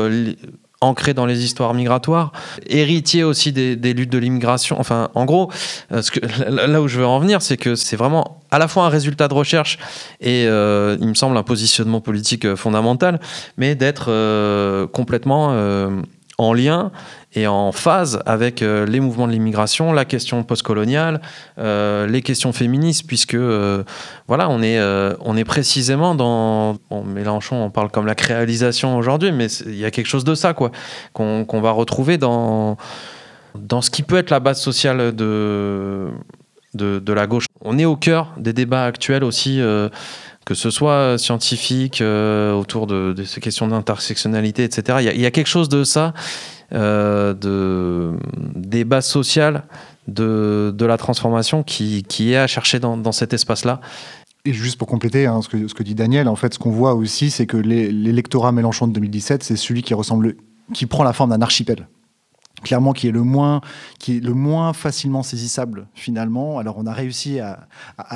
ancré 0.80 1.12
dans 1.12 1.26
les 1.26 1.44
histoires 1.44 1.74
migratoires, 1.74 2.32
héritier 2.66 3.24
aussi 3.24 3.52
des, 3.52 3.76
luttes 3.94 4.10
de 4.10 4.18
l'immigration. 4.18 4.78
Enfin, 4.78 5.08
en 5.14 5.24
gros, 5.24 5.50
que, 5.90 6.20
là 6.48 6.80
où 6.80 6.88
je 6.88 7.00
veux 7.00 7.06
en 7.06 7.18
venir, 7.18 7.42
c'est 7.42 7.56
que 7.56 7.74
c'est 7.74 7.96
vraiment 7.96 8.40
à 8.50 8.58
la 8.58 8.68
fois 8.68 8.84
un 8.84 8.88
résultat 8.88 9.28
de 9.28 9.34
recherche 9.34 9.78
et, 10.20 10.46
euh, 10.46 10.96
il 11.00 11.08
me 11.08 11.14
semble, 11.14 11.36
un 11.36 11.42
positionnement 11.42 12.00
politique 12.00 12.44
euh, 12.44 12.56
fondamental, 12.56 13.20
mais 13.56 13.74
d'être 13.74 14.06
euh, 14.10 14.86
complètement 14.86 15.48
en 16.38 16.52
lien 16.52 16.92
et 17.34 17.46
en 17.46 17.72
phase 17.72 18.22
avec 18.24 18.60
les 18.60 19.00
mouvements 19.00 19.26
de 19.26 19.32
l'immigration, 19.32 19.92
la 19.92 20.04
question 20.04 20.44
postcoloniale, 20.44 21.20
les 21.56 22.22
questions 22.22 22.52
féministes, 22.52 23.06
puisque 23.06 23.36
voilà, 24.28 24.48
on 24.48 24.62
est, 24.62 24.80
on 25.20 25.36
est 25.36 25.44
précisément 25.44 26.14
dans 26.14 26.78
Mélenchon, 27.04 27.56
on 27.56 27.70
parle 27.70 27.90
comme 27.90 28.06
la 28.06 28.14
créalisation 28.14 28.96
aujourd'hui, 28.96 29.32
mais 29.32 29.46
il 29.66 29.76
y 29.76 29.84
a 29.84 29.90
quelque 29.90 30.06
chose 30.06 30.24
de 30.24 30.34
ça 30.34 30.54
quoi 30.54 30.70
qu'on 31.12 31.60
va 31.60 31.72
retrouver 31.72 32.18
dans 32.18 32.76
dans 33.54 33.82
ce 33.82 33.90
qui 33.90 34.02
peut 34.02 34.16
être 34.16 34.30
la 34.30 34.40
base 34.40 34.60
sociale 34.60 35.14
de 35.14 36.10
de, 36.74 37.12
la 37.12 37.26
gauche. 37.26 37.46
On 37.62 37.78
est 37.78 37.84
au 37.84 37.96
cœur 37.96 38.32
des 38.36 38.52
débats 38.52 38.84
actuels 38.84 39.24
aussi, 39.24 39.60
euh, 39.60 39.88
que 40.48 40.54
ce 40.54 40.70
soit 40.70 41.18
scientifique, 41.18 42.00
euh, 42.00 42.54
autour 42.54 42.86
de, 42.86 43.14
ces 43.26 43.38
questions 43.38 43.68
d'intersectionnalité, 43.68 44.64
etc. 44.64 44.96
Il 45.14 45.20
y, 45.20 45.26
a, 45.26 45.30
quelque 45.30 45.46
chose 45.46 45.68
de 45.68 45.84
ça, 45.84 46.14
euh, 46.72 47.34
de 47.34 48.14
débat 48.54 49.02
social 49.02 49.64
de, 50.06 50.72
de, 50.74 50.86
la 50.86 50.96
transformation 50.96 51.62
qui, 51.62 52.02
qui, 52.02 52.32
est 52.32 52.38
à 52.38 52.46
chercher 52.46 52.80
dans, 52.80 53.12
cet 53.12 53.34
espace-là. 53.34 53.82
Et 54.46 54.54
juste 54.54 54.78
pour 54.78 54.88
compléter 54.88 55.26
hein, 55.26 55.42
ce, 55.42 55.50
que, 55.50 55.68
ce, 55.68 55.74
que, 55.74 55.82
dit 55.82 55.94
Daniel, 55.94 56.28
en 56.28 56.36
fait, 56.36 56.54
ce 56.54 56.58
qu'on 56.58 56.70
voit 56.70 56.94
aussi, 56.94 57.30
c'est 57.30 57.44
que 57.44 57.58
l'électorat 57.58 58.50
Mélenchon 58.50 58.86
de 58.86 58.94
2017, 58.94 59.42
c'est 59.42 59.56
celui 59.56 59.82
qui 59.82 59.92
ressemble, 59.92 60.34
qui 60.72 60.86
prend 60.86 61.04
la 61.04 61.12
forme 61.12 61.28
d'un 61.28 61.42
archipel 61.42 61.86
clairement 62.62 62.92
qui 62.92 63.08
est 63.08 63.12
le 63.12 63.22
moins 63.22 63.60
qui 63.98 64.16
est 64.16 64.20
le 64.20 64.34
moins 64.34 64.72
facilement 64.72 65.22
saisissable 65.22 65.86
finalement. 65.94 66.58
Alors 66.58 66.76
on 66.78 66.86
a 66.86 66.92
réussi 66.92 67.40
à, 67.40 67.66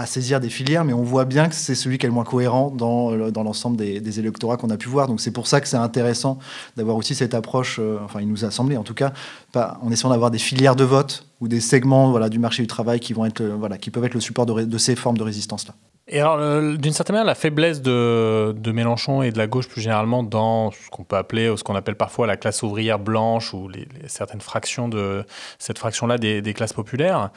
saisir 0.07 0.41
des 0.41 0.49
filières, 0.49 0.85
mais 0.85 0.93
on 0.93 1.03
voit 1.03 1.25
bien 1.25 1.49
que 1.49 1.55
c'est 1.55 1.75
celui 1.75 1.99
qui 1.99 2.07
est 2.07 2.09
le 2.09 2.15
moins 2.15 2.25
cohérent 2.25 2.71
dans, 2.71 3.31
dans 3.31 3.43
l'ensemble 3.43 3.77
des, 3.77 4.19
électorats 4.19 4.57
qu'on 4.57 4.71
a 4.71 4.77
pu 4.77 4.89
voir. 4.89 5.07
Donc 5.07 5.21
c'est 5.21 5.31
pour 5.31 5.47
ça 5.47 5.61
que 5.61 5.69
c'est 5.69 5.77
intéressant 5.77 6.39
d'avoir 6.77 6.97
aussi 6.97 7.15
cette 7.15 7.35
approche. 7.35 7.79
Euh, 7.81 7.99
enfin, 8.05 8.21
il 8.21 8.29
nous 8.29 8.45
a 8.45 8.51
semblé 8.51 8.77
en 8.77 8.83
tout 8.83 8.95
cas, 8.95 9.13
pas, 9.53 9.79
en 9.83 9.91
essayant 9.91 10.11
d'avoir 10.11 10.31
des 10.31 10.39
filières 10.39 10.77
de 10.77 10.85
vote 10.85 11.27
ou 11.41 11.49
des 11.49 11.61
segments 11.61 12.29
du 12.29 12.39
marché 12.39 12.63
du 12.63 12.67
travail 12.67 13.01
qui 13.01 13.15
peuvent 13.15 14.05
être 14.05 14.15
le 14.15 14.21
support 14.21 14.47
de, 14.47 14.79
ces 14.79 14.97
formes 14.97 15.19
de 15.19 15.23
résistance 15.23 15.67
là. 15.69 15.75
Et 16.09 16.19
alors, 16.21 16.39
d'une 16.79 16.93
certaine 16.93 17.15
manière, 17.15 17.27
la 17.27 17.37
faiblesse 17.37 17.81
de, 17.81 18.73
Mélenchon 18.73 19.23
et 19.23 19.31
de 19.31 19.39
la 19.39 19.47
gauche 19.47 19.69
plus 19.69 19.81
généralement 19.81 20.25
dans 20.25 20.73
ce 20.73 20.91
qu'on 20.91 21.05
peut 21.05 21.17
appeler, 21.17 21.49
ou 21.49 21.57
ce 21.57 21.63
qu'on 21.63 21.77
appelle 21.77 21.95
parfois 21.95 22.27
la 22.27 22.37
classe 22.37 22.63
ouvrière 22.65 22.99
blanche 22.99 23.55
ou 23.55 23.71
certaines 24.09 24.41
fractions 24.41 24.89
de 24.89 25.25
cette 25.61 25.79
fraction-là 25.79 26.19
des, 26.19 26.55
classes 26.55 26.73
populaires, 26.73 27.31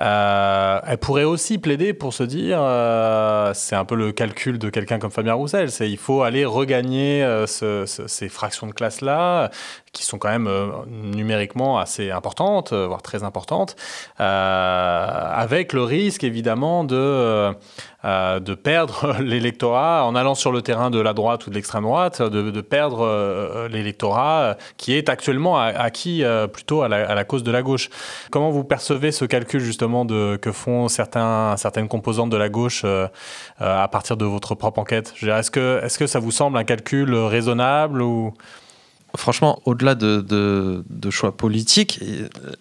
euh, 0.00 0.80
elle 0.86 0.98
pourrait 0.98 1.24
aussi 1.24 1.58
plaider 1.58 1.94
pour 1.94 2.12
se 2.12 2.22
dire, 2.22 2.58
euh, 2.60 3.52
c'est 3.54 3.76
un 3.76 3.84
peu 3.84 3.94
le 3.94 4.12
calcul 4.12 4.58
de 4.58 4.68
quelqu'un 4.68 4.98
comme 4.98 5.10
Fabien 5.10 5.34
Roussel, 5.34 5.70
c'est 5.70 5.90
il 5.90 5.96
faut 5.96 6.22
aller 6.22 6.44
regagner 6.44 7.22
euh, 7.22 7.46
ces 7.46 8.28
fractions 8.28 8.66
de 8.66 8.72
classe-là, 8.72 9.50
qui 9.92 10.04
sont 10.04 10.18
quand 10.18 10.28
même 10.28 10.50
numériquement 10.90 11.78
assez 11.78 12.10
importantes, 12.10 12.74
voire 12.74 13.00
très 13.00 13.24
importantes, 13.24 13.76
avec 14.18 15.72
le 15.72 15.82
risque 15.82 16.22
évidemment 16.24 16.84
de, 16.84 17.54
de 18.06 18.54
perdre 18.54 19.16
l'électorat 19.20 20.04
en 20.04 20.14
allant 20.14 20.34
sur 20.34 20.52
le 20.52 20.62
terrain 20.62 20.90
de 20.90 21.00
la 21.00 21.12
droite 21.12 21.46
ou 21.46 21.50
de 21.50 21.54
l'extrême 21.54 21.82
droite, 21.82 22.22
de, 22.22 22.60
perdre 22.60 23.68
l'électorat 23.68 24.56
qui 24.76 24.94
est 24.94 25.08
actuellement 25.08 25.58
acquis 25.58 26.24
plutôt 26.52 26.82
à 26.82 26.88
la, 26.88 27.24
cause 27.24 27.42
de 27.42 27.50
la 27.50 27.62
gauche. 27.62 27.90
Comment 28.30 28.50
vous 28.50 28.64
percevez 28.64 29.12
ce 29.12 29.24
calcul 29.24 29.60
justement 29.60 30.06
que 30.06 30.52
font 30.52 30.88
certaines 30.88 31.88
composantes 31.88 32.30
de 32.30 32.36
la 32.36 32.48
gauche 32.48 32.82
euh, 32.84 33.06
euh, 33.60 33.84
à 33.84 33.88
partir 33.88 34.16
de 34.16 34.24
votre 34.24 34.54
propre 34.54 34.78
enquête? 34.78 35.14
Est-ce 35.22 35.50
que, 35.50 35.80
est 35.82 35.96
que 35.96 36.06
ça 36.06 36.18
vous 36.18 36.30
semble 36.30 36.58
un 36.58 36.64
calcul 36.64 37.14
raisonnable 37.14 38.02
ou 38.02 38.34
franchement, 39.16 39.60
au-delà 39.64 39.94
de, 39.94 40.84
choix 41.10 41.36
politiques, 41.36 42.00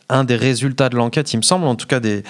un 0.10 0.24
des 0.24 0.36
résultats 0.36 0.90
de 0.90 0.96
l'enquête, 0.96 1.34
il 1.34 1.38
me 1.38 1.42
semble, 1.42 1.66
en 1.66 1.76
tout 1.76 1.88
cas 1.88 2.00
des, 2.00 2.24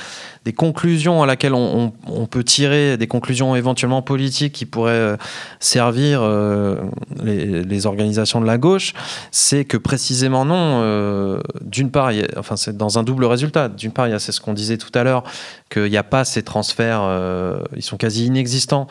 conclusions 0.56 1.24
à 1.24 1.26
laquelle 1.26 1.54
on, 1.54 1.92
peut 2.30 2.44
tirer, 2.44 2.98
des 2.98 3.08
conclusions 3.08 3.56
éventuellement 3.56 4.02
politiques 4.02 4.54
qui 4.54 4.66
pourraient 4.66 4.92
euh, 4.92 5.18
servir 5.60 6.20
euh, 6.22 6.78
les, 7.24 7.86
organisations 7.86 8.42
de 8.42 8.46
la 8.46 8.58
gauche, 8.58 8.94
c'est 9.32 9.66
que 9.66 9.78
précisément 9.78 10.46
non. 10.46 10.82
Euh, 10.84 11.40
d'une 11.62 11.92
part, 11.92 12.12
enfin 12.38 12.56
c'est 12.56 12.76
dans 12.76 13.00
un 13.00 13.04
double 13.04 13.26
résultat. 13.26 13.70
D'une 13.70 13.92
part, 13.92 14.08
c'est 14.20 14.32
ce 14.32 14.42
qu'on 14.42 14.54
disait 14.54 14.78
tout 14.78 14.92
à 14.98 15.04
l'heure, 15.04 15.24
qu'il 15.70 15.90
n'y 15.90 15.98
a 15.98 16.04
pas 16.04 16.26
ces 16.26 16.44
transferts, 16.44 17.04
ils 17.76 17.84
sont 17.84 17.98
quasi 17.98 18.26
inexistants 18.26 18.88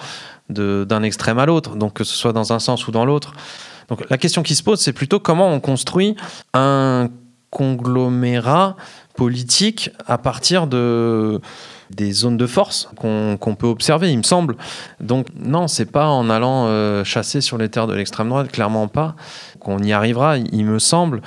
d'un 0.50 1.02
extrême 1.02 1.38
à 1.38 1.46
l'autre, 1.46 1.76
donc 1.76 1.94
que 1.94 2.04
ce 2.04 2.14
soit 2.14 2.32
dans 2.32 2.52
un 2.52 2.58
sens 2.58 2.86
ou 2.86 2.92
dans 2.92 3.04
l'autre. 3.04 3.32
Donc 3.88 4.08
la 4.10 4.18
question 4.18 4.42
qui 4.42 4.54
se 4.54 4.62
pose, 4.62 4.80
c'est 4.80 4.92
plutôt 4.92 5.20
comment 5.20 5.48
on 5.48 5.60
construit 5.60 6.16
un 6.52 7.08
conglomérat 7.50 8.76
politique 9.14 9.90
à 10.06 10.18
partir 10.18 10.66
de 10.66 11.40
des 11.90 12.12
zones 12.12 12.36
de 12.36 12.46
force 12.46 12.88
qu'on 12.96 13.56
peut 13.56 13.66
observer, 13.66 14.10
il 14.10 14.18
me 14.18 14.22
semble. 14.22 14.56
Donc 15.00 15.28
non, 15.36 15.68
c'est 15.68 15.90
pas 15.90 16.08
en 16.08 16.28
allant 16.30 16.66
euh, 16.66 17.04
chasser 17.04 17.40
sur 17.40 17.58
les 17.58 17.68
terres 17.68 17.86
de 17.86 17.94
l'extrême 17.94 18.28
droite, 18.28 18.50
clairement 18.50 18.88
pas, 18.88 19.14
qu'on 19.60 19.78
y 19.78 19.92
arrivera, 19.92 20.38
il 20.38 20.64
me 20.64 20.78
semble. 20.78 21.22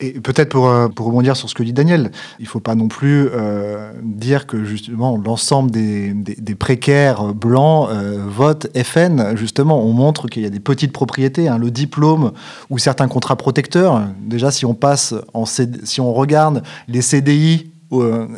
Et 0.00 0.12
peut-être 0.12 0.50
pour, 0.50 0.68
euh, 0.68 0.86
pour, 0.86 1.06
rebondir 1.06 1.36
sur 1.36 1.50
ce 1.50 1.54
que 1.54 1.64
dit 1.64 1.72
Daniel, 1.72 2.12
il 2.38 2.44
ne 2.44 2.48
faut 2.48 2.60
pas 2.60 2.76
non 2.76 2.86
plus 2.86 3.28
euh, 3.32 3.90
dire 4.04 4.46
que 4.46 4.64
justement 4.64 5.16
l'ensemble 5.16 5.72
des, 5.72 6.14
des, 6.14 6.54
précaires 6.54 7.34
blancs 7.34 7.88
euh, 7.90 8.22
votent 8.28 8.68
FN. 8.80 9.36
Justement, 9.36 9.82
on 9.82 9.92
montre 9.92 10.28
qu'il 10.28 10.42
y 10.42 10.46
a 10.46 10.50
des 10.50 10.60
petites 10.60 10.92
propriétés, 10.92 11.48
hein, 11.48 11.58
le 11.58 11.72
diplôme 11.72 12.30
ou 12.70 12.78
certains 12.78 13.08
contrats 13.08 13.34
protecteurs. 13.34 14.02
Déjà, 14.20 14.52
si 14.52 14.64
on 14.64 14.74
passe 14.74 15.14
en 15.34 15.46
si 15.46 16.00
on 16.00 16.12
regarde 16.14 16.62
les 16.86 17.02
CDI 17.02 17.72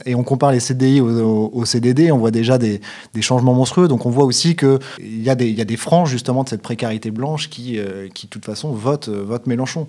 et 0.07 0.14
on 0.14 0.22
compare 0.22 0.53
les 0.53 0.61
CDI 0.61 1.01
au, 1.01 1.64
CDD, 1.64 2.12
on 2.12 2.18
voit 2.18 2.30
déjà 2.30 2.59
des, 2.59 2.80
changements 3.20 3.55
monstrueux. 3.55 3.88
Donc 3.88 4.07
on 4.07 4.11
voit 4.11 4.24
aussi 4.24 4.57
qu'il 4.57 4.78
y, 5.01 5.28
a 5.28 5.34
des, 5.34 5.51
y 5.51 5.61
a 5.61 5.64
des 5.64 5.76
franges 5.76 6.11
justement 6.11 6.44
de 6.44 6.48
cette 6.48 6.62
précarité 6.62 7.11
blanche 7.11 7.51
qui, 7.51 7.78
euh, 7.78 8.09
qui 8.14 8.26
de 8.26 8.30
toute 8.30 8.44
façon, 8.44 8.72
votent, 8.72 9.09
euh, 9.09 9.24
votent 9.24 9.46
Mélenchon. 9.46 9.88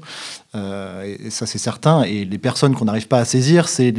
ça 0.54 1.46
c'est 1.46 1.58
certain. 1.58 2.04
Et 2.04 2.26
les 2.26 2.38
personnes 2.38 2.76
qu'on 2.76 2.86
n'arrive 2.86 3.08
pas 3.08 3.20
à 3.20 3.26
saisir, 3.26 3.70
c'est 3.70 3.94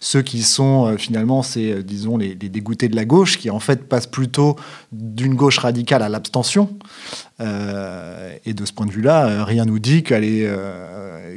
ceux 0.00 0.22
qui 0.22 0.42
sont 0.42 0.96
finalement, 0.98 1.42
c'est 1.42 1.82
disons 1.82 2.16
les, 2.16 2.34
dégoûtés 2.34 2.88
de 2.88 2.96
la 2.96 3.04
gauche, 3.04 3.38
qui 3.38 3.50
en 3.50 3.60
fait 3.60 3.88
passent 3.88 4.06
plutôt 4.06 4.56
d'une 4.92 5.34
gauche 5.34 5.58
radicale 5.58 6.02
à 6.02 6.08
l'abstention. 6.08 6.68
Et 8.44 8.54
de 8.54 8.64
ce 8.64 8.72
point 8.72 8.86
de 8.86 8.92
vue-là, 8.92 9.44
rien 9.44 9.64
nous 9.64 9.78
dit 9.78 10.02
qu'elle 10.02 10.24
est, 10.24 10.48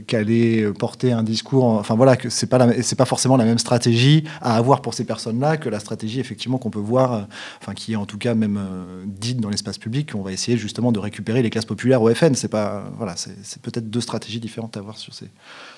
qu'elle 0.07 0.73
porter 0.73 1.11
un 1.11 1.23
discours. 1.23 1.65
Enfin 1.65 1.95
voilà, 1.95 2.15
que 2.15 2.29
c'est 2.29 2.47
pas 2.47 2.67
c'est 2.81 2.95
pas 2.95 3.05
forcément 3.05 3.37
la 3.37 3.45
même 3.45 3.57
stratégie 3.57 4.23
à 4.41 4.55
avoir 4.55 4.81
pour 4.81 4.93
ces 4.93 5.05
personnes-là 5.05 5.57
que 5.57 5.69
la 5.69 5.79
stratégie 5.79 6.19
effectivement 6.19 6.57
qu'on 6.57 6.69
peut 6.69 6.79
voir, 6.79 7.13
euh, 7.13 7.21
enfin 7.61 7.73
qui 7.73 7.93
est 7.93 7.95
en 7.95 8.05
tout 8.05 8.17
cas 8.17 8.35
même 8.35 8.57
euh, 8.57 9.03
dite 9.05 9.39
dans 9.39 9.49
l'espace 9.49 9.77
public. 9.77 10.13
On 10.15 10.21
va 10.21 10.31
essayer 10.31 10.57
justement 10.57 10.91
de 10.91 10.99
récupérer 10.99 11.41
les 11.41 11.49
classes 11.49 11.65
populaires 11.65 12.01
au 12.01 12.13
FN. 12.13 12.35
C'est 12.35 12.47
pas 12.47 12.85
voilà, 12.97 13.15
c'est 13.15 13.61
peut-être 13.61 13.89
deux 13.89 14.01
stratégies 14.01 14.39
différentes 14.39 14.77
à 14.77 14.79
avoir 14.79 14.97
sur 14.97 15.13
ces 15.13 15.29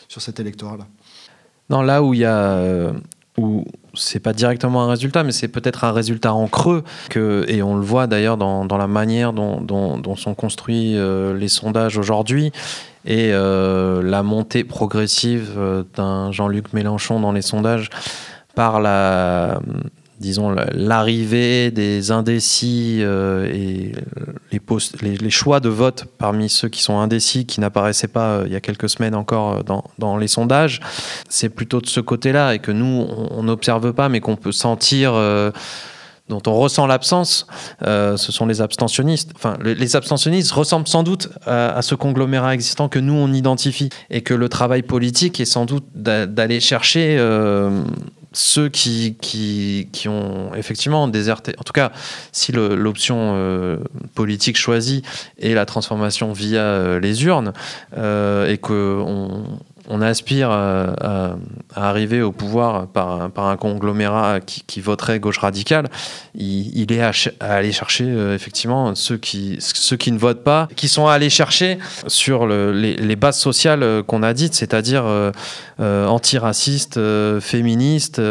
sur 0.07 0.21
cet 0.21 0.39
électorat-là. 0.39 0.87
Non, 1.69 1.81
là 1.81 2.01
où 2.01 2.13
il 2.13 2.21
y 2.21 2.25
a 2.25 2.37
euh, 2.37 2.93
où 3.37 3.65
c'est 3.93 4.19
pas 4.19 4.33
directement 4.33 4.83
un 4.83 4.89
résultat, 4.89 5.23
mais 5.23 5.31
c'est 5.31 5.47
peut-être 5.47 5.83
un 5.83 5.91
résultat 5.91 6.33
en 6.33 6.47
creux, 6.47 6.83
et 7.15 7.61
on 7.61 7.75
le 7.75 7.81
voit 7.83 8.07
d'ailleurs 8.07 8.37
dans, 8.37 8.77
la 8.77 8.87
manière 8.87 9.33
dont, 9.33 10.15
sont 10.15 10.33
construits 10.35 10.97
les 11.35 11.47
sondages 11.47 11.97
aujourd'hui, 11.97 12.51
et 13.07 13.31
euh, 13.31 14.03
la 14.03 14.21
montée 14.21 14.65
progressive 14.65 15.53
euh, 15.57 15.83
d'un 15.95 16.31
Jean-Luc 16.33 16.73
Mélenchon 16.73 17.21
dans 17.21 17.31
les 17.31 17.41
sondages 17.41 17.89
par 18.53 18.81
la 18.81 19.59
disons 20.19 20.49
l'arrivée 20.73 21.71
des 21.71 22.11
indécis 22.11 22.99
euh, 23.01 23.45
et 23.45 23.91
les, 25.01 25.17
les, 25.17 25.29
choix 25.29 25.59
de 25.59 25.69
vote 25.69 26.05
parmi 26.17 26.49
ceux 26.49 26.69
qui 26.69 26.81
sont 26.81 26.97
indécis 26.97 27.45
qui 27.45 27.59
n'apparaissaient 27.59 28.07
pas 28.07 28.41
il 28.45 28.51
y 28.51 28.55
a 28.55 28.61
quelques 28.61 28.89
semaines 28.89 29.15
encore 29.15 29.63
dans, 29.63 29.83
dans 29.99 30.17
les 30.17 30.27
sondages, 30.27 30.79
c'est 31.29 31.49
plutôt 31.49 31.81
de 31.81 31.87
ce 31.87 31.99
côté-là 31.99 32.55
et 32.55 32.59
que 32.59 32.71
nous 32.71 33.07
on 33.31 33.43
n'observe 33.43 33.93
pas 33.93 34.09
mais 34.09 34.19
qu'on 34.19 34.35
peut 34.35 34.51
sentir 34.51 35.13
dont 36.29 36.41
on 36.47 36.53
ressent 36.53 36.87
l'absence, 36.87 37.47
euh, 37.85 38.17
ce 38.17 38.31
sont 38.31 38.45
les 38.45 38.61
abstentionnistes. 38.61 39.31
Les, 39.63 39.95
abstentionnistes 39.95 40.51
ressemblent 40.51 40.87
sans 40.87 41.03
doute 41.03 41.29
à, 41.45 41.81
ce 41.81 41.95
conglomérat 41.95 42.53
existant 42.53 42.89
que 42.89 42.99
nous 42.99 43.13
on 43.13 43.31
identifie 43.33 43.89
et 44.09 44.21
que 44.21 44.33
le 44.33 44.49
travail 44.49 44.81
politique 44.81 45.39
est 45.39 45.45
sans 45.45 45.65
doute 45.65 45.85
d'aller 45.95 46.59
chercher 46.59 47.17
euh, 47.17 47.83
ceux 48.33 48.69
qui, 48.69 49.15
ont 50.07 50.53
effectivement 50.55 51.07
déserté, 51.07 51.53
en 51.57 51.63
tout 51.63 51.73
cas, 51.73 51.91
si 52.31 52.51
l'option 52.51 53.79
politique 54.13 54.57
choisie 54.57 55.01
est 55.39 55.53
la 55.53 55.65
transformation 55.65 56.33
via 56.33 56.99
les 56.99 57.23
urnes, 57.23 57.53
et 57.95 58.57
qu'on 58.61 59.43
on 59.87 60.01
aspire 60.01 60.51
à, 60.51 61.35
arriver 61.75 62.21
au 62.21 62.31
pouvoir 62.31 62.87
par, 62.87 63.21
un 63.21 63.57
conglomérat 63.57 64.39
qui, 64.41 64.81
voterait 64.81 65.19
gauche 65.19 65.39
radicale, 65.39 65.89
il, 66.35 66.91
est 66.91 67.01
à, 67.01 67.11
aller 67.39 67.71
chercher 67.71 68.05
euh, 68.05 68.35
effectivement 68.35 68.95
ceux 68.95 69.17
qui, 69.17 69.57
ceux 69.59 69.97
qui 69.97 70.11
ne 70.11 70.17
votent 70.17 70.43
pas, 70.43 70.67
qui 70.75 70.87
sont 70.87 71.07
allés 71.07 71.29
chercher 71.29 71.77
sur 72.07 72.47
les, 72.47 73.15
bases 73.15 73.39
sociales 73.39 73.83
euh, 73.83 74.03
qu'on 74.03 74.23
a 74.23 74.33
dites, 74.33 74.53
c'est-à-dire 74.53 75.03
euh, 75.05 75.31
antiracistes, 75.79 76.99
féministes 77.39 78.21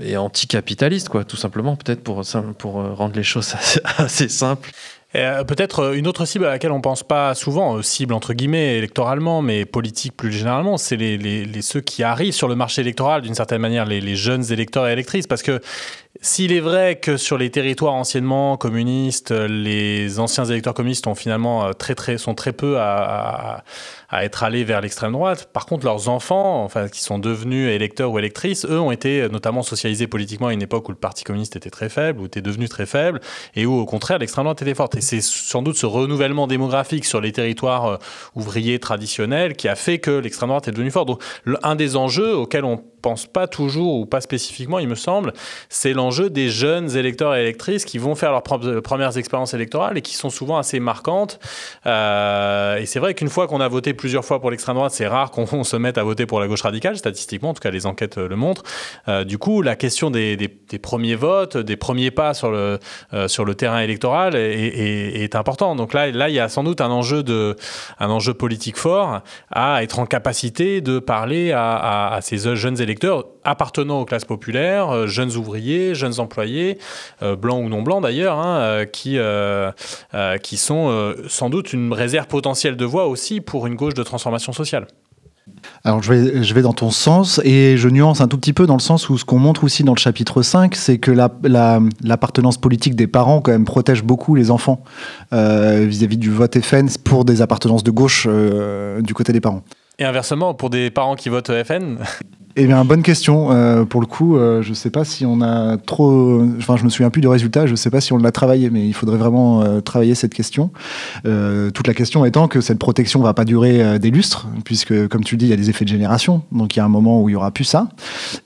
et 0.00 0.16
anticapitalistes, 0.16 1.08
quoi, 1.08 1.24
tout 1.24 1.36
simplement, 1.36 1.76
peut-être 1.76 2.02
pour, 2.02 2.22
pour 2.58 2.72
rendre 2.72 3.16
les 3.16 3.22
choses 3.22 3.54
assez 3.98 4.28
simples. 4.28 4.70
Euh, 5.14 5.42
peut-être 5.42 5.80
euh, 5.80 5.92
une 5.94 6.06
autre 6.06 6.26
cible 6.26 6.44
à 6.44 6.50
laquelle 6.50 6.70
on 6.70 6.82
pense 6.82 7.02
pas 7.02 7.34
souvent, 7.34 7.78
euh, 7.78 7.82
cible 7.82 8.12
entre 8.12 8.34
guillemets 8.34 8.76
électoralement, 8.76 9.40
mais 9.40 9.64
politique 9.64 10.14
plus 10.14 10.30
généralement, 10.30 10.76
c'est 10.76 10.96
les, 10.96 11.16
les, 11.16 11.62
ceux 11.62 11.80
qui 11.80 12.02
arrivent 12.02 12.34
sur 12.34 12.46
le 12.46 12.54
marché 12.54 12.82
électoral 12.82 13.22
d'une 13.22 13.34
certaine 13.34 13.62
manière, 13.62 13.86
les, 13.86 14.02
les, 14.02 14.16
jeunes 14.16 14.52
électeurs 14.52 14.86
et 14.86 14.92
électrices, 14.92 15.26
parce 15.26 15.42
que 15.42 15.62
s'il 16.20 16.52
est 16.52 16.60
vrai 16.60 16.96
que 16.96 17.16
sur 17.16 17.38
les 17.38 17.50
territoires 17.50 17.94
anciennement 17.94 18.56
communistes, 18.56 19.30
les 19.30 20.18
anciens 20.18 20.44
électeurs 20.44 20.74
communistes 20.74 21.06
ont 21.06 21.14
finalement 21.14 21.72
très 21.74 21.94
très 21.94 22.18
sont 22.18 22.34
très 22.34 22.52
peu 22.52 22.78
à, 22.78 23.62
à, 24.08 24.24
être 24.24 24.42
allés 24.42 24.64
vers 24.64 24.80
l'extrême 24.80 25.12
droite. 25.12 25.48
Par 25.52 25.66
contre, 25.66 25.84
leurs 25.84 26.08
enfants, 26.08 26.64
enfin 26.64 26.88
qui 26.88 27.02
sont 27.02 27.20
devenus 27.20 27.70
électeurs 27.70 28.10
ou 28.10 28.18
électrices, 28.18 28.64
eux 28.64 28.80
ont 28.80 28.90
été 28.90 29.28
notamment 29.28 29.62
socialisés 29.62 30.08
politiquement 30.08 30.48
à 30.48 30.52
une 30.52 30.62
époque 30.62 30.88
où 30.88 30.92
le 30.92 30.98
Parti 30.98 31.22
communiste 31.22 31.54
était 31.54 31.70
très 31.70 31.88
faible, 31.88 32.20
ou 32.20 32.26
était 32.26 32.42
devenu 32.42 32.68
très 32.68 32.86
faible, 32.86 33.20
et 33.54 33.64
où 33.64 33.74
au 33.74 33.86
contraire 33.86 34.18
l'extrême 34.18 34.44
droite 34.44 34.60
était 34.62 34.74
forte. 34.74 34.96
Et 34.96 35.00
c'est 35.00 35.22
sans 35.22 35.62
doute 35.62 35.76
ce 35.76 35.86
renouvellement 35.86 36.48
démographique 36.48 37.04
sur 37.04 37.20
les 37.20 37.30
territoires 37.30 37.86
euh, 37.86 37.96
ouvriers 38.34 38.80
traditionnels 38.80 39.54
qui 39.54 39.68
a 39.68 39.76
fait 39.76 39.98
que 39.98 40.10
l'extrême 40.10 40.48
droite 40.48 40.66
est 40.66 40.72
devenue 40.72 40.90
forte. 40.90 41.08
Donc, 41.08 41.22
un 41.62 41.76
des 41.76 41.96
enjeux 41.96 42.36
auxquels 42.36 42.64
on 42.64 42.82
pense 43.00 43.26
pas 43.26 43.46
toujours 43.46 44.00
ou 44.00 44.06
pas 44.06 44.20
spécifiquement, 44.20 44.78
il 44.78 44.88
me 44.88 44.94
semble, 44.94 45.32
c'est 45.68 45.92
l'enjeu 45.92 46.30
des 46.30 46.48
jeunes 46.48 46.96
électeurs 46.96 47.34
et 47.34 47.40
électrices 47.40 47.84
qui 47.84 47.98
vont 47.98 48.14
faire 48.14 48.32
leurs 48.32 48.42
premières 48.42 49.16
expériences 49.16 49.54
électorales 49.54 49.96
et 49.98 50.02
qui 50.02 50.14
sont 50.14 50.30
souvent 50.30 50.58
assez 50.58 50.80
marquantes. 50.80 51.38
Euh, 51.86 52.76
et 52.76 52.86
c'est 52.86 52.98
vrai 52.98 53.14
qu'une 53.14 53.28
fois 53.28 53.46
qu'on 53.46 53.60
a 53.60 53.68
voté 53.68 53.94
plusieurs 53.94 54.24
fois 54.24 54.40
pour 54.40 54.50
l'extrême 54.50 54.76
droite, 54.76 54.92
c'est 54.92 55.06
rare 55.06 55.30
qu'on 55.30 55.64
se 55.64 55.76
mette 55.76 55.98
à 55.98 56.02
voter 56.02 56.26
pour 56.26 56.40
la 56.40 56.48
gauche 56.48 56.62
radicale, 56.62 56.96
statistiquement, 56.96 57.50
en 57.50 57.54
tout 57.54 57.60
cas 57.60 57.70
les 57.70 57.86
enquêtes 57.86 58.18
le 58.18 58.36
montrent. 58.36 58.64
Euh, 59.08 59.24
du 59.24 59.38
coup, 59.38 59.62
la 59.62 59.76
question 59.76 60.10
des, 60.10 60.36
premiers 60.82 61.14
votes, 61.14 61.56
des 61.56 61.76
premiers 61.76 62.10
pas 62.10 62.34
sur 62.34 62.50
le, 62.50 62.78
euh, 63.14 63.54
terrain 63.54 63.80
électoral 63.80 64.34
est, 64.36 65.22
est, 65.22 65.34
importante. 65.34 65.76
Donc 65.76 65.94
là, 65.94 66.10
là, 66.10 66.28
il 66.28 66.34
y 66.34 66.40
a 66.40 66.48
sans 66.48 66.64
doute 66.64 66.80
un 66.80 66.90
enjeu, 66.90 67.22
de, 67.22 67.56
un 67.98 68.10
enjeu 68.10 68.34
politique 68.34 68.76
fort 68.76 69.20
à 69.50 69.82
être 69.82 69.98
en 69.98 70.06
capacité 70.06 70.80
de 70.80 70.98
parler 70.98 71.52
à 71.52 72.18
ces 72.22 72.54
jeunes 72.56 72.80
électeurs 72.80 72.87
électeurs 72.88 73.26
appartenant 73.44 74.00
aux 74.00 74.04
classes 74.04 74.24
populaires, 74.24 74.90
euh, 74.90 75.06
jeunes 75.06 75.36
ouvriers, 75.36 75.94
jeunes 75.94 76.20
employés, 76.20 76.78
euh, 77.22 77.36
blancs 77.36 77.64
ou 77.64 77.68
non 77.68 77.82
blancs 77.82 78.02
d'ailleurs, 78.02 78.38
hein, 78.38 78.58
euh, 78.58 78.84
qui, 78.84 79.18
qui 80.42 80.56
sont 80.56 81.14
sans 81.28 81.50
doute 81.50 81.72
une 81.72 81.92
réserve 81.92 82.26
potentielle 82.26 82.76
de 82.76 82.84
voix 82.84 83.06
aussi 83.06 83.40
pour 83.40 83.66
une 83.66 83.74
gauche 83.74 83.94
de 83.94 84.02
transformation 84.02 84.52
sociale. 84.52 84.86
Alors 85.82 86.02
je 86.02 86.12
vais, 86.12 86.42
je 86.42 86.54
vais 86.54 86.62
dans 86.62 86.72
ton 86.72 86.90
sens 86.90 87.40
et 87.42 87.76
je 87.76 87.88
nuance 87.88 88.20
un 88.20 88.28
tout 88.28 88.36
petit 88.36 88.52
peu 88.52 88.66
dans 88.66 88.74
le 88.74 88.80
sens 88.80 89.08
où 89.08 89.16
ce 89.18 89.24
qu'on 89.24 89.38
montre 89.38 89.64
aussi 89.64 89.82
dans 89.82 89.94
le 89.94 89.98
chapitre 89.98 90.42
5, 90.42 90.74
c'est 90.76 90.98
que 90.98 91.10
l'appartenance 91.10 92.54
la, 92.56 92.60
politique 92.60 92.94
des 92.94 93.06
parents 93.06 93.40
quand 93.40 93.52
même 93.52 93.64
protège 93.64 94.02
beaucoup 94.02 94.34
les 94.34 94.50
enfants 94.50 94.82
vis-à-vis 95.32 96.18
du 96.18 96.30
vote 96.30 96.60
FN 96.60 96.88
pour 97.02 97.24
des 97.24 97.42
appartenances 97.42 97.82
de 97.82 97.90
gauche 97.90 98.28
du 99.00 99.14
côté 99.14 99.32
des 99.32 99.40
parents. 99.40 99.62
Et 99.98 100.04
inversement, 100.04 100.54
pour 100.54 100.70
des 100.70 100.90
parents 100.90 101.16
qui 101.16 101.28
votent 101.28 101.50
FN 101.64 101.98
eh 102.60 102.66
bien, 102.66 102.84
bonne 102.84 103.04
question. 103.04 103.52
Euh, 103.52 103.84
pour 103.84 104.00
le 104.00 104.08
coup, 104.08 104.36
euh, 104.36 104.62
je 104.62 104.70
ne 104.70 104.74
sais 104.74 104.90
pas 104.90 105.04
si 105.04 105.24
on 105.24 105.40
a 105.42 105.76
trop. 105.76 106.42
Enfin, 106.58 106.76
je 106.76 106.82
me 106.82 106.88
souviens 106.88 107.08
plus 107.08 107.20
du 107.20 107.28
résultat. 107.28 107.66
Je 107.66 107.70
ne 107.70 107.76
sais 107.76 107.88
pas 107.88 108.00
si 108.00 108.12
on 108.12 108.18
l'a 108.18 108.32
travaillé, 108.32 108.68
mais 108.68 108.84
il 108.84 108.94
faudrait 108.94 109.16
vraiment 109.16 109.62
euh, 109.62 109.80
travailler 109.80 110.16
cette 110.16 110.34
question. 110.34 110.72
toute 111.22 111.86
la 111.86 111.94
question 111.94 112.24
étant 112.24 112.48
que 112.48 112.60
cette 112.60 112.80
protection 112.80 113.20
va 113.20 113.32
pas 113.32 113.44
durer 113.44 114.00
des 114.00 114.10
lustres, 114.10 114.48
puisque, 114.64 115.06
comme 115.06 115.22
tu 115.22 115.36
le 115.36 115.38
dis, 115.38 115.46
il 115.46 115.50
y 115.50 115.52
a 115.52 115.56
des 115.56 115.70
effets 115.70 115.84
de 115.84 115.90
génération. 115.90 116.42
Donc, 116.50 116.74
il 116.74 116.80
y 116.80 116.82
a 116.82 116.84
un 116.84 116.88
moment 116.88 117.22
où 117.22 117.28
il 117.28 117.32
y 117.32 117.36
aura 117.36 117.52
plus 117.52 117.64
ça. 117.64 117.90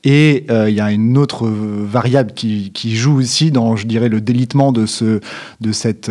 Et 0.04 0.44
il 0.50 0.74
y 0.74 0.80
a 0.80 0.92
une 0.92 1.16
autre 1.16 1.48
variable 1.48 2.32
qui, 2.32 2.94
joue 2.94 3.18
aussi 3.18 3.50
dans, 3.50 3.76
je 3.76 3.86
dirais, 3.86 4.10
le 4.10 4.20
délitement 4.20 4.72
de 4.72 4.84
ce, 4.84 5.20
de 5.62 5.72
cette, 5.72 6.10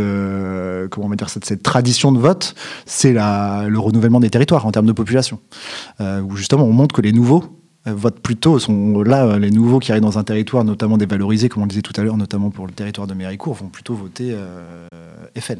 comment 0.89 1.05
on 1.05 1.09
va 1.09 1.15
dire, 1.15 1.29
cette, 1.29 1.45
cette 1.45 1.61
tradition 1.61 2.11
de 2.11 2.17
vote. 2.17 2.55
C'est 2.87 3.13
le 3.13 3.77
renouvellement 3.77 4.19
des 4.19 4.31
territoires 4.31 4.65
en 4.65 4.71
termes 4.71 4.87
de 4.87 4.91
population, 4.91 5.39
où 5.99 6.35
justement 6.35 6.63
on 6.63 6.73
montre 6.73 6.95
que 6.95 7.01
les 7.01 7.11
nouveaux 7.11 7.60
votent 7.85 8.19
plutôt, 8.19 8.59
sont 8.59 9.01
là, 9.01 9.25
euh, 9.25 9.39
les 9.39 9.51
nouveaux 9.51 9.79
qui 9.79 9.91
arrivent 9.91 10.03
dans 10.03 10.19
un 10.19 10.23
territoire, 10.23 10.63
notamment 10.63 10.97
dévalorisé, 10.97 11.49
comme 11.49 11.63
on 11.63 11.65
le 11.65 11.69
disait 11.69 11.81
tout 11.81 11.93
à 11.99 12.03
l'heure, 12.03 12.17
notamment 12.17 12.49
pour 12.51 12.67
le 12.67 12.73
territoire 12.73 13.07
de 13.07 13.13
Méricourt, 13.13 13.55
vont 13.55 13.69
plutôt 13.69 13.95
voter 13.95 14.31
euh, 14.33 14.87
FN. 15.39 15.59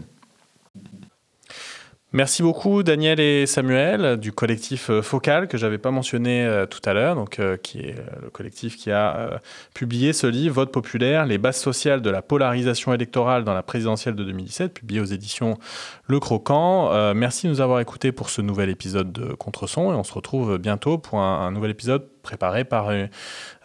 Merci 2.14 2.44
beaucoup 2.44 2.84
Daniel 2.84 3.22
et 3.22 3.46
Samuel 3.46 4.18
du 4.18 4.34
collectif 4.34 4.90
euh, 4.90 5.02
Focal 5.02 5.48
que 5.48 5.58
j'avais 5.58 5.78
pas 5.78 5.92
mentionné 5.92 6.46
euh, 6.46 6.66
tout 6.66 6.82
à 6.84 6.92
l'heure, 6.92 7.16
donc 7.16 7.40
euh, 7.40 7.56
qui 7.56 7.80
est 7.80 7.96
le 8.22 8.30
collectif 8.30 8.76
qui 8.76 8.92
a 8.92 9.40
publié 9.74 10.12
ce 10.12 10.28
livre 10.28 10.56
Vote 10.56 10.74
populaire, 10.74 11.26
les 11.26 11.38
bases 11.38 11.58
sociales 11.58 12.02
de 12.02 12.10
la 12.10 12.22
polarisation 12.22 12.94
électorale 12.94 13.46
dans 13.46 13.54
la 13.54 13.64
présidentielle 13.64 14.16
de 14.16 14.26
2017, 14.26 14.74
publié 14.74 15.00
aux 15.00 15.06
éditions 15.06 15.58
Le 16.06 16.20
Croquant. 16.20 17.14
merci 17.14 17.48
de 17.48 17.52
nous 17.54 17.62
avoir 17.62 17.80
écoutés 17.80 18.12
pour 18.12 18.30
ce 18.30 18.42
nouvel 18.42 18.70
épisode 18.70 19.14
de 19.14 19.34
Contreson 19.34 19.94
et 19.94 19.96
on 19.96 20.04
se 20.04 20.14
retrouve 20.14 20.58
bientôt 20.58 20.98
pour 20.98 21.20
un 21.20 21.50
nouvel 21.52 21.72
épisode 21.72 22.06
préparé 22.24 22.66
par 22.66 22.92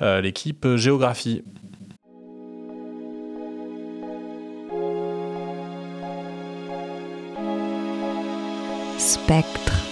l'équipe 0.00 0.76
Géographie. 0.76 1.42
Spectre. 8.98 9.85